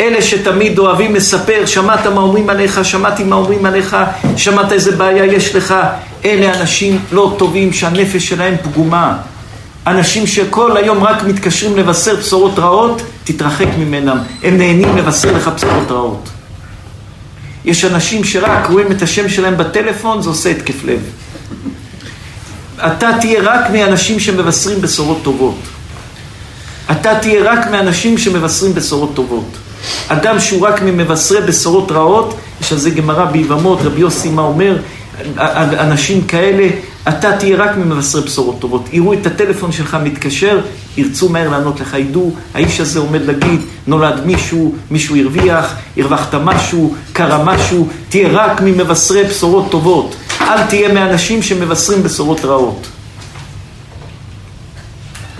אלה 0.00 0.22
שתמיד 0.22 0.78
אוהבים 0.78 1.14
לספר, 1.14 1.66
שמעת 1.66 2.06
מה 2.06 2.20
אומרים 2.20 2.50
עליך, 2.50 2.84
שמעתי 2.84 3.24
מה 3.24 3.36
אומרים 3.36 3.66
עליך, 3.66 3.96
שמעת 4.36 4.72
איזה 4.72 4.96
בעיה 4.96 5.24
יש 5.24 5.54
לך, 5.54 5.74
אלה 6.24 6.60
אנשים 6.60 6.98
לא 7.12 7.34
טובים 7.38 7.72
שהנפש 7.72 8.28
שלהם 8.28 8.54
פגומה. 8.62 9.16
אנשים 9.86 10.26
שכל 10.26 10.76
היום 10.76 11.04
רק 11.04 11.22
מתקשרים 11.22 11.76
לבשר 11.76 12.16
בשורות 12.16 12.58
רעות, 12.58 13.02
תתרחק 13.24 13.68
ממנם, 13.78 14.18
הם 14.42 14.58
נהנים 14.58 14.96
לבשר 14.96 15.32
לך 15.32 15.48
בשורות 15.48 15.90
רעות. 15.90 16.28
יש 17.64 17.84
אנשים 17.84 18.24
שרק 18.24 18.66
רואים 18.70 18.92
את 18.92 19.02
השם 19.02 19.28
שלהם 19.28 19.56
בטלפון, 19.56 20.22
זה 20.22 20.28
עושה 20.28 20.50
התקף 20.50 20.84
לב. 20.84 21.00
אתה 22.86 23.10
תהיה 23.20 23.42
רק 23.42 23.70
מאנשים 23.70 24.20
שמבשרים 24.20 24.80
בשורות 24.80 25.18
טובות. 25.22 25.58
אתה 26.90 27.18
תהיה 27.20 27.52
רק 27.52 27.66
מאנשים 27.70 28.18
שמבשרים 28.18 28.74
בשורות 28.74 29.10
טובות. 29.14 29.48
אדם 30.08 30.40
שהוא 30.40 30.66
רק 30.66 30.82
ממבשרי 30.82 31.40
בשורות 31.40 31.92
רעות, 31.92 32.34
יש 32.60 32.72
על 32.72 32.78
זה 32.78 32.90
גמרא 32.90 33.24
ביבמות, 33.24 33.78
רבי 33.82 34.00
יוסי 34.00 34.28
מה 34.28 34.42
אומר, 34.42 34.76
אנשים 35.78 36.24
כאלה, 36.24 36.68
אתה 37.08 37.36
תהיה 37.36 37.56
רק 37.56 37.76
ממבשרי 37.76 38.22
בשורות 38.22 38.58
טובות. 38.58 38.88
יראו 38.92 39.12
את 39.12 39.26
הטלפון 39.26 39.72
שלך 39.72 39.96
מתקשר, 40.02 40.60
ירצו 40.96 41.28
מהר 41.28 41.50
לענות 41.50 41.80
לך, 41.80 41.94
ידעו, 41.94 42.32
האיש 42.54 42.80
הזה 42.80 42.98
עומד 42.98 43.22
להגיד, 43.26 43.60
נולד 43.86 44.26
מישהו, 44.26 44.74
מישהו 44.90 45.16
הרוויח, 45.16 45.74
הרווחת 45.96 46.34
משהו, 46.34 46.94
קרה 47.12 47.44
משהו, 47.44 47.88
תהיה 48.08 48.28
רק 48.32 48.60
ממבשרי 48.60 49.24
בשורות 49.24 49.70
טובות. 49.70 50.14
אל 50.40 50.66
תהיה 50.66 50.92
מאנשים 50.92 51.42
שמבשרים 51.42 52.02
בשורות 52.02 52.44
רעות. 52.44 52.86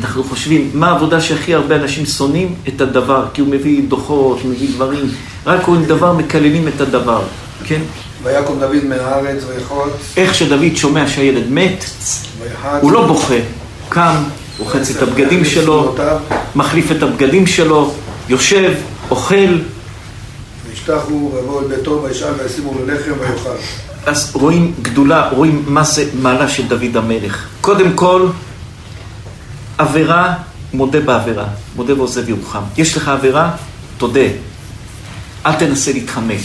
אנחנו 0.01 0.25
חושבים, 0.25 0.71
מה 0.75 0.89
העבודה 0.89 1.21
שהכי 1.21 1.55
הרבה 1.55 1.77
אנשים 1.77 2.07
שונאים? 2.07 2.55
את 2.69 2.81
הדבר, 2.81 3.27
כי 3.35 3.41
הוא 3.41 3.49
מביא 3.49 3.83
דוחות, 3.89 4.45
מביא 4.45 4.69
דברים, 4.75 5.11
רק 5.47 5.65
רואים 5.67 5.85
דבר, 5.85 6.13
מקללים 6.13 6.69
את 6.69 6.81
הדבר, 6.81 7.23
כן? 7.65 7.81
ויקום 8.23 8.61
דוד 8.61 8.85
מן 8.85 8.99
הארץ 9.01 9.43
ויחוץ. 9.49 9.93
איך 10.17 10.35
שדוד 10.35 10.77
שומע 10.77 11.09
שהילד 11.09 11.51
מת, 11.51 11.85
הוא 12.81 12.93
לא 12.93 13.07
בוכה, 13.07 13.35
קם, 13.89 14.23
רוחץ 14.59 14.91
את 14.91 15.03
הבגדים 15.03 15.45
שלו, 15.45 15.95
מחליף 16.57 16.93
את 16.93 17.03
הבגדים 17.03 17.47
שלו, 17.47 17.95
יושב, 18.29 18.73
אוכל. 19.11 19.59
וישתחו 20.71 21.33
ויבואו 21.35 21.61
אל 21.61 21.77
ביתו 21.77 22.03
וישאל 22.03 22.33
וישימו 22.43 22.75
לו 22.75 22.87
לחם 22.87 23.13
ויאכל. 23.21 23.57
אז 24.07 24.31
רואים 24.35 24.73
גדולה, 24.83 25.29
רואים 25.29 25.65
מה 25.67 25.85
זה 25.85 26.11
מעלה 26.21 26.49
של 26.49 26.69
דוד 26.69 26.97
המלך. 26.97 27.47
קודם 27.61 27.93
כל, 27.95 28.29
עבירה, 29.79 30.35
מודה 30.75 31.01
בעבירה. 31.01 31.47
מודה 31.77 31.95
ועוזב 31.95 32.29
ירוחם. 32.29 32.63
יש 32.77 32.97
לך 32.97 33.09
עבירה, 33.09 33.51
תודה. 33.99 34.29
אל 35.47 35.53
תנסה 35.53 35.93
להתחמק. 35.93 36.41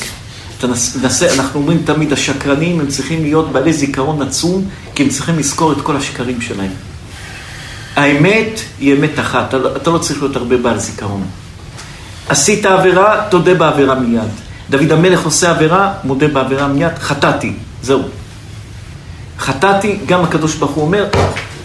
תנסה, 0.59 1.33
אנחנו 1.33 1.59
אומרים 1.59 1.81
תמיד, 1.85 2.13
השקרנים 2.13 2.79
הם 2.79 2.87
צריכים 2.87 3.23
להיות 3.23 3.51
בעלי 3.51 3.73
זיכרון 3.73 4.21
עצום, 4.21 4.69
כי 4.95 5.03
הם 5.03 5.09
צריכים 5.09 5.39
לזכור 5.39 5.71
את 5.71 5.81
כל 5.81 5.95
השקרים 5.95 6.41
שלהם. 6.41 6.71
האמת 7.95 8.59
היא 8.79 8.93
אמת 8.93 9.19
אחת, 9.19 9.47
אתה 9.47 9.57
לא, 9.57 9.93
לא 9.93 9.97
צריך 9.97 10.21
להיות 10.21 10.35
הרבה 10.35 10.57
בעל 10.57 10.79
זיכרון. 10.79 11.23
עשית 12.29 12.65
עבירה, 12.65 13.27
תודה 13.29 13.53
בעבירה 13.53 13.95
מיד. 13.95 14.46
דוד 14.70 14.91
המלך 14.91 15.26
עושה 15.26 15.51
עבירה, 15.51 15.93
מודה 16.03 16.28
בעבירה 16.28 16.68
מיד, 16.68 16.97
חטאתי, 16.99 17.53
זהו. 17.82 18.01
חטאתי, 19.39 19.97
גם 20.05 20.24
הקדוש 20.24 20.55
ברוך 20.55 20.72
הוא 20.72 20.84
אומר, 20.84 21.05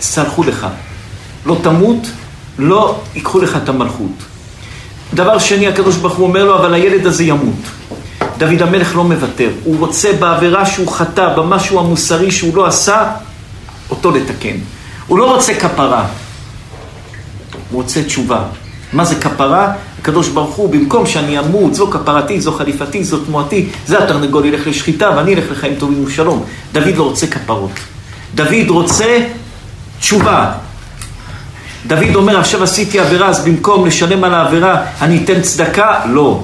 סלחו 0.00 0.44
לך. 0.44 0.66
לא 1.46 1.56
תמות, 1.62 2.06
לא 2.58 3.00
ייקחו 3.14 3.40
לך 3.40 3.58
את 3.62 3.68
המלכות. 3.68 4.12
דבר 5.14 5.38
שני, 5.38 5.68
הקדוש 5.68 5.96
ברוך 5.96 6.14
הוא 6.14 6.26
אומר 6.26 6.44
לו, 6.44 6.58
אבל 6.58 6.74
הילד 6.74 7.06
הזה 7.06 7.24
ימות. 7.24 7.62
דוד 8.38 8.62
המלך 8.62 8.96
לא 8.96 9.04
מוותר, 9.04 9.50
הוא 9.64 9.78
רוצה 9.78 10.12
בעבירה 10.12 10.66
שהוא 10.66 10.92
חטא, 10.92 11.34
במשהו 11.36 11.80
המוסרי 11.80 12.30
שהוא 12.30 12.56
לא 12.56 12.66
עשה, 12.66 13.12
אותו 13.90 14.10
לתקן. 14.10 14.56
הוא 15.06 15.18
לא 15.18 15.34
רוצה 15.34 15.54
כפרה, 15.54 16.06
הוא 17.70 17.82
רוצה 17.82 18.02
תשובה. 18.02 18.42
מה 18.92 19.04
זה 19.04 19.14
כפרה? 19.14 19.72
הקדוש 20.02 20.28
ברוך 20.28 20.54
הוא, 20.54 20.70
במקום 20.70 21.06
שאני 21.06 21.38
אמות, 21.38 21.74
זו 21.74 21.86
כפרתי, 21.90 22.40
זו 22.40 22.52
חליפתי, 22.52 23.04
זו 23.04 23.18
תמועתי, 23.18 23.68
זה 23.86 24.04
התרנגול 24.04 24.44
ילך 24.44 24.66
לשחיטה 24.66 25.10
ואני 25.16 25.34
אלך 25.34 25.44
לחיים 25.50 25.74
טובים 25.74 26.04
ושלום. 26.04 26.44
דוד 26.72 26.96
לא 26.96 27.02
רוצה 27.02 27.26
כפרות. 27.26 27.70
דוד 28.34 28.68
רוצה 28.68 29.18
תשובה. 30.00 30.52
דוד 31.86 32.14
אומר, 32.14 32.38
עכשיו 32.38 32.62
עשיתי 32.62 33.00
עבירה, 33.00 33.28
אז 33.28 33.44
במקום 33.44 33.86
לשלם 33.86 34.24
על 34.24 34.34
העבירה, 34.34 34.82
אני 35.00 35.20
אתן 35.24 35.40
צדקה? 35.40 36.00
לא. 36.08 36.42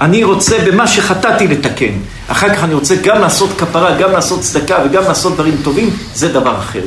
אני 0.00 0.24
רוצה 0.24 0.56
במה 0.66 0.86
שחטאתי 0.86 1.48
לתקן. 1.48 1.92
אחר 2.28 2.54
כך 2.54 2.64
אני 2.64 2.74
רוצה 2.74 2.94
גם 3.02 3.20
לעשות 3.20 3.50
כפרה, 3.58 3.96
גם 3.96 4.12
לעשות 4.12 4.40
צדקה 4.40 4.78
וגם 4.84 5.02
לעשות 5.02 5.34
דברים 5.34 5.56
טובים, 5.62 5.90
זה 6.14 6.32
דבר 6.32 6.58
אחר. 6.58 6.82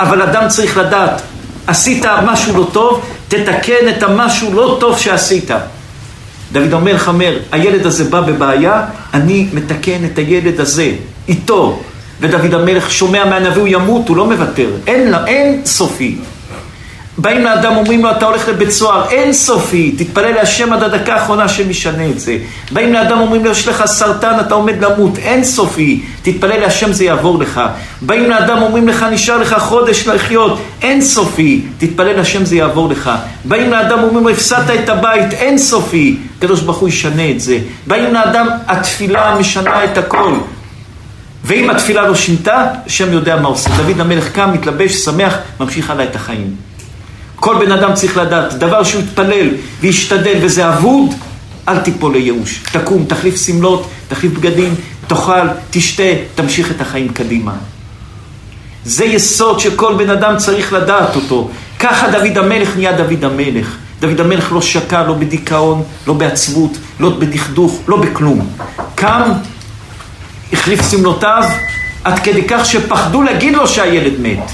אבל 0.00 0.22
אדם 0.22 0.48
צריך 0.48 0.76
לדעת, 0.76 1.22
עשית 1.66 2.04
משהו 2.24 2.56
לא 2.56 2.66
טוב, 2.72 3.02
תתקן 3.28 3.88
את 3.96 4.02
המשהו 4.02 4.54
לא 4.54 4.76
טוב 4.80 4.98
שעשית. 4.98 5.50
דוד 6.52 6.74
המלך 6.74 7.08
אומר, 7.08 7.38
הילד 7.52 7.86
הזה 7.86 8.04
בא 8.04 8.20
בבעיה, 8.20 8.82
אני 9.14 9.48
מתקן 9.52 10.04
את 10.04 10.18
הילד 10.18 10.60
הזה, 10.60 10.92
איתו. 11.28 11.82
ודוד 12.20 12.54
המלך 12.54 12.90
שומע 12.90 13.24
מהנביא, 13.24 13.60
הוא 13.60 13.68
ימות, 13.68 14.08
הוא 14.08 14.16
לא 14.16 14.26
מוותר. 14.26 14.68
אין, 14.86 15.14
אין 15.26 15.62
סופי. 15.64 16.16
באים 17.18 17.44
לאדם, 17.44 17.76
אומרים 17.76 18.02
לו, 18.02 18.10
אתה 18.10 18.26
הולך 18.26 18.48
לבית 18.48 18.70
סוהר, 18.70 19.08
אין 19.10 19.32
סופי, 19.32 19.94
תתפלל 19.98 20.34
להשם 20.34 20.72
עד 20.72 20.82
הדקה 20.82 21.14
האחרונה 21.14 21.48
שמשנה 21.48 22.06
את 22.06 22.20
זה. 22.20 22.38
באים 22.72 22.92
לאדם, 22.92 23.20
אומרים 23.20 23.44
לו, 23.44 23.50
יש 23.50 23.68
לך 23.68 23.86
סרטן, 23.86 24.40
אתה 24.40 24.54
עומד 24.54 24.84
למות, 24.84 25.18
אין 25.18 25.44
סופי, 25.44 26.00
תתפלל 26.22 26.60
להשם 26.60 26.92
זה 26.92 27.04
יעבור 27.04 27.38
לך. 27.38 27.60
באים 28.02 28.30
לאדם, 28.30 28.62
אומרים 28.62 28.88
לך, 28.88 29.02
נשאר 29.02 29.38
לך 29.38 29.56
חודש 29.58 30.08
לחיות, 30.08 30.58
אין 30.82 31.02
סופי, 31.02 31.62
תתפלל 31.78 32.16
להשם 32.16 32.44
זה 32.44 32.56
יעבור 32.56 32.88
לך. 32.88 33.10
באים 33.44 33.70
לאדם, 33.70 34.02
אומרים 34.02 34.24
לו, 34.24 34.30
הפסדת 34.30 34.70
את 34.84 34.88
הבית, 34.88 35.32
אין 35.32 35.58
סופי, 35.58 36.16
הקדוש 36.38 36.60
ברוך 36.60 36.78
הוא 36.78 36.88
ישנה 36.88 37.30
את 37.30 37.40
זה. 37.40 37.58
באים 37.86 38.14
לאדם, 38.14 38.46
התפילה 38.66 39.36
משנה 39.40 39.84
את 39.84 39.98
הכל. 39.98 40.34
ואם 41.44 41.70
התפילה 41.70 42.08
לא 42.08 42.14
שינתה, 42.14 42.66
השם 42.86 43.12
יודע 43.12 43.36
מה 43.36 43.48
עושה. 43.48 43.70
דוד 43.76 44.00
המלך 44.00 44.32
קם, 44.32 44.52
מתלבש, 44.52 44.92
שמח, 44.92 45.38
ממשיך 45.60 45.90
הלאה 45.90 46.04
את 46.04 46.16
החיים. 46.16 46.65
כל 47.36 47.64
בן 47.64 47.72
אדם 47.72 47.94
צריך 47.94 48.16
לדעת, 48.16 48.54
דבר 48.54 48.82
שהוא 48.82 49.02
יתפלל 49.02 49.48
וישתדל 49.80 50.38
וזה 50.42 50.68
אבוד, 50.68 51.14
אל 51.68 51.78
תיפול 51.78 52.12
לייאוש. 52.12 52.62
תקום, 52.72 53.04
תחליף 53.08 53.46
שמלות, 53.46 53.88
תחליף 54.08 54.32
בגדים, 54.32 54.74
תאכל, 55.06 55.48
תשתה, 55.70 56.02
תמשיך 56.34 56.70
את 56.70 56.80
החיים 56.80 57.08
קדימה. 57.08 57.52
זה 58.84 59.04
יסוד 59.04 59.60
שכל 59.60 59.94
בן 59.94 60.10
אדם 60.10 60.36
צריך 60.36 60.72
לדעת 60.72 61.16
אותו. 61.16 61.50
ככה 61.78 62.10
דוד 62.10 62.38
המלך 62.38 62.76
נהיה 62.76 62.92
דוד 62.92 63.24
המלך. 63.24 63.76
דוד 64.00 64.20
המלך 64.20 64.52
לא 64.52 64.62
שקע, 64.62 65.06
לא 65.06 65.14
בדיכאון, 65.14 65.82
לא 66.06 66.14
בעצבות, 66.14 66.70
לא 67.00 67.10
בדכדוך, 67.10 67.80
לא 67.88 67.96
בכלום. 67.96 68.48
קם, 68.94 69.32
החליף 70.52 70.90
שמלותיו, 70.90 71.42
עד 72.04 72.18
כדי 72.18 72.42
כך 72.48 72.66
שפחדו 72.66 73.22
להגיד 73.22 73.54
לו 73.54 73.68
שהילד 73.68 74.20
מת. 74.20 74.50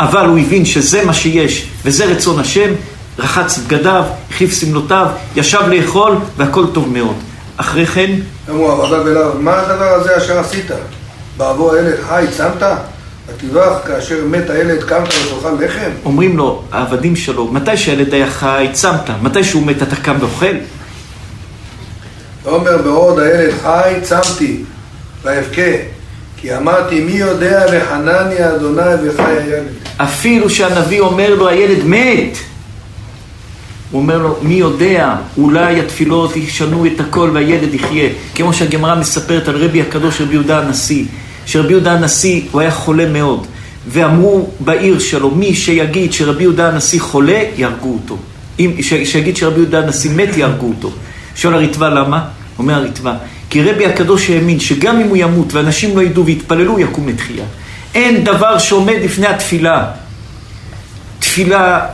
אבל 0.00 0.26
הוא 0.26 0.38
הבין 0.38 0.64
שזה 0.64 1.04
מה 1.04 1.14
שיש, 1.14 1.66
וזה 1.84 2.04
רצון 2.04 2.40
השם, 2.40 2.72
רחץ 3.18 3.58
בגדיו, 3.58 4.04
החליף 4.30 4.60
שמלותיו, 4.60 5.06
ישב 5.36 5.60
לאכול, 5.68 6.16
והכל 6.36 6.66
טוב 6.72 6.88
מאוד. 6.88 7.16
אחרי 7.56 7.86
כן... 7.86 8.12
אמרו 8.50 8.70
עבדיו 8.70 9.08
אליו, 9.08 9.32
מה 9.38 9.60
הדבר 9.60 9.84
הזה 9.84 10.16
אשר 10.16 10.38
עשית? 10.38 10.70
בעבור 11.36 11.74
הילד 11.74 11.94
חי, 12.08 12.24
צמת? 12.36 12.62
ותברך 13.28 13.86
כאשר 13.86 14.24
מת 14.26 14.50
הילד 14.50 14.82
קמת 14.82 15.08
ותאכל 15.08 15.64
לחם? 15.64 15.90
אומרים 16.04 16.36
לו, 16.36 16.62
העבדים 16.72 17.16
שלו, 17.16 17.48
מתי 17.52 17.76
שהילד 17.76 18.14
היה 18.14 18.30
חי, 18.30 18.68
צמת, 18.72 19.10
מתי 19.22 19.44
שהוא 19.44 19.66
מת 19.66 19.82
אתה 19.82 19.96
קם 19.96 20.16
ואוכל? 20.20 20.56
אומר 22.46 22.78
בעוד 22.82 23.18
הילד 23.18 23.52
חי, 23.62 23.94
צמתי, 24.02 24.64
ואבכה. 25.22 25.93
כי 26.44 26.56
אמרתי, 26.56 27.00
מי 27.00 27.12
יודע 27.12 27.64
וחנני 27.72 28.48
אדוני 28.54 28.94
וחי 29.04 29.22
הילד. 29.22 29.64
אפילו 29.96 30.50
שהנביא 30.50 31.00
אומר 31.00 31.34
לו, 31.34 31.48
הילד 31.48 31.84
מת. 31.84 32.38
הוא 33.90 34.00
אומר 34.00 34.18
לו, 34.18 34.36
מי 34.42 34.54
יודע, 34.54 35.14
אולי 35.38 35.80
התפילות 35.80 36.36
ישנו 36.36 36.86
את 36.86 37.00
הכל 37.00 37.30
והילד 37.34 37.74
יחיה. 37.74 38.08
כמו 38.34 38.52
שהגמרא 38.52 38.94
מספרת 38.94 39.48
על 39.48 39.56
רבי 39.56 39.80
הקדוש 39.80 40.20
רבי 40.20 40.34
יהודה 40.34 40.58
הנשיא, 40.58 41.04
שרבי 41.46 41.72
יהודה 41.72 41.92
הנשיא, 41.92 42.42
הוא 42.52 42.60
היה 42.60 42.70
חולה 42.70 43.06
מאוד. 43.06 43.46
ואמרו 43.88 44.50
בעיר 44.60 44.98
שלו, 44.98 45.30
מי 45.30 45.54
שיגיד 45.54 46.12
שרבי 46.12 46.42
יהודה 46.42 46.68
הנשיא 46.68 47.00
חולה, 47.00 47.42
יהרגו 47.56 47.92
אותו. 48.02 48.16
אם, 48.58 48.70
ש, 48.80 48.94
שיגיד 48.94 49.36
שרבי 49.36 49.60
יהודה 49.60 49.78
הנשיא 49.78 50.10
מת, 50.10 50.36
יהרגו 50.36 50.68
אותו. 50.68 50.90
שואל 51.36 51.54
הרצפה 51.54 51.88
למה? 51.88 52.24
אומר 52.58 52.74
הרצפה, 52.74 53.12
כי 53.54 53.62
רבי 53.62 53.86
הקדוש 53.86 54.30
האמין 54.30 54.60
שגם 54.60 55.00
אם 55.00 55.08
הוא 55.08 55.16
ימות 55.16 55.54
ואנשים 55.54 55.96
לא 55.96 56.02
ידעו 56.02 56.26
ויתפללו, 56.26 56.78
יקום 56.78 57.08
לתחייה. 57.08 57.44
אין 57.94 58.24
דבר 58.24 58.58
שעומד 58.58 58.96
לפני 59.04 59.26
התפילה. 59.26 59.86
תפילה, 61.18 61.86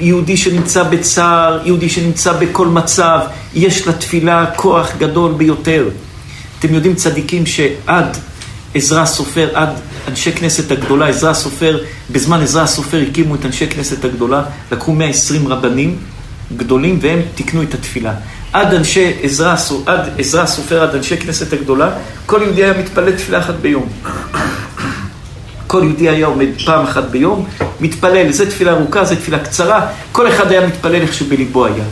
יהודי 0.00 0.36
שנמצא 0.36 0.82
בצער, 0.82 1.60
יהודי 1.64 1.88
שנמצא 1.88 2.32
בכל 2.32 2.66
מצב, 2.66 3.20
יש 3.54 3.88
לתפילה 3.88 4.46
כוח 4.56 4.92
גדול 4.98 5.32
ביותר. 5.32 5.88
אתם 6.58 6.74
יודעים 6.74 6.94
צדיקים 6.94 7.46
שעד 7.46 8.16
עזרא 8.74 9.02
הסופר, 9.02 9.48
עד 9.54 9.70
אנשי 10.08 10.32
כנסת 10.32 10.70
הגדולה, 10.70 11.08
עזרא 11.08 11.30
הסופר, 11.30 11.78
בזמן 12.10 12.42
עזרא 12.42 12.62
הסופר 12.62 13.02
הקימו 13.10 13.34
את 13.34 13.44
אנשי 13.44 13.66
כנסת 13.66 14.04
הגדולה, 14.04 14.42
לקחו 14.72 14.92
120 14.92 15.48
רבנים 15.48 15.96
גדולים 16.56 16.98
והם 17.02 17.20
תיקנו 17.34 17.62
את 17.62 17.74
התפילה. 17.74 18.14
עד 18.52 18.74
אנשי 18.74 19.12
עזרא, 19.22 19.54
עד 19.86 20.00
עזרא 20.18 20.42
הסופר, 20.42 20.82
עד 20.82 20.94
אנשי 20.94 21.16
כנסת 21.16 21.52
הגדולה, 21.52 21.90
כל 22.26 22.40
יהודי 22.42 22.64
היה 22.64 22.78
מתפלל 22.78 23.12
תפילה 23.12 23.38
אחת 23.38 23.54
ביום. 23.54 23.88
כל 25.66 25.80
יהודי 25.84 26.08
היה 26.08 26.26
עומד 26.26 26.48
פעם 26.64 26.84
אחת 26.84 27.04
ביום, 27.04 27.46
מתפלל, 27.80 28.32
זה 28.32 28.50
תפילה 28.50 28.72
ארוכה, 28.72 29.04
זה 29.04 29.16
תפילה 29.16 29.38
קצרה, 29.38 29.86
כל 30.12 30.28
אחד 30.28 30.50
היה 30.50 30.66
מתפלל 30.66 30.94
איך 30.94 31.14
שבליבו 31.14 31.66
היה. 31.66 31.84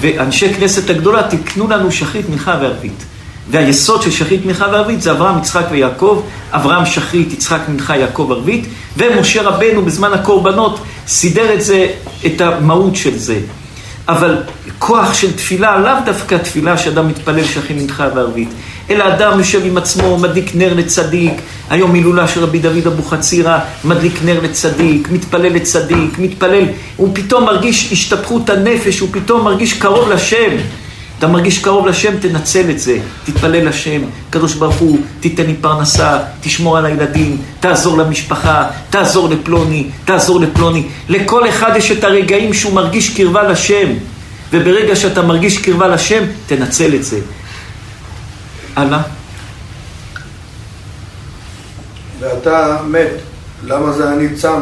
ואנשי 0.00 0.54
כנסת 0.54 0.90
הגדולה 0.90 1.22
תיקנו 1.22 1.68
לנו 1.68 1.92
שחרית, 1.92 2.28
מנחה 2.28 2.58
וערבית. 2.60 3.04
והיסוד 3.50 4.02
של 4.02 4.10
שחרית, 4.10 4.46
מנחה 4.46 4.66
וערבית 4.72 5.02
זה 5.02 5.10
אברהם, 5.10 5.38
יצחק 5.38 5.64
ויעקב, 5.70 6.22
אברהם 6.52 6.86
שחרית, 6.86 7.32
יצחק 7.32 7.60
מנחה, 7.68 7.96
יעקב 7.96 8.28
ערבית, 8.30 8.68
ומשה 8.96 9.42
רבנו 9.42 9.84
בזמן 9.84 10.12
הקורבנות 10.12 10.80
סידר 11.06 11.54
את 11.54 11.62
זה, 11.62 11.86
את 12.26 12.40
המהות 12.40 12.96
של 12.96 13.18
זה. 13.18 13.38
אבל 14.08 14.36
כוח 14.78 15.14
של 15.14 15.32
תפילה, 15.32 15.78
לאו 15.78 15.92
דווקא 16.04 16.34
תפילה 16.34 16.78
שאדם 16.78 17.08
מתפלל 17.08 17.44
שכין 17.44 17.78
מנחה 17.78 18.08
וערבית, 18.14 18.48
אלא 18.90 19.08
אדם 19.08 19.38
יושב 19.38 19.60
עם 19.64 19.76
עצמו, 19.76 20.18
מדליק 20.18 20.50
נר 20.54 20.74
לצדיק, 20.74 21.32
היום 21.70 21.94
הילולה 21.94 22.28
של 22.28 22.42
רבי 22.42 22.58
דוד 22.58 22.86
אבוחצירא, 22.86 23.58
מדליק 23.84 24.14
נר 24.24 24.40
לצדיק, 24.42 25.08
מתפלל 25.10 25.52
לצדיק, 25.52 26.18
מתפלל, 26.18 26.64
הוא 26.96 27.08
פתאום 27.14 27.44
מרגיש 27.44 27.92
השתפכות 27.92 28.50
הנפש, 28.50 29.00
הוא 29.00 29.08
פתאום 29.12 29.44
מרגיש 29.44 29.72
קרוב 29.72 30.10
לשם. 30.10 30.50
אתה 31.18 31.26
מרגיש 31.26 31.58
קרוב 31.58 31.86
לשם, 31.86 32.18
תנצל 32.18 32.70
את 32.70 32.80
זה, 32.80 32.98
תתפלל 33.24 33.68
לשם, 33.68 34.00
קדוש 34.30 34.54
ברוך 34.54 34.76
הוא, 34.76 34.98
תיתן 35.20 35.46
לי 35.46 35.54
פרנסה, 35.54 36.18
תשמור 36.40 36.78
על 36.78 36.86
הילדים, 36.86 37.36
תעזור 37.60 37.98
למשפחה, 37.98 38.66
תעזור 38.90 39.28
לפלוני, 39.28 39.86
תעזור 40.04 40.40
לפלוני. 40.40 40.86
לכל 41.08 41.48
אחד 41.48 41.72
יש 41.76 41.90
את 41.90 42.04
הרגעים 42.04 42.54
שהוא 42.54 42.72
מרגיש 42.72 43.16
קרבה 43.16 43.42
לשם, 43.42 43.88
וברגע 44.52 44.96
שאתה 44.96 45.22
מרגיש 45.22 45.58
קרבה 45.58 45.88
לשם, 45.88 46.24
תנצל 46.46 46.94
את 46.94 47.04
זה. 47.04 47.20
הלאה. 48.76 49.00
ואתה 52.20 52.78
מת, 52.86 53.10
למה 53.64 53.92
זה 53.92 54.12
אני 54.12 54.34
צם? 54.34 54.60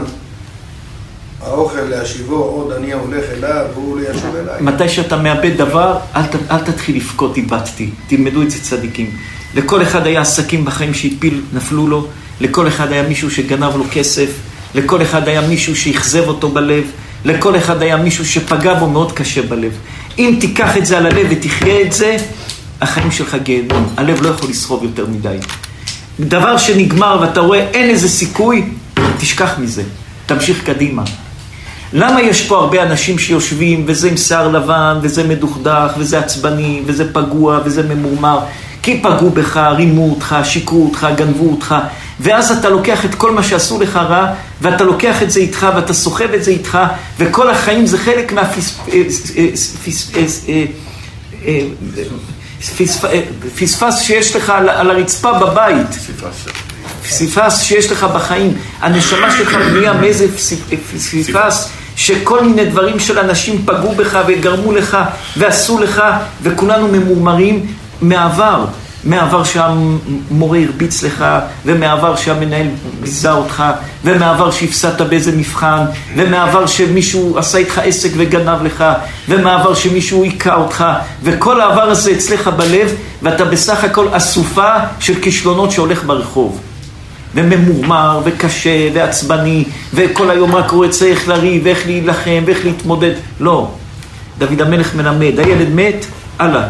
האוכל 1.47 1.81
להשיבו, 1.81 2.37
עוד 2.37 2.73
אני 2.73 2.93
הולך 2.93 3.25
אליו, 3.37 3.67
והוא 3.75 3.99
לא 4.01 4.11
ישוב 4.11 4.37
אליי. 4.37 4.63
מתי 4.63 4.89
שאתה 4.89 5.17
מאבד 5.17 5.57
דבר, 5.57 5.99
אל, 6.17 6.23
ת, 6.23 6.35
אל 6.51 6.59
תתחיל 6.59 6.97
לבכות, 6.97 7.37
איבדתי. 7.37 7.91
תלמדו 8.07 8.43
את 8.43 8.51
זה 8.51 8.63
צדיקים. 8.63 9.11
לכל 9.55 9.83
אחד 9.83 10.07
היה 10.07 10.21
עסקים 10.21 10.65
בחיים 10.65 10.95
שהפיל, 10.95 11.43
נפלו 11.53 11.87
לו. 11.87 12.07
לכל 12.41 12.69
אחד 12.69 12.93
היה 12.93 13.03
מישהו 13.03 13.31
שגנב 13.31 13.77
לו 13.77 13.85
כסף. 13.93 14.31
לכל 14.75 15.03
אחד 15.03 15.29
היה 15.29 15.41
מישהו 15.41 15.77
שאכזב 15.77 16.29
אותו 16.29 16.49
בלב. 16.49 16.85
לכל 17.25 17.57
אחד 17.57 17.83
היה 17.83 17.97
מישהו 17.97 18.25
שפגע 18.25 18.75
בו 18.75 18.87
מאוד 18.87 19.13
קשה 19.13 19.43
בלב. 19.43 19.73
אם 20.19 20.37
תיקח 20.41 20.77
את 20.77 20.87
זה 20.87 20.99
על 20.99 21.07
הלב 21.07 21.27
ותחיה 21.31 21.81
את 21.81 21.93
זה, 21.93 22.17
החיים 22.81 23.11
שלך 23.11 23.37
גיהנום. 23.43 23.89
הלב 23.97 24.23
לא 24.23 24.29
יכול 24.29 24.51
לסחוב 24.51 24.85
יותר 24.85 25.07
מדי. 25.07 25.37
דבר 26.21 26.57
שנגמר 26.57 27.19
ואתה 27.21 27.41
רואה 27.41 27.61
אין 27.61 27.91
איזה 27.91 28.09
סיכוי, 28.09 28.69
תשכח 29.19 29.59
מזה. 29.59 29.83
תמשיך 30.27 30.65
קדימה. 30.65 31.03
למה 31.93 32.23
יש 32.23 32.47
פה 32.49 32.57
הרבה 32.59 32.83
אנשים 32.83 33.19
שיושבים, 33.19 33.85
וזה 33.87 34.09
עם 34.09 34.17
שיער 34.17 34.49
לבן, 34.49 34.99
וזה 35.03 35.25
מדוכדך, 35.25 35.93
וזה 35.99 36.19
עצבני, 36.19 36.83
וזה 36.87 37.13
פגוע, 37.13 37.61
וזה 37.65 37.83
ממורמר? 37.83 38.39
כי 38.83 39.01
פגעו 39.03 39.31
בך, 39.31 39.57
רימו 39.57 40.11
אותך, 40.11 40.37
שיקרו 40.45 40.85
אותך, 40.85 41.07
גנבו 41.17 41.51
אותך, 41.51 41.75
ואז 42.21 42.51
אתה 42.51 42.69
לוקח 42.69 43.05
את 43.05 43.15
כל 43.15 43.31
מה 43.31 43.43
שעשו 43.43 43.81
לך 43.81 43.97
רע, 43.97 44.27
ואתה 44.61 44.85
לוקח 44.85 45.23
את 45.23 45.31
זה 45.31 45.41
איתך, 45.41 45.67
ואתה 45.77 45.95
סוחב 45.95 46.35
את 46.35 46.45
זה 46.45 46.51
איתך, 46.51 46.79
וכל 47.19 47.51
החיים 47.51 47.87
זה 47.87 47.99
חלק 47.99 48.33
מהפספס 53.53 53.99
שיש 54.01 54.37
לך 54.37 54.51
על 54.51 54.91
הרצפה 54.91 55.33
בבית. 55.33 55.87
פסיפס 57.03 57.63
שיש 57.63 57.93
לך 57.93 58.05
בחיים. 58.05 58.55
הנשמה 58.81 59.31
שלך 59.39 59.55
בנויה 59.55 59.93
מאיזה 59.93 60.27
פסיפס 60.37 61.69
שכל 61.97 62.45
מיני 62.45 62.65
דברים 62.65 62.99
של 62.99 63.19
אנשים 63.19 63.63
פגעו 63.67 63.93
בך 63.95 64.19
וגרמו 64.27 64.73
לך 64.73 64.99
ועשו 65.37 65.79
לך, 65.79 66.03
וכולנו 66.43 66.89
ממורמרים 66.89 67.67
מעבר. 68.03 68.65
מעבר 69.05 69.45
שהמורה 69.45 70.59
הרביץ 70.59 71.03
לך, 71.03 71.25
ומעבר 71.67 72.17
שהמנהל 72.17 72.67
ביזה 73.01 73.33
אותך, 73.33 73.65
ומעבר 74.05 74.51
שהפסדת 74.51 75.01
באיזה 75.01 75.33
מבחן, 75.33 75.85
ומעבר 76.17 76.67
שמישהו 76.67 77.39
עשה 77.39 77.59
איתך 77.59 77.81
עסק 77.85 78.11
וגנב 78.17 78.63
לך, 78.63 78.85
ומעבר 79.29 79.75
שמישהו 79.75 80.23
היכה 80.23 80.55
אותך, 80.55 80.85
וכל 81.23 81.61
העבר 81.61 81.83
הזה 81.83 82.13
אצלך 82.13 82.49
בלב, 82.49 82.95
ואתה 83.23 83.45
בסך 83.45 83.85
הכל 83.85 84.07
אסופה 84.13 84.73
של 85.01 85.15
כישלונות 85.21 85.71
שהולך 85.71 86.05
ברחוב. 86.05 86.61
וממורמר, 87.35 88.21
וקשה, 88.25 88.89
ועצבני, 88.95 89.65
וכל 89.95 90.31
היום 90.31 90.55
רק 90.55 90.71
רואה 90.71 90.89
צריך 90.89 91.29
לריב, 91.29 91.63
ואיך 91.65 91.87
להילחם, 91.87 92.43
ואיך 92.47 92.65
להתמודד. 92.65 93.13
לא. 93.41 93.71
דוד 94.39 94.61
המלך 94.61 94.95
מלמד, 94.95 95.39
הילד 95.39 95.69
מת, 95.75 96.07
הלאה. 96.39 96.69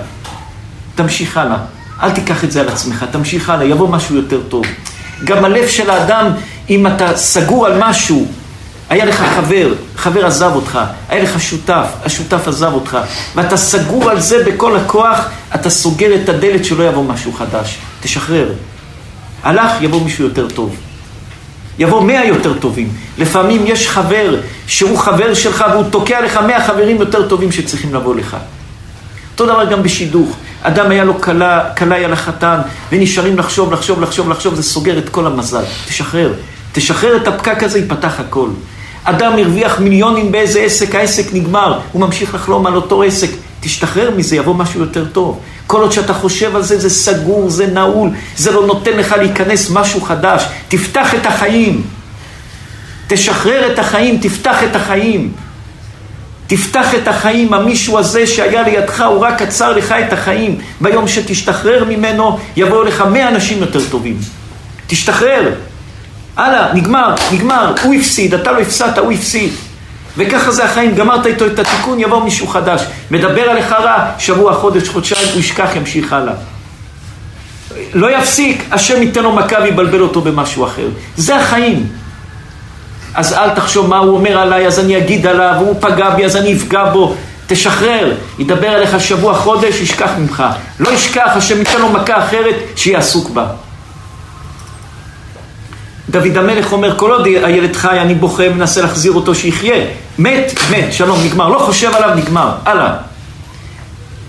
תמשיך 0.94 1.36
הלאה. 1.36 1.56
אל 2.02 2.10
תיקח 2.10 2.44
את 2.44 2.52
זה 2.52 2.60
על 2.60 2.68
עצמך, 2.68 3.04
תמשיך 3.10 3.50
הלאה, 3.50 3.64
יבוא 3.66 3.88
משהו 3.88 4.16
יותר 4.16 4.40
טוב. 4.48 4.64
גם 5.24 5.44
הלב 5.44 5.68
של 5.68 5.90
האדם, 5.90 6.26
אם 6.70 6.86
אתה 6.86 7.16
סגור 7.16 7.66
על 7.66 7.78
משהו, 7.78 8.26
היה 8.90 9.04
לך 9.04 9.24
חבר, 9.36 9.74
חבר 9.96 10.26
עזב 10.26 10.50
אותך, 10.54 10.78
היה 11.08 11.22
לך 11.22 11.40
שותף, 11.40 11.86
השותף 12.04 12.48
עזב 12.48 12.72
אותך, 12.72 12.98
ואתה 13.34 13.56
סגור 13.56 14.10
על 14.10 14.20
זה 14.20 14.44
בכל 14.44 14.76
הכוח, 14.76 15.28
אתה 15.54 15.70
סוגר 15.70 16.14
את 16.22 16.28
הדלת 16.28 16.64
שלא 16.64 16.84
יבוא 16.84 17.04
משהו 17.04 17.32
חדש. 17.32 17.78
תשחרר. 18.00 18.48
הלך, 19.42 19.72
יבוא 19.80 20.02
מישהו 20.04 20.24
יותר 20.24 20.48
טוב. 20.48 20.76
יבוא 21.78 22.02
מאה 22.02 22.24
יותר 22.24 22.58
טובים. 22.58 22.88
לפעמים 23.18 23.62
יש 23.66 23.88
חבר 23.88 24.36
שהוא 24.66 24.98
חבר 24.98 25.34
שלך 25.34 25.64
והוא 25.72 25.84
תוקע 25.90 26.20
לך 26.20 26.36
מאה 26.36 26.66
חברים 26.66 26.96
יותר 26.96 27.28
טובים 27.28 27.52
שצריכים 27.52 27.94
לבוא 27.94 28.14
לך. 28.14 28.36
אותו 29.32 29.46
דבר 29.46 29.64
גם 29.64 29.82
בשידוך. 29.82 30.36
אדם 30.62 30.90
היה 30.90 31.04
לו 31.04 31.20
כלה, 31.20 31.74
כלה 31.78 31.94
היה 31.94 32.08
לחתן, 32.08 32.58
ונשארים 32.92 33.38
לחשוב, 33.38 33.72
לחשוב, 33.72 34.00
לחשוב, 34.00 34.28
לחשוב, 34.28 34.54
זה 34.54 34.62
סוגר 34.62 34.98
את 34.98 35.08
כל 35.08 35.26
המזל. 35.26 35.62
תשחרר. 35.88 36.32
תשחרר 36.72 37.16
את 37.16 37.28
הפקק 37.28 37.62
הזה, 37.62 37.78
ייפתח 37.78 38.20
הכל. 38.20 38.48
אדם 39.04 39.32
הרוויח 39.38 39.80
מיליונים 39.80 40.32
באיזה 40.32 40.60
עסק, 40.60 40.94
העסק 40.94 41.32
נגמר, 41.32 41.78
הוא 41.92 42.00
ממשיך 42.00 42.34
לחלום 42.34 42.66
על 42.66 42.74
אותו 42.74 43.02
עסק. 43.02 43.30
תשתחרר 43.60 44.10
מזה, 44.16 44.36
יבוא 44.36 44.54
משהו 44.54 44.80
יותר 44.80 45.04
טוב. 45.04 45.40
כל 45.72 45.80
עוד 45.80 45.92
שאתה 45.92 46.14
חושב 46.14 46.56
על 46.56 46.62
זה, 46.62 46.78
זה 46.78 46.90
סגור, 46.90 47.50
זה 47.50 47.66
נעול, 47.66 48.10
זה 48.36 48.52
לא 48.52 48.66
נותן 48.66 48.90
לך 48.92 49.12
להיכנס 49.12 49.70
משהו 49.70 50.00
חדש. 50.00 50.44
תפתח 50.68 51.14
את 51.14 51.26
החיים. 51.26 51.82
תשחרר 53.06 53.72
את 53.72 53.78
החיים, 53.78 54.18
תפתח 54.18 54.62
את 54.62 54.76
החיים. 54.76 55.32
תפתח 56.46 56.94
את 56.94 57.08
החיים, 57.08 57.54
המישהו 57.54 57.98
הזה 57.98 58.26
שהיה 58.26 58.62
לידך, 58.62 59.00
הוא 59.00 59.18
רק 59.18 59.42
עצר 59.42 59.72
לך 59.72 59.94
את 60.06 60.12
החיים. 60.12 60.58
ביום 60.80 61.08
שתשתחרר 61.08 61.84
ממנו, 61.84 62.38
יבואו 62.56 62.82
לך 62.82 63.04
מאה 63.12 63.28
אנשים 63.28 63.60
יותר 63.60 63.80
טובים. 63.90 64.18
תשתחרר. 64.86 65.52
הלאה, 66.36 66.74
נגמר, 66.74 67.14
נגמר. 67.32 67.74
הוא 67.82 67.94
הפסיד, 67.94 68.34
אתה 68.34 68.52
לא 68.52 68.60
הפסדת, 68.60 68.98
הוא 68.98 69.12
הפסיד. 69.12 69.50
וככה 70.16 70.50
זה 70.50 70.64
החיים, 70.64 70.94
גמרת 70.94 71.26
איתו 71.26 71.46
את 71.46 71.58
התיקון, 71.58 72.00
יבוא 72.00 72.24
מישהו 72.24 72.46
חדש. 72.46 72.82
מדבר 73.10 73.42
עליך 73.42 73.72
רע, 73.72 74.10
שבוע, 74.18 74.54
חודש, 74.54 74.88
חודשיים, 74.88 75.28
הוא 75.32 75.40
ישכח, 75.40 75.68
ימשיך 75.76 76.12
הלאה. 76.12 76.34
לא 77.94 78.16
יפסיק, 78.18 78.64
השם 78.70 79.02
ייתן 79.02 79.22
לו 79.22 79.32
מכה 79.32 79.56
ויבלבל 79.62 80.00
אותו 80.00 80.20
במשהו 80.20 80.66
אחר. 80.66 80.88
זה 81.16 81.36
החיים. 81.36 81.86
אז 83.14 83.32
אל 83.32 83.50
תחשוב 83.50 83.88
מה 83.88 83.98
הוא 83.98 84.16
אומר 84.16 84.38
עליי, 84.38 84.66
אז 84.66 84.78
אני 84.78 84.96
אגיד 84.98 85.26
עליו, 85.26 85.54
הוא 85.58 85.76
פגע 85.80 86.10
בי, 86.10 86.24
אז 86.24 86.36
אני 86.36 86.56
אפגע 86.56 86.84
בו. 86.84 87.14
תשחרר, 87.46 88.12
ידבר 88.38 88.68
עליך 88.68 89.00
שבוע, 89.00 89.34
חודש, 89.34 89.80
ישכח 89.80 90.10
ממך. 90.18 90.44
לא 90.80 90.90
ישכח, 90.90 91.30
השם 91.34 91.58
ייתן 91.58 91.80
לו 91.80 91.88
מכה 91.88 92.24
אחרת, 92.24 92.54
שיהיה 92.76 92.98
עסוק 92.98 93.30
בה. 93.30 93.46
דוד 96.10 96.36
המלך 96.36 96.72
אומר, 96.72 96.98
כל 96.98 97.10
עוד 97.10 97.26
הילד 97.26 97.76
חי, 97.76 98.00
אני 98.00 98.14
בוכה, 98.14 98.48
מנסה 98.48 98.82
להחזיר 98.82 99.12
אותו, 99.12 99.34
שיחיה. 99.34 99.84
מת, 100.18 100.52
מת, 100.70 100.92
שלום, 100.92 101.20
נגמר. 101.24 101.48
לא 101.48 101.58
חושב 101.58 101.90
עליו, 101.94 102.10
נגמר. 102.16 102.50
הלאה. 102.64 102.94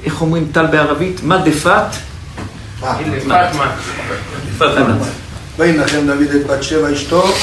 איך 0.05 0.21
אומרים 0.21 0.47
טל 0.51 0.65
בערבית? 0.65 1.19
מה 1.23 1.37
דפת? 1.37 1.85
וינחם 5.57 6.07
דוד 6.07 6.35
את 6.35 6.47
בת 6.47 6.63
שבע 6.63 6.93
אשתו. 6.93 7.33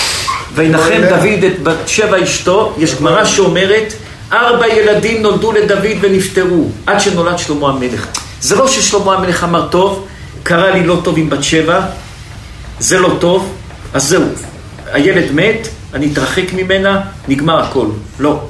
וינחם 0.55 1.01
דוד 1.09 1.45
את 1.47 1.63
בת 1.63 1.89
שבע 1.89 2.23
אשתו. 2.23 2.75
יש 2.79 2.95
גמרא 2.95 3.25
שאומרת, 3.25 3.93
ארבע 4.33 4.69
ילדים 4.69 5.23
נולדו 5.23 5.53
לדוד 5.53 5.97
ונפטרו, 6.01 6.69
עד 6.87 7.01
שנולד 7.01 7.39
שלמה 7.39 7.69
המלך. 7.69 8.07
זה 8.41 8.57
לא 8.57 8.69
ששלמה 8.69 9.15
המלך 9.15 9.45
אמר, 9.45 9.69
טוב, 9.69 10.07
קרה 10.43 10.71
לי 10.71 10.87
לא 10.87 11.01
טוב 11.05 11.19
עם 11.19 11.31
בת 11.31 11.43
שבע, 11.43 11.81
זה 12.79 12.99
לא 12.99 13.17
טוב, 13.19 13.55
אז 13.95 14.09
זהו, 14.09 14.23
הילד 14.93 15.33
מת, 15.33 15.69
אני 15.95 16.13
אתרחק 16.13 16.53
ממנה, 16.53 17.01
נגמר 17.29 17.61
הכל. 17.61 17.87
לא. 18.21 18.41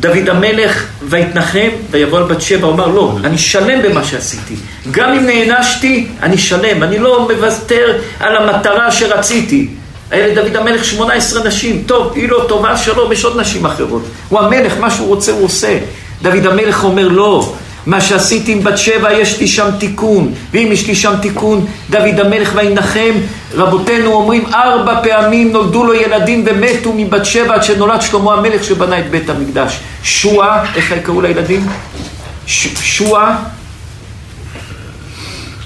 דוד 0.00 0.28
המלך, 0.28 0.86
ויתנחם, 1.02 1.68
ויבוא 1.90 2.18
על 2.18 2.24
בת 2.24 2.42
שבע, 2.42 2.66
הוא 2.66 2.74
אמר, 2.74 2.86
לא, 2.86 3.16
אני 3.24 3.38
שלם 3.38 3.82
במה 3.82 4.04
שעשיתי. 4.04 4.54
גם 4.90 5.12
אם 5.12 5.26
נענשתי, 5.26 6.06
אני 6.22 6.38
שלם, 6.38 6.82
אני 6.82 6.98
לא 6.98 7.28
מוותר 7.32 7.98
על 8.20 8.36
המטרה 8.36 8.92
שרציתי. 8.92 9.68
הילד 10.10 10.38
דוד 10.38 10.56
המלך 10.56 10.84
18 10.84 11.44
נשים, 11.44 11.82
טוב, 11.86 12.12
היא 12.14 12.28
לא 12.28 12.44
טובה, 12.48 12.76
שלום, 12.76 13.12
יש 13.12 13.24
עוד 13.24 13.40
נשים 13.40 13.66
אחרות. 13.66 14.02
הוא 14.28 14.40
המלך, 14.40 14.72
מה 14.80 14.90
שהוא 14.90 15.08
רוצה 15.08 15.32
הוא 15.32 15.44
עושה. 15.44 15.78
דוד 16.22 16.46
המלך 16.46 16.84
אומר, 16.84 17.08
לא, 17.08 17.54
מה 17.86 18.00
שעשיתי 18.00 18.52
עם 18.52 18.64
בת 18.64 18.78
שבע, 18.78 19.12
יש 19.12 19.40
לי 19.40 19.48
שם 19.48 19.68
תיקון. 19.78 20.32
ואם 20.52 20.68
יש 20.72 20.86
לי 20.86 20.94
שם 20.94 21.12
תיקון, 21.22 21.66
דוד 21.90 22.20
המלך 22.20 22.52
וינחם. 22.56 23.12
רבותינו 23.54 24.12
אומרים, 24.12 24.46
ארבע 24.46 25.02
פעמים 25.02 25.52
נולדו 25.52 25.84
לו 25.84 25.94
ילדים 25.94 26.44
ומתו 26.46 26.92
מבת 26.96 27.24
שבע 27.24 27.54
עד 27.54 27.62
שנולד 27.62 28.02
שלמה 28.02 28.34
המלך 28.34 28.64
שבנה 28.64 28.98
את 28.98 29.10
בית 29.10 29.30
המקדש. 29.30 29.80
שועה, 30.02 30.74
איך 30.74 30.94
קראו 31.04 31.20
לילדים? 31.20 31.66
שועה, 32.46 33.38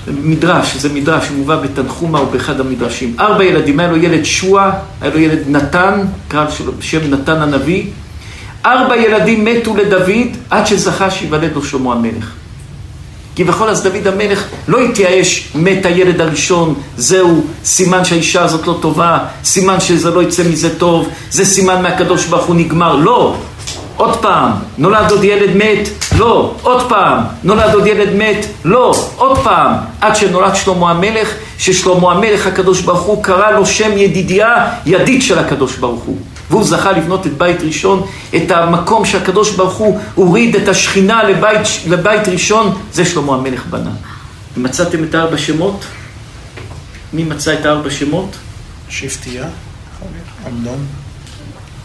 מדרש, 0.07 0.77
זה 0.77 0.89
מדרש 0.89 1.29
שמובא 1.29 1.57
בתנחומה 1.57 2.19
או 2.19 2.27
באחד 2.27 2.61
המדרשים. 2.61 3.17
ארבע 3.21 3.45
ילדים, 3.45 3.81
היה 3.81 3.91
לו 3.91 3.97
ילד 3.97 4.25
שועה, 4.25 4.71
היה 5.01 5.15
לו 5.15 5.21
ילד 5.21 5.41
נתן, 5.49 6.01
קרא 6.29 6.47
בשם 6.79 7.11
נתן 7.11 7.43
הנביא. 7.43 7.85
ארבע 8.67 8.97
ילדים 8.97 9.45
מתו 9.45 9.77
לדוד 9.77 10.37
עד 10.51 10.67
שזכה 10.67 11.11
שיוולד 11.11 11.53
לו 11.55 11.65
שלמה 11.65 11.93
המלך. 11.93 12.33
כביכול 13.37 13.69
אז 13.69 13.83
דוד 13.83 14.07
המלך 14.07 14.45
לא 14.69 14.79
התייאש, 14.79 15.49
מת 15.55 15.87
הילד 15.87 16.21
הראשון, 16.21 16.75
זהו, 16.97 17.45
סימן 17.65 18.05
שהאישה 18.05 18.43
הזאת 18.43 18.67
לא 18.67 18.79
טובה, 18.81 19.19
סימן 19.45 19.81
שזה 19.81 20.11
לא 20.11 20.23
יצא 20.23 20.43
מזה 20.43 20.79
טוב, 20.79 21.09
זה 21.31 21.45
סימן 21.45 21.83
מהקדוש 21.83 22.27
ברוך 22.27 22.47
הוא 22.47 22.57
נגמר. 22.57 22.97
לא, 22.97 23.37
עוד 23.97 24.17
פעם, 24.17 24.51
נולד 24.79 25.11
עוד 25.11 25.25
ילד 25.25 25.57
מת? 25.57 25.89
לא. 26.19 26.55
עוד 26.63 26.89
פעם, 26.89 27.19
נולד 27.45 27.75
עוד 27.75 27.87
ילד 27.87 28.15
מת? 28.15 28.47
לא. 28.65 28.95
עוד 29.17 29.39
פעם, 29.39 29.73
עד 30.01 30.17
שנולד 30.17 30.57
שלמה 30.57 30.91
המלך, 30.91 31.29
ששלמה 31.59 32.13
המלך 32.13 32.47
הקדוש 32.47 32.81
ברוך 32.81 33.01
הוא 33.01 33.25
קרא 33.25 33.51
לו 33.51 33.67
שם 33.67 33.99
ידידיה, 33.99 34.67
ידיד 34.87 35.23
של 35.23 35.39
הקדוש 35.39 35.77
ברוך 35.77 36.03
הוא. 36.03 36.17
והוא 36.53 36.65
זכה 36.65 36.93
לבנות 36.93 37.27
את 37.27 37.39
בית 37.39 37.63
ראשון, 37.63 38.07
את 38.37 38.51
המקום 38.51 39.05
שהקדוש 39.05 39.51
ברוך 39.51 39.75
הוא 39.75 40.01
הוריד 40.15 40.57
את 40.57 40.69
השכינה 40.69 41.23
לבית, 41.23 41.61
לבית 41.89 42.29
ראשון, 42.29 42.79
זה 42.93 43.05
שלמה 43.05 43.35
המלך 43.35 43.67
בנה. 43.67 43.91
מצאתם 44.57 45.05
את 45.05 45.15
הארבע 45.15 45.39
שמות? 45.39 45.85
מי 47.13 47.25
מצא 47.25 47.55
את 47.55 47.67
הארבע 47.67 47.91
שמות? 47.91 48.37
שבטיה, 48.89 49.45
אמנון, 50.49 50.87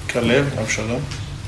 כלב, 0.09 0.45
אבשלום. 0.61 0.99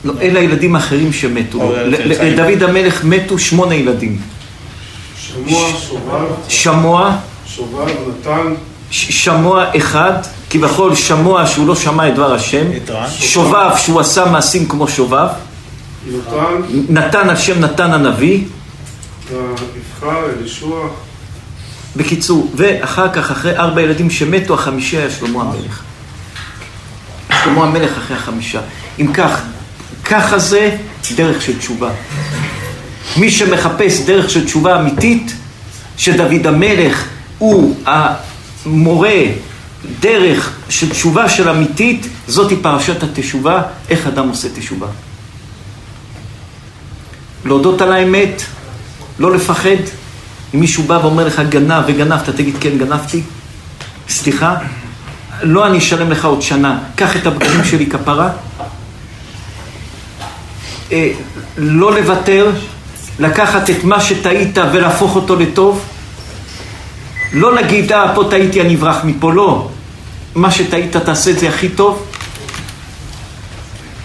לא, 0.03 0.13
אלה 0.21 0.39
הילדים 0.39 0.75
האחרים 0.75 1.13
שמתו. 1.13 1.73
לדוד 1.85 2.63
המלך 2.63 3.03
מתו 3.03 3.39
שמונה 3.39 3.75
ילדים. 3.75 4.21
שמוע, 5.17 5.69
שובב, 5.79 6.25
שמוע, 6.47 7.15
שובב, 7.47 7.87
נתן, 8.09 8.53
שמוע 8.91 9.65
אחד, 9.77 10.13
כביכול 10.49 10.95
שמוע 10.95 11.47
שהוא 11.47 11.67
לא 11.67 11.75
שמע 11.75 12.07
את 12.07 12.15
דבר 12.15 12.33
השם. 12.33 12.65
שובב 13.19 13.71
שהוא 13.77 13.99
עשה 13.99 14.25
מעשים 14.25 14.67
כמו 14.67 14.87
שובב, 14.87 15.27
נתן 16.89 17.29
השם 17.29 17.59
נתן 17.59 17.91
הנביא, 17.93 18.43
בקיצור, 21.95 22.51
ואחר 22.55 23.13
כך, 23.13 23.31
אחרי 23.31 23.57
ארבע 23.57 23.81
ילדים 23.81 24.09
שמתו, 24.09 24.53
החמישי 24.53 24.97
היה 24.97 25.11
שלמה 25.11 25.41
המלך. 25.41 25.81
שלמה 27.43 27.63
המלך 27.63 27.97
אחרי 27.97 28.17
החמישה. 28.17 28.61
אם 28.99 29.13
כך, 29.13 29.41
ככה 30.05 30.39
זה 30.39 30.77
דרך 31.15 31.41
של 31.41 31.59
תשובה. 31.59 31.89
מי 33.17 33.31
שמחפש 33.31 33.99
דרך 34.05 34.29
של 34.29 34.45
תשובה 34.45 34.79
אמיתית, 34.79 35.33
שדוד 35.97 36.47
המלך 36.47 37.05
הוא 37.37 37.75
המורה 37.85 39.23
דרך 39.99 40.55
של 40.69 40.89
תשובה 40.89 41.29
של 41.29 41.49
אמיתית, 41.49 42.07
זאתי 42.27 42.55
פרשת 42.55 43.03
התשובה, 43.03 43.61
איך 43.89 44.07
אדם 44.07 44.29
עושה 44.29 44.47
תשובה. 44.55 44.87
להודות 47.45 47.81
על 47.81 47.91
האמת, 47.91 48.41
לא 49.19 49.31
לפחד. 49.31 49.81
אם 50.55 50.59
מישהו 50.59 50.83
בא 50.83 50.99
ואומר 51.01 51.27
לך 51.27 51.41
גנב 51.49 51.83
וגנבת, 51.87 52.29
תגיד 52.29 52.55
כן 52.59 52.77
גנבתי, 52.77 53.21
סליחה, 54.09 54.55
לא 55.41 55.67
אני 55.67 55.77
אשלם 55.77 56.11
לך 56.11 56.25
עוד 56.25 56.41
שנה, 56.41 56.79
קח 56.95 57.15
את 57.15 57.27
הבגדים 57.27 57.63
שלי 57.63 57.85
כפרה. 57.85 58.29
אה, 60.91 61.11
לא 61.57 61.95
לוותר, 61.95 62.51
לקחת 63.19 63.69
את 63.69 63.83
מה 63.83 64.01
שטעית 64.01 64.57
ולהפוך 64.73 65.15
אותו 65.15 65.35
לטוב. 65.35 65.85
לא 67.33 67.55
להגיד, 67.55 67.91
אה, 67.91 68.15
פה 68.15 68.23
טעיתי, 68.29 68.61
אני 68.61 68.75
אברח 68.75 68.97
מפה, 69.03 69.33
לא. 69.33 69.67
מה 70.35 70.51
שטעית, 70.51 70.97
תעשה 70.97 71.31
את 71.31 71.39
זה 71.39 71.49
הכי 71.49 71.69
טוב. 71.69 72.05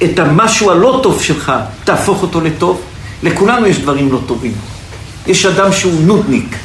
את 0.04 0.18
המשהו 0.18 0.70
הלא 0.70 1.00
טוב 1.02 1.22
שלך, 1.22 1.52
תהפוך 1.84 2.22
אותו 2.22 2.40
לטוב. 2.40 2.80
לכולנו 3.22 3.66
יש 3.66 3.78
דברים 3.78 4.12
לא 4.12 4.18
טובים. 4.26 4.52
יש 5.26 5.46
אדם 5.46 5.72
שהוא 5.72 6.00
נודניק. 6.00 6.56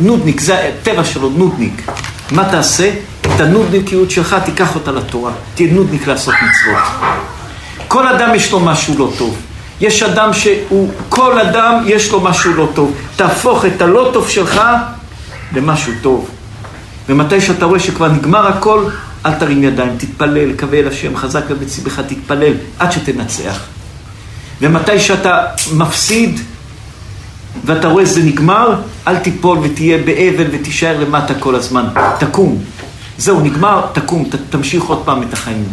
נודניק, 0.00 0.40
זה 0.40 0.68
הטבע 0.68 1.04
שלו, 1.04 1.30
נודניק. 1.30 1.82
מה 2.30 2.44
תעשה? 2.50 2.90
את 3.20 3.40
הנודניקיות 3.40 4.10
שלך, 4.10 4.36
תיקח 4.44 4.74
אותה 4.74 4.92
לתורה. 4.92 5.32
תהיה 5.54 5.72
נודניק 5.72 6.06
לעשות 6.06 6.34
מצוות. 6.34 6.82
כל 7.88 8.08
אדם 8.08 8.34
יש 8.34 8.52
לו 8.52 8.60
משהו 8.60 8.98
לא 8.98 9.10
טוב. 9.18 9.36
יש 9.80 10.02
אדם 10.02 10.32
שהוא, 10.32 10.90
כל 11.08 11.40
אדם 11.40 11.82
יש 11.86 12.10
לו 12.10 12.20
משהו 12.20 12.54
לא 12.54 12.68
טוב. 12.74 12.92
תהפוך 13.16 13.64
את 13.64 13.82
הלא 13.82 14.10
טוב 14.12 14.28
שלך 14.28 14.60
למשהו 15.54 15.92
טוב. 16.02 16.30
ומתי 17.08 17.40
שאתה 17.40 17.64
רואה 17.64 17.80
שכבר 17.80 18.08
נגמר 18.08 18.46
הכל, 18.46 18.84
אל 19.26 19.34
תרים 19.34 19.64
ידיים, 19.64 19.96
תתפלל, 19.98 20.52
קווה 20.52 20.78
אל 20.78 20.88
השם, 20.88 21.16
חזק 21.16 21.42
ובצבך, 21.48 22.00
תתפלל, 22.00 22.52
עד 22.78 22.92
שתנצח. 22.92 23.60
ומתי 24.60 25.00
שאתה 25.00 25.44
מפסיד, 25.72 26.40
ואתה 27.64 27.88
רואה 27.88 28.06
שזה 28.06 28.22
נגמר, 28.22 28.80
אל 29.08 29.16
תיפול 29.16 29.58
ותהיה 29.62 29.98
באבל 29.98 30.44
ותישאר 30.52 31.00
למטה 31.00 31.34
כל 31.34 31.54
הזמן. 31.54 31.84
תקום. 32.18 32.64
זהו, 33.18 33.40
נגמר, 33.40 33.86
תקום, 33.92 34.24
ת, 34.30 34.34
תמשיך 34.50 34.84
עוד 34.84 35.02
פעם 35.04 35.22
את 35.22 35.32
החיים. 35.32 35.64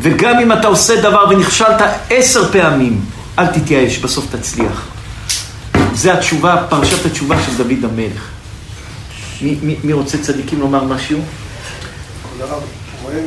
וגם 0.00 0.38
אם 0.38 0.52
אתה 0.52 0.66
עושה 0.66 1.00
דבר 1.00 1.24
ונכשלת 1.30 1.82
עשר 2.10 2.52
פעמים, 2.52 3.00
אל 3.38 3.46
תתייאש, 3.46 3.98
בסוף 3.98 4.26
תצליח. 4.30 4.86
זה 5.94 6.12
התשובה, 6.12 6.56
פרשת 6.68 7.06
התשובה 7.06 7.36
של 7.42 7.56
דוד 7.56 7.84
המלך. 7.92 8.28
מי, 9.42 9.56
מי, 9.62 9.76
מי 9.84 9.92
רוצה 9.92 10.18
צדיקים 10.18 10.60
לומר 10.60 10.84
משהו? 10.84 11.18
כבוד 12.22 12.48
הרב, 12.50 12.62
רואים 13.02 13.24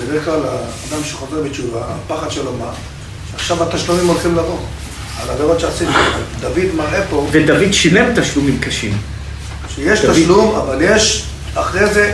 בדרך 0.00 0.24
כלל 0.24 0.40
האדם 0.44 1.04
שחוזר 1.04 1.42
בתשובה, 1.42 1.80
הפחד 1.88 2.30
שלו 2.30 2.52
מה? 2.52 2.70
שעכשיו 3.30 3.62
התשלומים 3.62 4.06
הולכים 4.06 4.32
לבוא. 4.36 4.58
על 5.22 5.30
עבירות 5.30 5.60
שעשיתי. 5.60 5.92
דוד 6.40 6.58
מראה 6.76 7.02
פה 7.10 7.28
ודוד 7.32 7.72
שילם 7.72 8.06
תשלומים 8.20 8.58
קשים. 8.60 8.96
שיש 9.76 10.00
דוד- 10.04 10.12
תשלום, 10.12 10.54
אבל 10.54 10.78
יש 10.80 11.24
אחרי 11.54 11.86
זה, 11.94 12.12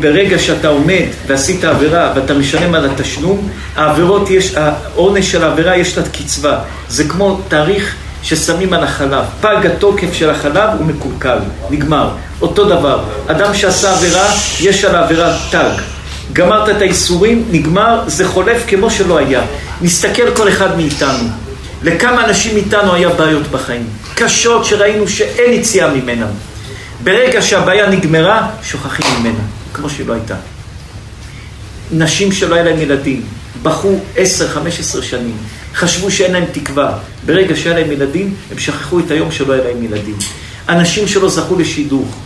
ברגע 0.00 0.38
שאתה 0.38 0.68
עומד 0.68 1.06
ועשית 1.26 1.64
עבירה 1.64 2.12
ואתה 2.16 2.34
משלם 2.34 2.74
על 2.74 2.90
התשלום, 2.90 3.48
העבירות 3.76 4.30
יש, 4.30 4.54
העונש 4.54 5.32
של 5.32 5.44
העבירה 5.44 5.76
יש 5.76 5.98
לה 5.98 6.04
קצבה. 6.08 6.58
זה 6.88 7.04
כמו 7.08 7.40
תאריך 7.48 7.94
ששמים 8.22 8.72
על 8.72 8.84
החלב. 8.84 9.24
פג 9.40 9.66
התוקף 9.66 10.12
של 10.12 10.30
החלב 10.30 10.70
הוא 10.78 10.86
מקולקל, 10.86 11.38
נגמר. 11.70 12.10
אותו 12.40 12.64
דבר, 12.64 13.04
אדם 13.26 13.54
שעשה 13.54 13.92
עבירה, 13.92 14.28
יש 14.60 14.84
על 14.84 14.94
העבירה 14.94 15.36
תג. 15.50 15.70
גמרת 16.32 16.68
את 16.68 16.80
האיסורים, 16.82 17.44
נגמר, 17.50 18.02
זה 18.06 18.28
חולף 18.28 18.62
כמו 18.66 18.90
שלא 18.90 19.18
היה. 19.18 19.42
נסתכל 19.82 20.34
כל 20.36 20.48
אחד 20.48 20.76
מאיתנו. 20.76 21.28
לכמה 21.82 22.24
אנשים 22.24 22.54
מאיתנו 22.54 22.94
היה 22.94 23.08
בעיות 23.08 23.46
בחיים? 23.46 23.86
קשות 24.14 24.64
שראינו 24.64 25.08
שאין 25.08 25.52
יציאה 25.52 25.90
ממנה. 25.94 26.26
ברגע 27.04 27.42
שהבעיה 27.42 27.90
נגמרה, 27.90 28.48
שוכחים 28.62 29.06
ממנה, 29.20 29.38
כמו 29.74 29.90
שהיא 29.90 30.06
לא 30.06 30.12
הייתה. 30.12 30.34
נשים 31.92 32.32
שלא 32.32 32.54
היה 32.54 32.64
להם 32.64 32.80
ילדים, 32.80 33.22
בכו 33.62 33.98
10-15 34.16 35.02
שנים, 35.02 35.36
חשבו 35.74 36.10
שאין 36.10 36.32
להם 36.32 36.44
תקווה. 36.52 36.98
ברגע 37.26 37.56
שהיה 37.56 37.74
להם 37.74 37.92
ילדים, 37.92 38.34
הם 38.50 38.58
שכחו 38.58 38.98
את 38.98 39.10
היום 39.10 39.30
שלא 39.30 39.52
היה 39.52 39.64
להם 39.64 39.84
ילדים. 39.84 40.16
אנשים 40.68 41.08
שלא 41.08 41.28
זכו 41.28 41.58
לשידוך, 41.58 42.16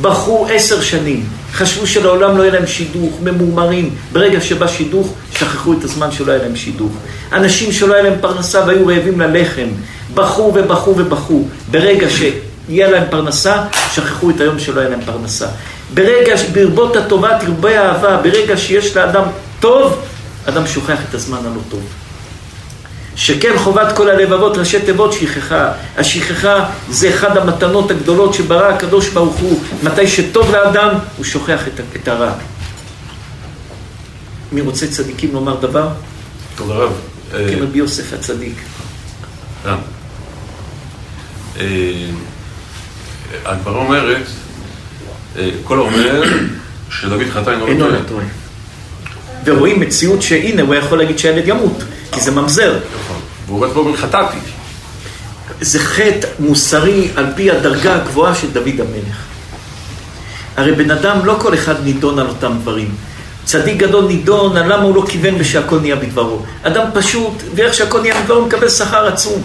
בכו 0.00 0.46
עשר 0.50 0.80
שנים, 0.80 1.26
חשבו 1.52 1.86
שלעולם 1.86 2.36
לא 2.36 2.42
יהיה 2.42 2.52
להם 2.52 2.66
שידוך, 2.66 3.18
ממורמרים. 3.22 3.90
ברגע 4.12 4.40
שבא 4.40 4.66
שידוך, 4.66 5.14
שכחו 5.38 5.72
את 5.72 5.84
הזמן 5.84 6.12
שלא 6.12 6.32
היה 6.32 6.42
להם 6.42 6.56
שידוך. 6.56 6.92
אנשים 7.32 7.72
שלא 7.72 7.94
היה 7.94 8.02
להם 8.02 8.18
פרנסה 8.20 8.64
והיו 8.66 8.86
רעבים 8.86 9.20
ללחם, 9.20 9.68
בכו 10.14 10.52
ובכו 10.54 10.94
ובכו. 10.96 11.44
ברגע 11.70 12.06
שיהיה 12.10 12.90
להם 12.90 13.04
פרנסה, 13.10 13.64
שכחו 13.94 14.30
את 14.30 14.40
היום 14.40 14.58
שלא 14.58 14.80
היה 14.80 14.88
להם 14.88 15.00
פרנסה. 15.06 15.46
ברגע, 15.94 16.34
ברבות 16.52 16.96
הטובה 16.96 17.38
תרבה 17.40 17.80
האהבה, 17.80 18.16
ברגע 18.22 18.56
שיש 18.56 18.96
לאדם 18.96 19.24
טוב, 19.60 19.98
אדם 20.44 20.66
שוכח 20.66 20.98
את 21.10 21.14
הזמן 21.14 21.38
הלא 21.38 21.60
טוב. 21.70 22.03
שכן 23.16 23.52
חובת 23.58 23.96
כל 23.96 24.10
הלבבות 24.10 24.56
ראשי 24.56 24.80
תיבות 24.80 25.12
שכחה. 25.12 25.72
השכחה 25.96 26.64
זה 26.90 27.08
אחד 27.08 27.36
המתנות 27.36 27.90
הגדולות 27.90 28.34
שברא 28.34 28.68
הקדוש 28.68 29.08
ברוך 29.08 29.36
הוא. 29.36 29.60
מתי 29.82 30.08
שטוב 30.08 30.50
לאדם, 30.50 30.90
הוא 31.16 31.24
שוכח 31.24 31.62
את, 31.96 32.08
הרע. 32.08 32.32
מי 34.52 34.60
רוצה 34.60 34.86
צדיקים 34.86 35.32
לומר 35.32 35.56
דבר? 35.60 35.88
כבוד 36.56 36.70
הרב, 36.70 36.92
אה, 37.34 37.46
כן, 37.50 37.62
רבי 37.62 37.78
יוסף 37.78 38.12
הצדיק. 38.12 38.56
אה, 39.66 39.76
אה, 41.60 41.64
הגמרא 43.44 43.76
אומרת, 43.76 44.26
אה, 45.38 45.50
כל 45.64 45.78
האומר 45.78 46.22
שדוד 46.90 47.22
חטא 47.30 47.50
אינו 47.50 47.66
אינו. 47.66 47.88
לא 47.88 47.98
טועה. 48.08 48.24
ורואים 49.44 49.80
מציאות 49.80 50.22
שהנה, 50.22 50.62
הוא 50.62 50.74
יכול 50.74 50.98
להגיד 50.98 51.18
שהילד 51.18 51.48
ימות, 51.48 51.82
כי 52.14 52.20
זה 52.20 52.30
ממזר. 52.30 52.78
נכון. 53.04 53.20
והוא 53.46 53.66
אומר 53.76 53.96
חטאתי. 53.96 54.36
זה 55.60 55.78
חטא 55.78 56.26
מוסרי 56.38 57.08
על 57.16 57.26
פי 57.36 57.50
הדרגה 57.50 57.94
הגבוהה 57.94 58.34
של 58.34 58.50
דוד 58.50 58.80
המלך. 58.80 59.16
הרי 60.56 60.72
בן 60.72 60.90
אדם, 60.90 61.24
לא 61.24 61.36
כל 61.40 61.54
אחד 61.54 61.84
נידון 61.84 62.18
על 62.18 62.28
אותם 62.28 62.52
דברים. 62.60 62.94
צדיק 63.44 63.76
גדול 63.76 64.04
נידון 64.04 64.56
על 64.56 64.72
למה 64.72 64.82
הוא 64.82 64.96
לא 64.96 65.04
כיוון 65.08 65.34
ושהכל 65.38 65.80
נהיה 65.80 65.96
בדברו. 65.96 66.38
אדם 66.62 66.86
פשוט, 66.94 67.42
ואיך 67.54 67.74
שהכל 67.74 68.00
נהיה 68.00 68.20
בדברו, 68.20 68.36
הוא 68.36 68.46
מקבל 68.46 68.68
שכר 68.68 69.06
עצום. 69.06 69.42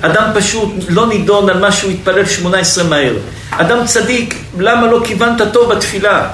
אדם 0.00 0.30
פשוט 0.34 0.70
לא 0.88 1.06
נידון 1.06 1.50
על 1.50 1.60
מה 1.60 1.72
שהוא 1.72 1.90
התפלל 1.90 2.26
18 2.26 2.84
מהר. 2.84 3.14
אדם 3.50 3.86
צדיק, 3.86 4.34
למה 4.58 4.86
לא 4.86 5.00
כיוונת 5.04 5.42
טוב 5.52 5.72
בתפילה? 5.72 6.30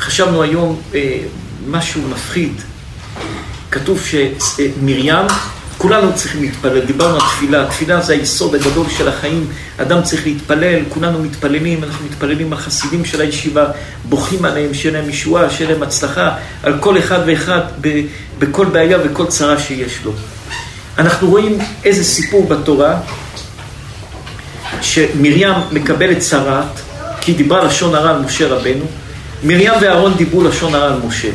חשבנו 0.00 0.42
היום 0.42 0.80
אה, 0.94 1.18
משהו 1.66 2.02
מפחיד. 2.10 2.52
כתוב 3.72 4.00
שמרים, 4.06 5.14
כולנו 5.78 6.14
צריכים 6.14 6.42
להתפלל, 6.42 6.80
דיברנו 6.80 7.14
על 7.14 7.20
תפילה, 7.20 7.66
תפילה 7.66 8.00
זה 8.00 8.12
היסוד 8.12 8.54
הגדול 8.54 8.86
של 8.98 9.08
החיים, 9.08 9.46
אדם 9.78 10.02
צריך 10.02 10.26
להתפלל, 10.26 10.78
כולנו 10.88 11.18
מתפללים, 11.22 11.84
אנחנו 11.84 12.04
מתפללים 12.06 12.52
על 12.52 12.58
חסידים 12.58 13.04
של 13.04 13.20
הישיבה, 13.20 13.66
בוכים 14.04 14.44
עליהם, 14.44 14.74
שיהיה 14.74 15.00
להם 15.00 15.10
ישועה, 15.10 15.50
שיהיה 15.50 15.70
להם 15.70 15.82
הצלחה, 15.82 16.30
על 16.62 16.78
כל 16.80 16.98
אחד 16.98 17.18
ואחד, 17.26 17.60
ב- 17.80 18.02
בכל 18.38 18.66
בעיה 18.66 18.98
וכל 19.04 19.26
צרה 19.26 19.58
שיש 19.58 19.98
לו. 20.04 20.12
אנחנו 20.98 21.30
רואים 21.30 21.58
איזה 21.84 22.04
סיפור 22.04 22.48
בתורה, 22.48 23.00
שמרים 24.80 25.48
מקבלת 25.72 26.18
צרעת, 26.18 26.80
כי 27.20 27.32
דיברה 27.32 27.64
לשון 27.64 27.94
הרע 27.94 28.10
על 28.10 28.22
משה 28.22 28.48
רבנו, 28.48 28.84
מרים 29.44 29.72
ואהרון 29.80 30.14
דיברו 30.14 30.44
לשון 30.44 30.74
הרע 30.74 30.86
על 30.86 31.00
משה. 31.06 31.30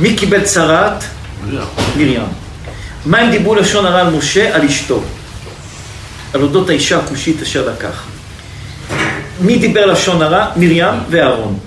מי 0.00 0.16
קיבל 0.16 0.42
צרעת? 0.42 1.04
מרים. 1.96 2.22
מה 3.06 3.18
הם 3.18 3.30
דיברו 3.30 3.54
לשון 3.54 3.86
הרע 3.86 4.00
על 4.00 4.10
משה? 4.10 4.56
על 4.56 4.64
אשתו. 4.64 5.02
על 6.34 6.42
אודות 6.42 6.68
האישה 6.68 6.98
הכושית 6.98 7.42
אשר 7.42 7.68
לקח. 7.68 8.04
מי 9.40 9.58
דיבר 9.58 9.86
לשון 9.86 10.22
הרע? 10.22 10.46
מרים 10.56 10.94
ואהרון. 11.10 11.58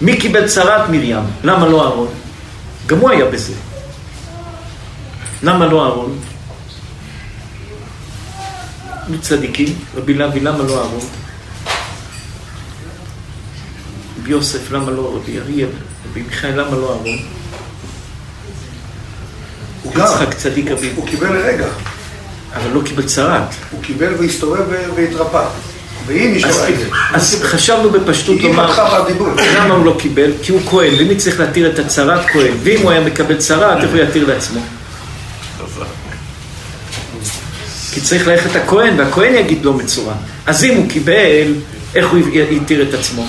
מי 0.00 0.16
קיבל 0.16 0.48
צרת? 0.48 0.88
מרים. 0.88 1.22
למה 1.44 1.66
לא 1.68 1.84
אהרון? 1.84 2.08
גם 2.86 2.98
הוא 2.98 3.10
היה 3.10 3.24
בזה. 3.24 3.52
למה 5.42 5.66
לא 5.66 5.84
אהרון? 5.84 6.18
מצדיקים, 9.08 9.74
רבי 9.96 10.14
לוי, 10.14 10.40
למה 10.40 10.64
לא 10.64 10.78
אהרון? 10.78 11.00
רבי 14.20 14.30
יוסף, 14.30 14.70
למה 14.70 14.90
לא 14.90 15.16
רבי 15.16 15.38
אריאל? 15.38 15.68
רבי 16.10 16.22
מיכאל, 16.22 16.60
למה 16.60 16.76
לא 16.76 16.92
אהרון? 16.92 17.18
יצחק 19.94 20.34
צדיק 20.34 20.70
אביו, 20.70 20.90
הוא 20.96 21.06
קיבל 21.06 21.32
לרגע. 21.32 21.66
אבל 22.56 22.70
לא 22.72 22.80
קיבל 22.84 23.02
צרת. 23.02 23.54
הוא 23.70 23.82
קיבל 23.82 24.14
והסתובב 24.18 24.62
והתרפא. 24.96 25.44
אז, 26.08 26.14
נשמע 26.14 26.68
את 26.68 26.78
זה. 26.78 26.88
אז 27.14 27.40
חשבנו 27.42 27.90
בפשטות 27.90 28.40
לומר. 28.40 28.88
למה 29.56 29.74
הוא 29.74 29.84
לא 29.84 29.96
קיבל? 29.98 30.32
כי 30.42 30.52
הוא 30.52 30.60
כהן, 30.70 30.94
ומי 30.98 31.16
צריך 31.16 31.40
להתיר 31.40 31.70
את 31.70 31.78
הצרת? 31.78 32.26
כהן. 32.26 32.52
ואם 32.62 32.82
הוא 32.82 32.90
היה 32.90 33.00
מקבל 33.00 33.36
צרת, 33.36 33.82
איך 33.82 33.90
הוא 33.90 34.00
יתיר 34.00 34.26
לעצמו? 34.26 34.60
כי 37.92 38.00
צריך 38.00 38.28
ללכת 38.28 38.56
הכהן, 38.56 39.00
והכהן 39.00 39.34
יגיד 39.34 39.64
לא 39.64 39.72
מצורע. 39.72 40.14
אז 40.46 40.64
אם 40.64 40.76
הוא 40.76 40.88
קיבל, 40.88 41.54
איך 41.94 42.08
הוא 42.10 42.18
יתיר 42.50 42.88
את 42.88 42.94
עצמו? 42.94 43.26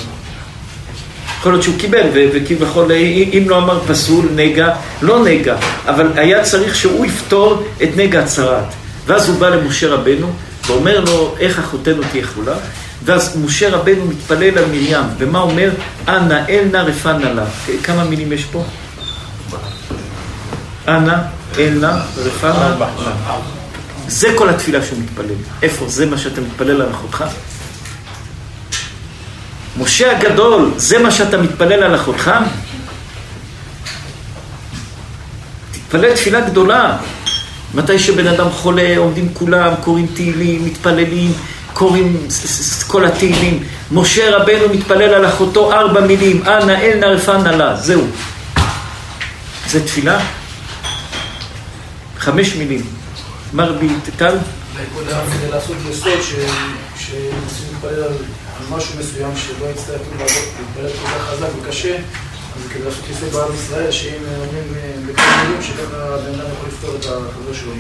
יכול 1.40 1.52
להיות 1.52 1.64
שהוא 1.64 1.78
קיבל, 1.78 2.08
וכביכול, 2.14 2.92
אם 3.34 3.44
לא 3.48 3.58
אמר 3.58 3.80
פסול, 3.88 4.26
נגע, 4.36 4.76
לא 5.02 5.24
נגע, 5.24 5.56
אבל 5.86 6.12
היה 6.16 6.44
צריך 6.44 6.76
שהוא 6.76 7.06
יפתור 7.06 7.64
את 7.84 7.90
נגע 7.96 8.20
הצרת. 8.20 8.64
ואז 9.06 9.30
הוא 9.30 9.40
בא 9.40 9.50
למשה 9.50 9.88
רבנו, 9.90 10.32
ואומר 10.68 11.00
לו, 11.00 11.36
איך 11.40 11.60
אחותנו 11.60 12.04
תהיה 12.12 12.28
חולה? 12.28 12.56
ואז 13.04 13.38
משה 13.46 13.70
רבנו 13.70 14.06
מתפלל 14.06 14.58
על 14.58 14.66
מרים, 14.66 15.06
ומה 15.18 15.40
אומר? 15.40 15.70
אנא 16.08 16.40
אל 16.50 16.66
נא 16.72 16.78
רפנה 16.78 17.34
לה. 17.34 17.46
כמה 17.84 18.04
מילים 18.04 18.34
יש 18.34 18.44
פה? 18.44 18.64
אנא 20.88 21.16
אל 21.58 21.74
נא 21.82 21.92
רפנה 22.18 22.76
לה. 22.80 22.88
זה 24.08 24.28
כל 24.36 24.50
התפילה 24.50 24.86
שהוא 24.86 25.00
מתפלל. 25.00 25.36
איפה? 25.62 25.86
זה 25.88 26.06
מה 26.06 26.18
שאתה 26.18 26.42
מתפלל 26.42 26.82
על 26.82 26.92
אחותך? 26.92 27.24
משה 29.80 30.18
הגדול, 30.18 30.72
זה 30.78 31.00
מה 31.00 31.12
שאתה 31.12 31.38
מתפלל 31.38 31.84
על 31.84 31.96
אחותך? 31.96 32.32
תתפלל 35.72 36.16
תפילה 36.16 36.42
גדולה. 36.42 36.98
מתי 37.74 38.00
שבן 38.00 38.28
אדם 38.28 38.50
חולה, 38.50 38.98
עומדים 38.98 39.34
כולם, 39.34 39.74
קוראים 39.84 40.08
תהילים, 40.14 40.66
מתפללים, 40.66 41.34
קוראים 41.74 42.28
כל 42.88 43.06
התהילים. 43.06 43.64
משה 43.92 44.38
רבנו 44.38 44.74
מתפלל 44.74 45.14
על 45.14 45.26
אחותו 45.26 45.74
ארבע 45.74 46.02
מילים, 46.02 46.44
אנא 46.44 46.72
אל 46.72 47.00
נא 47.00 47.06
רפנה 47.06 47.52
לה, 47.52 47.76
זהו. 47.76 48.08
זה 49.68 49.86
תפילה? 49.86 50.20
חמש 52.18 52.56
מילים. 52.56 52.82
מה 53.54 53.66
רבי 53.66 53.88
טל? 54.18 54.36
נקודה 54.82 55.22
כדי 55.34 55.52
לעשות 55.52 55.76
יסוד 55.92 56.12
על 57.84 58.04
על 58.04 58.14
משהו 58.72 59.00
מסוים 59.00 59.32
שלא 59.36 59.66
יצטרך 59.66 60.02
להתפלל 60.20 60.90
כל 61.02 61.08
כך 61.08 61.30
חזק 61.30 61.48
וקשה, 61.62 61.96
אז 61.96 62.72
כדי 62.74 62.84
לעשות 62.86 63.04
יסוד 63.12 63.30
בעם 63.30 63.54
ישראל, 63.56 63.92
שאם 63.92 64.22
אומרים 64.42 64.64
אה, 64.76 64.92
בכמה 65.08 65.44
מילים, 65.44 65.62
שככה 65.62 65.98
הבן 65.98 66.40
אדם 66.40 66.50
יכול 66.54 66.68
לפתור 66.68 66.96
את 66.96 67.06
החבר 67.06 67.54
שלו 67.54 67.72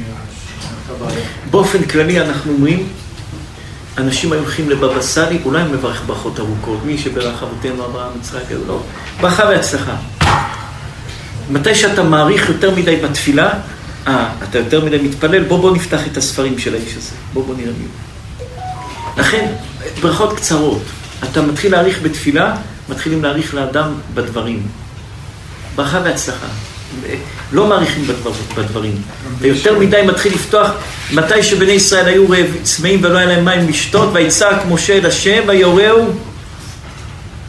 הבעיה. 0.89 1.25
באופן 1.51 1.83
כללי 1.83 2.21
אנחנו 2.21 2.51
אומרים, 2.51 2.87
אנשים 3.97 4.31
היו 4.31 4.41
הולכים 4.41 4.69
לבבא 4.69 5.01
סאלי, 5.01 5.39
אולי 5.45 5.61
הוא 5.61 5.71
מברך 5.71 6.01
ברכות 6.05 6.39
ארוכות, 6.39 6.79
מי 6.85 6.97
שברך 6.97 7.43
אבותינו 7.43 7.85
אברהם, 7.85 8.11
יצחק, 8.19 8.43
לא, 8.67 8.81
ברכה 9.21 9.43
והצלחה. 9.43 9.95
מתי 11.49 11.75
שאתה 11.75 12.03
מעריך 12.03 12.49
יותר 12.49 12.75
מדי 12.75 12.95
בתפילה, 12.95 13.49
אה, 14.07 14.29
אתה 14.43 14.57
יותר 14.57 14.85
מדי 14.85 14.97
מתפלל, 14.97 15.43
בוא 15.43 15.59
בוא 15.59 15.75
נפתח 15.75 16.07
את 16.07 16.17
הספרים 16.17 16.59
של 16.59 16.73
האיש 16.75 16.95
הזה, 16.97 17.11
בוא 17.33 17.45
בוא 17.45 17.55
נראה 17.55 17.71
מי 17.77 17.83
הוא. 17.83 18.18
לכן, 19.19 19.47
ברכות 20.01 20.33
קצרות. 20.33 20.81
אתה 21.23 21.41
מתחיל 21.41 21.71
להעריך 21.71 21.99
בתפילה, 22.01 22.55
מתחילים 22.89 23.23
להעריך 23.23 23.53
לאדם 23.53 23.93
בדברים. 24.13 24.67
ברכה 25.75 25.99
והצלחה. 26.03 26.47
לא 27.51 27.67
מעריכים 27.67 28.07
בדבר, 28.07 28.31
בדברים. 28.55 29.01
ויותר 29.39 29.79
מדי 29.79 30.01
מתחיל 30.07 30.33
לפתוח, 30.33 30.71
מתי 31.13 31.43
שבני 31.43 31.71
ישראל 31.71 32.05
היו 32.05 32.29
רעב, 32.29 32.45
צמאים 32.63 32.99
ולא 33.03 33.17
היה 33.17 33.27
להם 33.27 33.45
מים 33.45 33.67
לשתות, 33.67 34.09
ויצעק 34.13 34.61
משה 34.69 34.97
אל 34.97 35.05
השם 35.05 35.41
ויורהו 35.47 36.11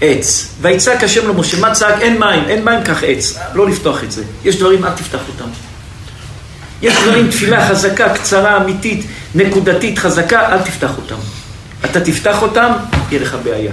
עץ. 0.00 0.48
ויצעק 0.60 1.04
השם 1.04 1.28
למשה, 1.28 1.60
מה 1.60 1.74
צעק? 1.74 2.00
אין 2.00 2.20
מים, 2.20 2.44
אין 2.48 2.64
מים, 2.64 2.82
קח 2.84 3.02
עץ. 3.06 3.38
לא 3.54 3.68
לפתוח 3.68 4.04
את 4.04 4.12
זה. 4.12 4.24
יש 4.44 4.56
דברים, 4.56 4.84
אל 4.84 4.90
תפתח 4.90 5.20
אותם. 5.28 5.50
יש 6.82 6.94
דברים, 7.02 7.30
תפילה 7.30 7.68
חזקה, 7.68 8.14
קצרה, 8.14 8.56
אמיתית, 8.56 9.06
נקודתית, 9.34 9.98
חזקה, 9.98 10.52
אל 10.52 10.58
תפתח 10.58 10.90
אותם. 10.96 11.39
אתה 11.84 12.00
תפתח 12.00 12.42
אותם, 12.42 12.72
יהיה 13.10 13.22
לך 13.22 13.36
בעיה. 13.44 13.72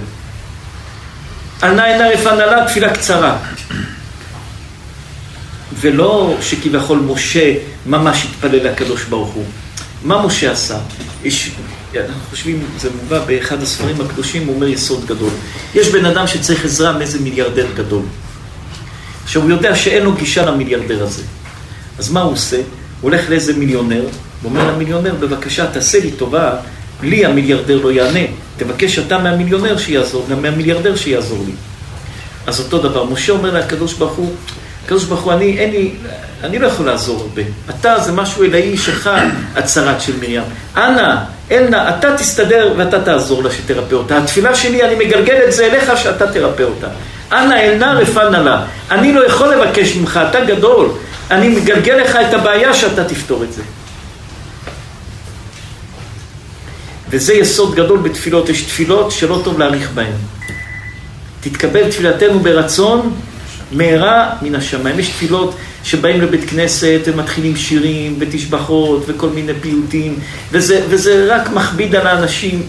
ענה 1.62 1.86
אינה 1.86 2.08
רפנה 2.08 2.46
לה, 2.46 2.64
תפילה 2.68 2.94
קצרה. 2.94 3.36
ולא 5.80 6.36
שכביכול 6.40 6.98
משה 6.98 7.54
ממש 7.86 8.24
התפלל 8.24 8.66
לקדוש 8.68 9.04
ברוך 9.04 9.32
הוא. 9.34 9.44
מה 10.04 10.26
משה 10.26 10.52
עשה? 10.52 10.78
יש, 11.24 11.50
אנחנו 11.96 12.20
חושבים, 12.30 12.66
זה 12.78 12.88
מובא 13.02 13.24
באחד 13.24 13.62
הספרים 13.62 14.00
הקדושים, 14.00 14.46
הוא 14.46 14.54
אומר 14.54 14.68
יסוד 14.68 15.06
גדול. 15.06 15.30
יש 15.74 15.88
בן 15.88 16.04
אדם 16.04 16.26
שצריך 16.26 16.64
עזרה 16.64 16.92
מאיזה 16.92 17.20
מיליארדר 17.20 17.66
גדול. 17.76 18.02
עכשיו, 19.24 19.42
הוא 19.42 19.50
יודע 19.50 19.76
שאין 19.76 20.02
לו 20.02 20.12
גישה 20.12 20.46
למיליארדר 20.46 21.02
הזה. 21.02 21.22
אז 21.98 22.10
מה 22.10 22.20
הוא 22.20 22.32
עושה? 22.32 22.56
הוא 22.56 22.64
הולך 23.10 23.30
לאיזה 23.30 23.54
מיליונר, 23.54 24.04
ואומר 24.42 24.72
למיליונר, 24.72 25.14
בבקשה, 25.14 25.66
תעשה 25.66 26.00
לי 26.00 26.10
טובה, 26.10 26.56
לי 27.02 27.24
המיליארדר 27.24 27.80
לא 27.82 27.92
יענה. 27.92 28.20
תבקש 28.56 28.98
אתה 28.98 29.18
מהמיליונר 29.18 29.78
שיעזור, 29.78 30.26
מהמיליארדר 30.42 30.96
שיעזור 30.96 31.42
לי. 31.46 31.52
אז 32.46 32.60
אותו 32.60 32.78
דבר, 32.78 33.04
משה 33.04 33.32
אומר 33.32 33.54
לקדוש 33.54 33.94
ברוך 33.94 34.12
הוא, 34.12 34.32
הקדוש 34.84 35.04
ברוך 35.04 35.20
הוא, 35.20 35.32
אני, 35.32 35.58
אין 35.58 35.70
לי, 35.70 35.90
אני 36.44 36.58
לא 36.58 36.66
יכול 36.66 36.86
לעזור 36.86 37.20
הרבה. 37.20 37.42
אתה 37.70 37.98
זה 37.98 38.12
משהו 38.12 38.44
אלאי 38.44 38.76
שלך, 38.76 39.10
הצרת 39.56 40.00
של 40.00 40.12
מרים. 40.20 40.42
אנא, 40.76 41.14
אלנה, 41.50 41.98
אתה 41.98 42.16
תסתדר 42.16 42.72
ואתה 42.76 43.00
תעזור 43.00 43.42
לה 43.42 43.50
שתרפא 43.50 43.94
אותה. 43.94 44.18
התפילה 44.18 44.54
שלי, 44.54 44.82
אני 44.82 45.06
מגלגל 45.06 45.38
את 45.48 45.52
זה 45.52 45.66
אליך 45.66 45.92
שאתה 45.96 46.32
תרפא 46.32 46.62
אותה. 46.62 46.86
אנא, 47.32 47.54
אלנה 47.54 47.92
רפנה 47.92 48.42
לה. 48.42 48.64
אני 48.90 49.12
לא 49.12 49.26
יכול 49.26 49.54
לבקש 49.54 49.96
ממך, 49.96 50.20
אתה 50.30 50.44
גדול. 50.44 50.88
אני 51.30 51.48
מגלגל 51.48 51.94
לך 51.94 52.18
את 52.28 52.34
הבעיה 52.34 52.74
שאתה 52.74 53.04
תפתור 53.04 53.44
את 53.44 53.52
זה. 53.52 53.62
וזה 57.10 57.34
יסוד 57.34 57.74
גדול 57.74 57.98
בתפילות. 57.98 58.48
יש 58.48 58.62
תפילות 58.62 59.12
שלא 59.12 59.40
טוב 59.44 59.58
להאריך 59.58 59.90
בהן. 59.94 60.12
תתקבל 61.40 61.90
תפילתנו 61.90 62.40
ברצון, 62.40 63.14
מהרה 63.72 64.30
מן 64.42 64.54
השמיים. 64.54 64.98
יש 64.98 65.08
תפילות 65.08 65.56
שבאים 65.84 66.20
לבית 66.20 66.50
כנסת 66.50 67.00
ומתחילים 67.06 67.56
שירים 67.56 68.16
ותשבחות 68.18 69.04
וכל 69.06 69.28
מיני 69.28 69.52
פיוטים, 69.60 70.18
וזה, 70.52 70.82
וזה 70.88 71.34
רק 71.34 71.50
מכביד 71.50 71.94
על 71.94 72.06
האנשים. 72.06 72.62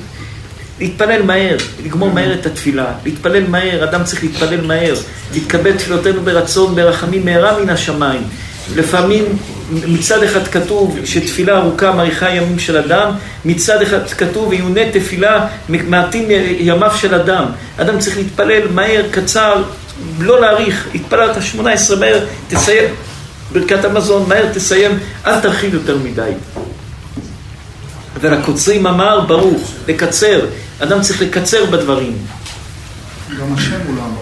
להתפלל 0.79 1.21
מהר, 1.23 1.57
לגמור 1.85 2.11
מהר 2.11 2.33
את 2.33 2.45
התפילה, 2.45 2.93
להתפלל 3.05 3.47
מהר, 3.47 3.83
אדם 3.83 4.03
צריך 4.03 4.23
להתפלל 4.23 4.61
מהר. 4.61 4.95
תתקבל 5.31 5.71
תפילותינו 5.71 6.21
ברצון, 6.21 6.75
ברחמים, 6.75 7.25
מהרה 7.25 7.59
מן 7.59 7.69
השמיים. 7.69 8.23
לפעמים 8.75 9.25
מצד 9.71 10.23
אחד 10.23 10.47
כתוב 10.47 10.99
שתפילה 11.05 11.57
ארוכה 11.57 11.91
מאריכה 11.91 12.29
ימים 12.29 12.59
של 12.59 12.77
אדם, 12.77 13.11
מצד 13.45 13.81
אחד 13.81 14.07
כתוב 14.07 14.47
ויונה 14.47 14.81
תפילה 14.93 15.47
מעטים 15.69 16.25
ימיו 16.59 16.91
של 16.97 17.15
אדם. 17.15 17.45
אדם 17.77 17.99
צריך 17.99 18.17
להתפלל 18.17 18.67
מהר, 18.71 19.05
קצר, 19.11 19.63
לא 20.19 20.41
להאריך, 20.41 20.87
התפללת 20.95 21.43
שמונה 21.43 21.71
עשרה 21.71 21.99
מהר, 21.99 22.25
תסיים 22.47 22.89
ברכת 23.53 23.85
המזון, 23.85 24.29
מהר 24.29 24.53
תסיים, 24.53 24.99
אל 25.25 25.39
תרחיב 25.39 25.73
יותר 25.73 25.97
מדי. 25.97 26.31
ולקוצרים 28.21 28.87
אמר 28.87 29.21
ברוך, 29.21 29.71
לקצר, 29.87 30.39
אדם 30.79 31.01
צריך 31.01 31.21
לקצר 31.21 31.65
בדברים. 31.65 32.17
גם 33.39 33.53
השם 33.53 33.79
הוא 33.87 33.95
לא 33.95 34.01
אמר. 34.01 34.21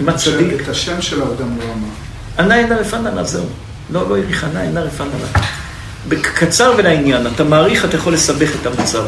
מה 0.00 0.12
צדיק? 0.16 0.60
את 0.60 0.68
השם 0.68 1.02
של 1.02 1.22
האדם 1.22 1.58
לא 1.58 1.64
אמר. 1.64 2.09
ענה 2.38 2.58
אינה 2.58 2.76
רפנה 2.76 3.10
לה, 3.10 3.24
זהו. 3.24 3.46
לא, 3.90 4.08
לא 4.08 4.16
האריך, 4.16 4.44
ענה 4.44 4.62
אינה 4.62 4.80
רפנה 4.80 5.08
לה. 5.22 5.40
בקצר 6.08 6.74
ולעניין, 6.78 7.26
אתה 7.26 7.44
מעריך, 7.44 7.84
אתה 7.84 7.96
יכול 7.96 8.12
לסבך 8.12 8.50
את 8.60 8.66
המצב. 8.66 9.02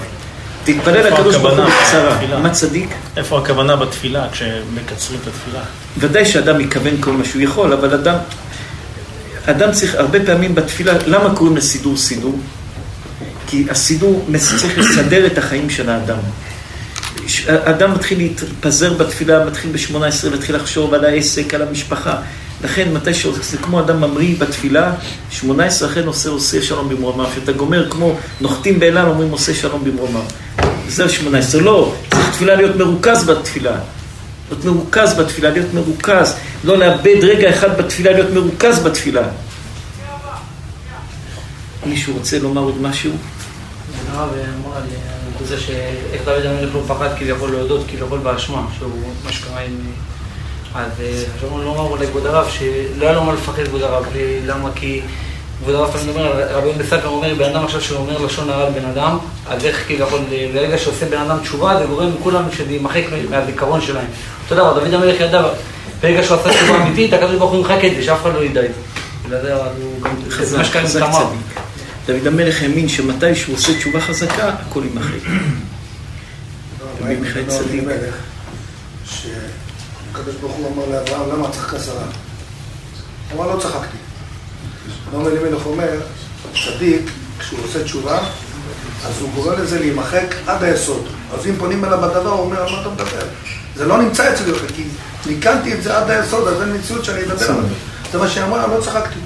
תתפלל 0.64 1.06
לקדוש 1.12 1.36
ברוך 1.36 1.58
הוא 1.58 1.64
בקצרה. 1.64 2.38
מה 2.38 2.50
צדיק? 2.50 2.90
איפה 3.16 3.38
הכוונה 3.38 3.76
בתפילה, 3.76 4.26
כשמקצרים 4.32 5.18
את 5.22 5.26
התפילה? 5.26 5.64
ודאי 5.98 6.26
שאדם 6.26 6.60
יכוון 6.60 6.94
כל 7.00 7.12
מה 7.12 7.24
שהוא 7.24 7.42
יכול, 7.42 7.72
אבל 7.72 7.94
אדם, 7.94 8.16
אדם 9.46 9.72
צריך, 9.72 9.94
הרבה 9.94 10.18
פעמים 10.26 10.54
בתפילה, 10.54 10.92
למה 11.06 11.34
קוראים 11.34 11.56
לסידור 11.56 11.96
סידור? 11.96 12.38
כי 13.46 13.66
הסידור 13.70 14.26
צריך 14.60 14.78
לסדר 14.78 15.26
את 15.26 15.38
החיים 15.38 15.70
של 15.70 15.90
האדם. 15.90 16.18
אדם 17.46 17.94
מתחיל 17.94 18.18
להתפזר 18.18 18.92
בתפילה, 18.92 19.44
מתחיל 19.44 19.72
ב-18, 19.72 20.34
מתחיל 20.34 20.56
לחשוב 20.56 20.94
על 20.94 21.04
העסק, 21.04 21.54
על 21.54 21.62
המשפחה. 21.62 22.16
לכן, 22.64 22.92
מתי 22.92 23.14
ש... 23.14 23.26
זה 23.26 23.58
כמו 23.58 23.80
אדם 23.80 24.00
ממריא 24.00 24.36
בתפילה, 24.38 24.94
18 25.30 25.88
לכן 25.88 26.06
עושה 26.06 26.28
עושה 26.28 26.62
שלום 26.62 26.88
במרומיו. 26.88 27.26
כשאתה 27.32 27.52
גומר 27.52 27.90
כמו 27.90 28.16
נוחתים 28.40 28.80
באלן, 28.80 29.06
אומרים 29.06 29.30
עושה 29.30 29.54
שלום 29.54 29.84
במרומיו. 29.84 30.22
זה 30.88 31.08
18. 31.08 31.60
לא, 31.60 31.94
צריך 32.10 32.30
תפילה 32.30 32.54
להיות 32.54 32.76
מרוכז 32.76 33.24
בתפילה. 33.24 33.78
להיות 34.50 34.64
מרוכז 34.64 35.14
בתפילה, 35.18 35.50
להיות 35.50 35.74
מרוכז. 35.74 36.34
לא 36.64 36.78
לאבד 36.78 37.16
רגע 37.22 37.50
אחד 37.50 37.78
בתפילה, 37.78 38.12
להיות 38.12 38.30
מרוכז 38.30 38.78
בתפילה. 38.78 39.22
מישהו 41.86 42.14
רוצה 42.14 42.38
לומר 42.38 42.60
עוד 42.60 42.80
משהו? 42.82 43.12
זה 45.44 45.60
שאיך 45.60 46.22
דוד 46.24 46.46
המלך 46.46 46.74
לא 46.74 46.82
פחד 46.88 47.08
כביכול 47.18 47.50
להודות 47.50 47.84
כביכול 47.88 48.18
באשמה, 48.18 48.66
שהוא 48.78 49.12
מה 49.24 49.32
שקרה 49.32 49.60
עם... 49.60 49.76
אז 50.74 50.90
אה, 51.00 51.22
חשבנו 51.38 51.62
לומר 51.62 51.94
לכבוד 52.02 52.26
הרב 52.26 52.48
שלא 52.50 53.06
היה 53.06 53.12
לו 53.12 53.24
מה 53.24 53.32
לפחד 53.32 53.64
כבוד 53.64 53.82
הרב, 53.82 54.04
למה? 54.46 54.68
כי 54.74 55.00
כבוד 55.62 55.74
הרב 55.74 55.90
תמיד 55.92 56.16
אומר, 56.16 56.48
רבי 56.50 56.66
יהודה 56.66 56.84
סקר 56.84 57.08
אומר, 57.08 57.34
בן 57.34 57.44
אדם 57.44 57.64
עכשיו 57.64 57.80
שאומר 57.80 58.18
לשון 58.18 58.50
הרע 58.50 58.70
לבן 58.70 58.84
אדם, 58.84 59.18
אז 59.48 59.64
איך 59.64 59.84
כביכול 59.88 60.20
אה, 60.32 60.50
ברגע 60.54 60.78
שעושה 60.78 61.06
בן 61.06 61.18
אדם 61.18 61.38
תשובה 61.42 61.78
זה 61.78 61.84
גורם 61.84 62.10
לכולם 62.20 62.44
שזה 62.56 62.72
יימחק 62.72 63.02
מהזיכרון 63.30 63.80
שלהם. 63.80 64.06
אותו 64.44 64.54
דבר, 64.54 64.78
דוד 64.78 64.94
המלך 64.94 65.20
ידע, 65.20 65.42
ברגע 66.00 66.22
שהוא 66.22 66.36
עשה 66.36 66.50
תשובה 66.50 66.82
אמיתית, 66.82 67.12
הקדוש 67.12 67.36
ברוך 67.36 67.50
הוא 67.50 67.58
ימחק 67.58 67.84
את 67.84 67.96
זה, 67.96 68.02
שאף 68.02 68.22
אחד 68.22 68.34
לא 68.34 68.44
ידע 68.44 68.60
את 68.64 68.70
זה. 68.74 68.80
חזק, 70.30 70.58
מה 70.58 70.64
שקרה 70.64 70.82
עם 70.82 70.88
חזק 70.88 71.00
תמר. 71.00 71.26
צדיק. 72.06 72.16
דוד 72.18 72.26
המלך 72.26 72.62
האמין 72.62 72.88
שמתי 72.88 73.34
שהוא 73.34 73.54
עושה 73.56 73.78
תשובה 73.78 74.00
חזקה, 74.00 74.48
הכל 74.48 74.82
יימחק. 74.84 75.28
לא, 76.80 77.06
צדיק. 77.48 77.84
שהקדוש 80.12 80.34
ברוך 80.34 80.56
הוא 80.56 80.72
אמר 80.74 80.86
לאברהם, 80.86 81.30
למה 81.32 81.50
צחקה 81.50 81.78
שרה? 81.78 82.04
הוא 83.30 83.44
אמר, 83.44 83.54
לא 83.54 83.60
צחקתי. 83.60 83.96
נעם 85.12 85.26
אלימלך 85.26 85.66
אומר, 85.66 86.00
צדיק, 86.64 87.10
כשהוא 87.38 87.64
עושה 87.64 87.84
תשובה, 87.84 88.18
אז 89.04 89.20
הוא 89.20 89.30
קורא 89.34 89.54
לזה 89.54 89.80
להימחק 89.80 90.34
עד 90.46 90.62
היסוד. 90.62 91.06
אז 91.34 91.46
אם 91.46 91.56
פונים 91.58 91.84
אליו 91.84 91.98
בדבר, 91.98 92.30
הוא 92.30 92.40
אומר, 92.40 92.62
על 92.62 92.72
מה 92.72 92.80
אתה 92.80 92.90
מדבר? 92.90 93.26
זה 93.76 93.86
לא 93.86 94.02
נמצא 94.02 94.34
אצלי 94.34 94.52
בכלל, 94.52 94.68
כי 94.68 94.84
ניקנתי 95.26 95.74
את 95.74 95.82
זה 95.82 95.98
עד 95.98 96.10
היסוד, 96.10 96.48
אז 96.48 96.62
אין 96.62 96.76
מציאות 96.76 97.04
שאני 97.04 97.22
אדבר 97.22 97.50
על 97.50 97.62
זה. 98.12 98.18
מה 98.18 98.28
שהיא 98.28 98.44
אמרה, 98.44 98.66
לא 98.66 98.80
צחקתי. 98.80 99.18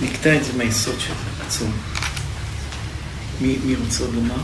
נקטע 0.00 0.36
את 0.36 0.44
זה 0.44 0.50
מהיסוד 0.56 0.94
של 0.98 1.12
זה, 1.12 1.44
עצום. 1.46 1.72
מי 3.40 3.58
מי 3.64 3.76
רוצה 3.84 4.04
עוד 4.04 4.14
לומר? 4.14 4.34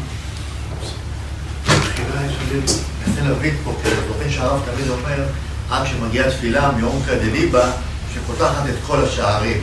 השאלה 2.08 2.28
שלי, 2.48 2.58
מנסה 3.06 3.20
להבין 3.28 3.54
פה, 3.64 3.74
כי 3.82 3.88
זוכרים 4.08 4.30
שהרב 4.30 4.60
תמיד 4.74 4.88
אומר, 4.90 5.24
עם 5.70 5.86
שמגיעה 5.86 6.30
תפילה 6.30 6.70
מעומקא 6.80 7.14
דליבה, 7.14 7.70
שפותחת 8.14 8.62
את 8.68 8.86
כל 8.86 9.04
השערים. 9.04 9.60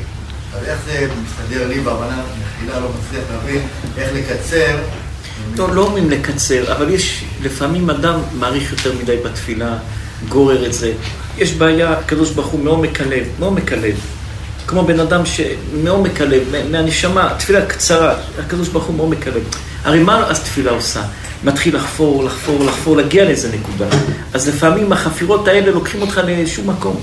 אז 0.56 0.64
איך 0.68 0.78
זה 0.86 1.08
מסתדר 1.26 1.68
לי 1.68 1.80
בהבנה, 1.80 2.22
מחילה 2.58 2.80
לא 2.80 2.90
מצליח 3.00 3.24
להבין, 3.32 3.68
איך 3.98 4.10
לקצר. 4.14 4.78
לא, 5.58 5.76
לא 5.76 5.82
אומרים 5.82 6.10
לקצר, 6.10 6.76
אבל 6.76 6.90
יש, 6.90 7.24
לפעמים 7.42 7.90
אדם 7.90 8.20
מעריך 8.34 8.72
יותר 8.72 8.94
מדי 9.02 9.18
בתפילה, 9.26 9.78
גורר 10.30 10.66
את 10.66 10.74
זה. 10.74 10.94
יש 11.38 11.54
בעיה, 11.54 11.92
הקדוש 11.92 12.32
ברוך 12.32 12.48
הוא 12.48 12.64
מעומק 12.64 13.02
הלב, 13.02 13.24
מעומק 13.40 13.72
הלב. 13.74 13.96
כמו 14.68 14.86
בן 14.86 15.00
אדם 15.00 15.22
שמעומק 15.26 16.22
הלב, 16.22 16.44
מה- 16.52 16.64
מהנשמה, 16.72 17.34
תפילה 17.40 17.66
קצרה, 17.66 18.14
הקדוש 18.40 18.68
ברוך 18.68 18.86
הוא 18.86 18.96
מעומק 18.96 19.28
הלב. 19.28 19.44
הרי 19.84 20.00
מה 20.04 20.28
אז 20.28 20.40
תפילה 20.40 20.72
עושה? 20.72 21.02
מתחיל 21.44 21.76
לחפור, 21.76 22.24
לחפור, 22.24 22.66
לחפור, 22.66 22.98
להגיע 22.98 23.26
לאיזה 23.26 23.58
נקודה. 23.58 23.88
אז 24.34 24.50
לפעמים 24.50 24.92
החפירות 24.92 25.48
האלה 25.48 25.72
לוקחים 25.72 26.02
אותך 26.02 26.22
לשום 26.28 26.70
מקום. 26.70 26.96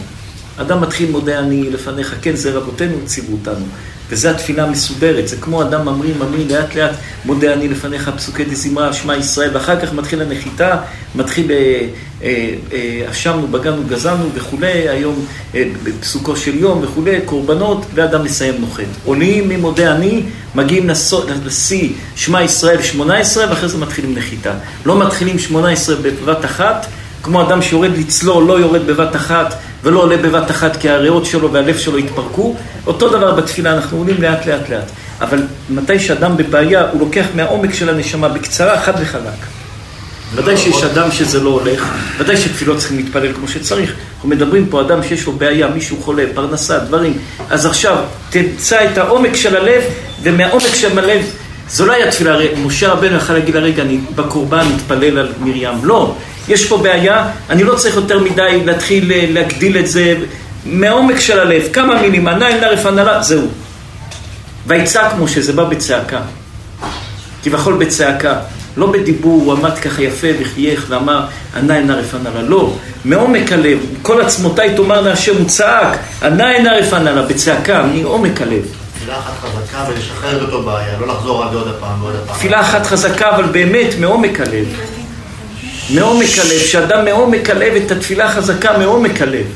אדם 0.57 0.81
מתחיל 0.81 1.11
מודה 1.11 1.39
אני 1.39 1.71
לפניך, 1.71 2.15
כן, 2.23 2.37
זה 2.37 2.53
רבותינו 2.53 2.97
ציוו 3.05 3.33
אותנו. 3.33 3.67
וזו 4.11 4.29
התפילה 4.29 4.65
המסודרת, 4.65 5.29
זה 5.29 5.37
כמו 5.37 5.63
אדם 5.63 5.85
ממריא, 5.85 6.15
ממריא, 6.19 6.45
לאט 6.49 6.75
לאט, 6.75 6.91
מודה 7.25 7.53
אני 7.53 7.69
לפניך, 7.69 8.11
פסוקי 8.17 8.45
דזמרה, 8.45 8.93
שמע 8.93 9.17
ישראל, 9.17 9.51
ואחר 9.55 9.81
כך 9.81 9.93
מתחיל 9.93 10.23
הנחיתה, 10.23 10.77
מתחיל 11.15 11.53
אה, 11.53 11.89
אה, 12.23 12.55
אה, 12.73 13.11
אשמנו, 13.11 13.49
בגענו, 13.49 13.83
גזלנו 13.89 14.29
וכולי, 14.35 14.89
היום 14.89 15.27
פסוקו 16.01 16.37
של 16.37 16.55
יום 16.55 16.81
וכולי, 16.83 17.21
קורבנות, 17.25 17.87
ואדם 17.95 18.25
מסיים 18.25 18.55
נוחת. 18.61 18.85
עולים 19.05 19.49
ממודה 19.49 19.97
אני, 19.97 20.23
מגיעים 20.55 20.91
לשיא 21.45 21.89
שמע 22.17 22.43
ישראל 22.43 22.83
18, 22.83 23.51
ואחרי 23.51 23.69
זה 23.69 23.79
מתחילים 23.79 24.15
נחיתה. 24.15 24.53
לא 24.87 24.99
מתחילים 24.99 25.39
18 25.39 25.97
בבת 25.97 26.45
אחת, 26.45 26.87
כמו 27.23 27.43
אדם 27.43 27.63
שיורד 27.63 27.91
לצלול, 27.99 28.45
לא 28.45 28.61
יורד 28.61 28.87
בבת 28.87 29.17
אחת 29.17 29.55
ולא 29.87 30.01
עולה 30.01 30.17
בבת 30.17 30.51
אחת 30.51 30.77
כי 30.77 30.91
הריאות 30.91 31.27
שלו 31.27 31.53
והלב 31.53 31.79
שלו 31.79 31.99
התפרקו. 31.99 32.55
אותו 32.87 33.09
דבר 33.09 33.35
בתפילה, 33.35 33.73
אנחנו 33.73 33.99
עולים 33.99 34.23
לאט 34.23 34.47
לאט 34.47 34.69
לאט. 34.69 34.91
אבל 35.21 35.43
מתי 35.71 35.99
שאדם 35.99 36.37
בבעיה, 36.37 36.91
הוא 36.91 37.01
לוקח 37.01 37.25
מהעומק 37.35 37.75
של 37.75 37.89
הנשמה 37.89 38.29
בקצרה, 38.29 38.81
חד 38.81 38.93
וחלק. 39.01 39.41
ודאי 40.35 40.57
שיש 40.57 40.83
אדם 40.83 41.13
שזה 41.13 41.41
לא 41.41 41.51
הולך, 41.51 41.89
ודאי 42.19 42.37
שתפילות 42.37 42.79
צריכים 42.79 42.97
להתפלל 42.97 43.33
כמו 43.33 43.49
שצריך. 43.49 43.95
אנחנו 44.15 44.29
מדברים 44.29 44.67
פה 44.67 44.81
אדם 44.81 45.03
שיש 45.03 45.27
לו 45.27 45.33
בעיה, 45.33 45.69
מישהו 45.69 45.97
חולה, 46.03 46.25
פרנסה, 46.35 46.79
דברים. 46.79 47.19
אז 47.51 47.67
עכשיו, 47.67 47.97
תמצא 48.31 48.91
את 48.93 48.99
העומק 48.99 49.37
של 49.37 49.57
הלב, 49.57 49.83
ומהעומק 50.23 50.75
של 50.75 50.99
הלב, 50.99 51.25
זו 51.71 51.87
לא 51.87 51.93
הייתה 51.93 52.11
תפילה, 52.11 52.33
הרי 52.33 52.49
משה 52.65 52.93
רבנו 52.93 53.17
יכל 53.17 53.33
להגיד 53.33 53.55
לה, 53.55 53.61
רגע, 53.61 53.83
אני 53.83 53.99
בקורבן 54.15 54.67
מתפלל 54.75 55.19
על 55.19 55.29
מרים. 55.41 55.79
לא, 55.83 56.15
יש 56.49 56.69
פה 56.69 56.77
בעיה, 56.77 57.29
אני 57.51 57.65
לא 57.65 57.75
צריך 57.75 57.97
יותר 57.97 58.19
מדי 58.19 58.63
להתחיל 58.65 59.13
אה, 59.13 59.27
להגדיל 59.31 59.79
את 59.79 59.87
זה. 59.87 60.15
מהעומק 60.67 61.19
של 61.19 61.41
הלב, 61.41 61.63
כמה 61.73 62.03
מילים, 62.03 62.29
ענה 62.29 62.49
אל 62.49 62.61
נערף 62.61 62.87
הנהלה, 62.87 63.23
זהו. 63.23 63.47
ויצעק 64.67 65.13
משה, 65.19 65.41
זה 65.41 65.53
בא 65.53 65.65
בצעקה. 65.65 66.21
כביכול 67.43 67.75
בצעקה. 67.75 68.35
לא 68.77 68.93
בדיבור, 68.93 69.43
הוא 69.45 69.53
עמד 69.53 69.79
ככה 69.79 70.03
יפה 70.03 70.27
וחייך 70.41 70.87
ואמר, 70.89 71.21
ענה 71.57 71.79
אל 71.79 71.83
נערף 71.83 72.15
הנהלה. 72.15 72.43
לא, 72.43 72.73
מעומק 73.05 73.53
הלב, 73.53 73.79
כל 74.03 74.21
עצמותיי 74.21 74.77
תאמרנה 74.77 75.13
השם, 75.13 75.37
הוא 75.37 75.49
צעק, 75.49 75.99
ענה 76.23 76.57
אל 76.57 76.63
נערף 76.63 76.93
הנהלה, 76.93 77.23
בצעקה, 77.23 77.83
מעומק 77.83 78.43
הלב. 78.43 78.63
תפילה 78.95 79.19
אחת 79.19 79.33
חזקה 79.41 79.85
ולשחרר 79.89 80.37
את 80.37 80.43
אותו 80.43 80.63
בעיה, 80.63 80.99
לא 81.01 81.07
לחזור 81.07 81.45
על 81.45 81.51
זה 81.51 81.57
עוד 81.57 81.77
פעם 81.81 82.03
ועוד 82.03 82.15
פעם. 82.27 82.37
תפילה 82.37 82.61
אחת 82.61 82.87
חזקה, 82.87 83.31
אבל 83.31 83.45
באמת 83.45 83.95
מעומק 84.01 84.41
הלב. 84.41 84.67
מעומק 85.91 86.39
הלב, 86.39 86.59
שאדם 86.59 87.05
מעומק 87.05 87.51
הלב 87.51 87.73
את 87.87 87.91
התפילה 87.91 88.27
החזקה 88.27 88.79
מעומק 88.79 89.23
הלב. 89.23 89.47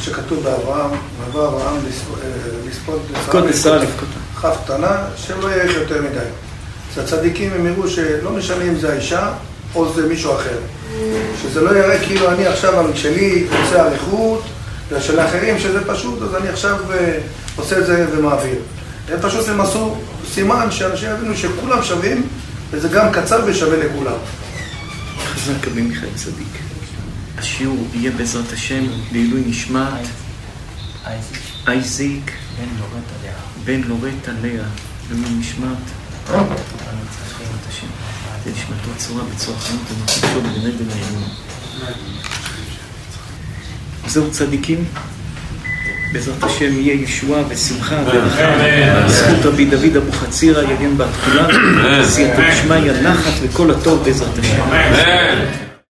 שכתוב 0.00 0.44
באברהם, 0.44 0.90
ויבוא 1.24 1.46
אברהם 1.48 1.76
לספוד- 1.88 2.98
אה, 3.44 3.50
לשרה. 3.50 3.78
כף 4.42 4.56
קטנה, 4.64 4.96
שלא 5.16 5.50
יאריך 5.50 5.74
יותר 5.76 6.02
מדי. 6.02 6.18
אז 6.96 7.04
הצדיקים 7.04 7.52
הם 7.52 7.66
יראו 7.66 7.88
שלא 7.88 8.30
משנה 8.30 8.64
אם 8.64 8.78
זה 8.78 8.92
האישה 8.92 9.28
או 9.74 9.92
זה 9.92 10.06
מישהו 10.06 10.32
אחר. 10.34 10.58
שזה 11.42 11.60
לא 11.60 11.70
יראה 11.78 11.98
כאילו 11.98 12.30
אני 12.30 12.46
עכשיו, 12.46 12.84
שלי 12.94 13.46
עושה 13.62 13.86
אריכות, 13.86 14.42
ושל 14.90 15.18
האחרים 15.18 15.58
שזה 15.58 15.84
פשוט, 15.86 16.22
אז 16.22 16.34
אני 16.34 16.48
עכשיו 16.48 16.76
אה, 16.92 17.18
עושה 17.56 17.78
את 17.78 17.86
זה 17.86 18.06
ומעביר. 18.12 18.58
הם 19.08 19.18
פשוט 19.22 19.48
הם 19.48 19.60
עשו 19.60 19.96
סימן 20.32 20.70
שאנשים 20.70 21.08
יבינו 21.10 21.36
שכולם 21.36 21.82
שווים, 21.82 22.28
וזה 22.70 22.88
גם 22.88 23.12
קצר 23.12 23.40
ושווה 23.46 23.76
לכולם. 23.76 24.18
חזק 25.18 25.66
רבי 25.68 25.82
מיכאל 25.82 26.08
צדיק. 26.14 26.58
השיעור 27.38 27.88
יהיה 27.94 28.10
בעזרת 28.10 28.52
השם 28.52 28.84
לעילוי 29.12 29.42
נשמת 29.46 30.06
אייזיק 31.66 32.32
בן 33.64 33.80
לורטה 33.88 34.32
לאה, 34.42 34.64
לעילוי 35.10 35.30
נשמת 35.38 35.66
בעזרת 36.26 36.46
השם. 37.68 37.86
תהיה 38.42 38.54
נשמתו 38.54 38.90
צורה 38.96 39.22
בצורה 39.34 39.58
חנות 39.58 39.80
ונפשו 39.90 40.40
בגן 40.40 40.66
עדן 40.66 40.90
העליון. 40.90 41.24
זהו 44.06 44.30
צדיקים. 44.30 44.84
בעזרת 46.12 46.44
השם 46.44 46.80
יהיה 46.80 46.94
ישועה 46.94 47.42
ושמחה 47.48 47.96
ונחמה. 47.96 49.04
בזכות 49.06 49.44
רבי 49.44 49.64
דוד 49.64 49.96
אבוחצירא 49.96 50.62
יגן 50.62 50.96
בת 50.96 51.06
כולנו. 51.24 52.04
סייעתא 52.04 52.50
דשמיא 52.50 52.92
נחת 53.02 53.32
וכל 53.42 53.70
הטוב 53.70 54.04
בעזרת 54.04 54.38
השם. 54.38 55.67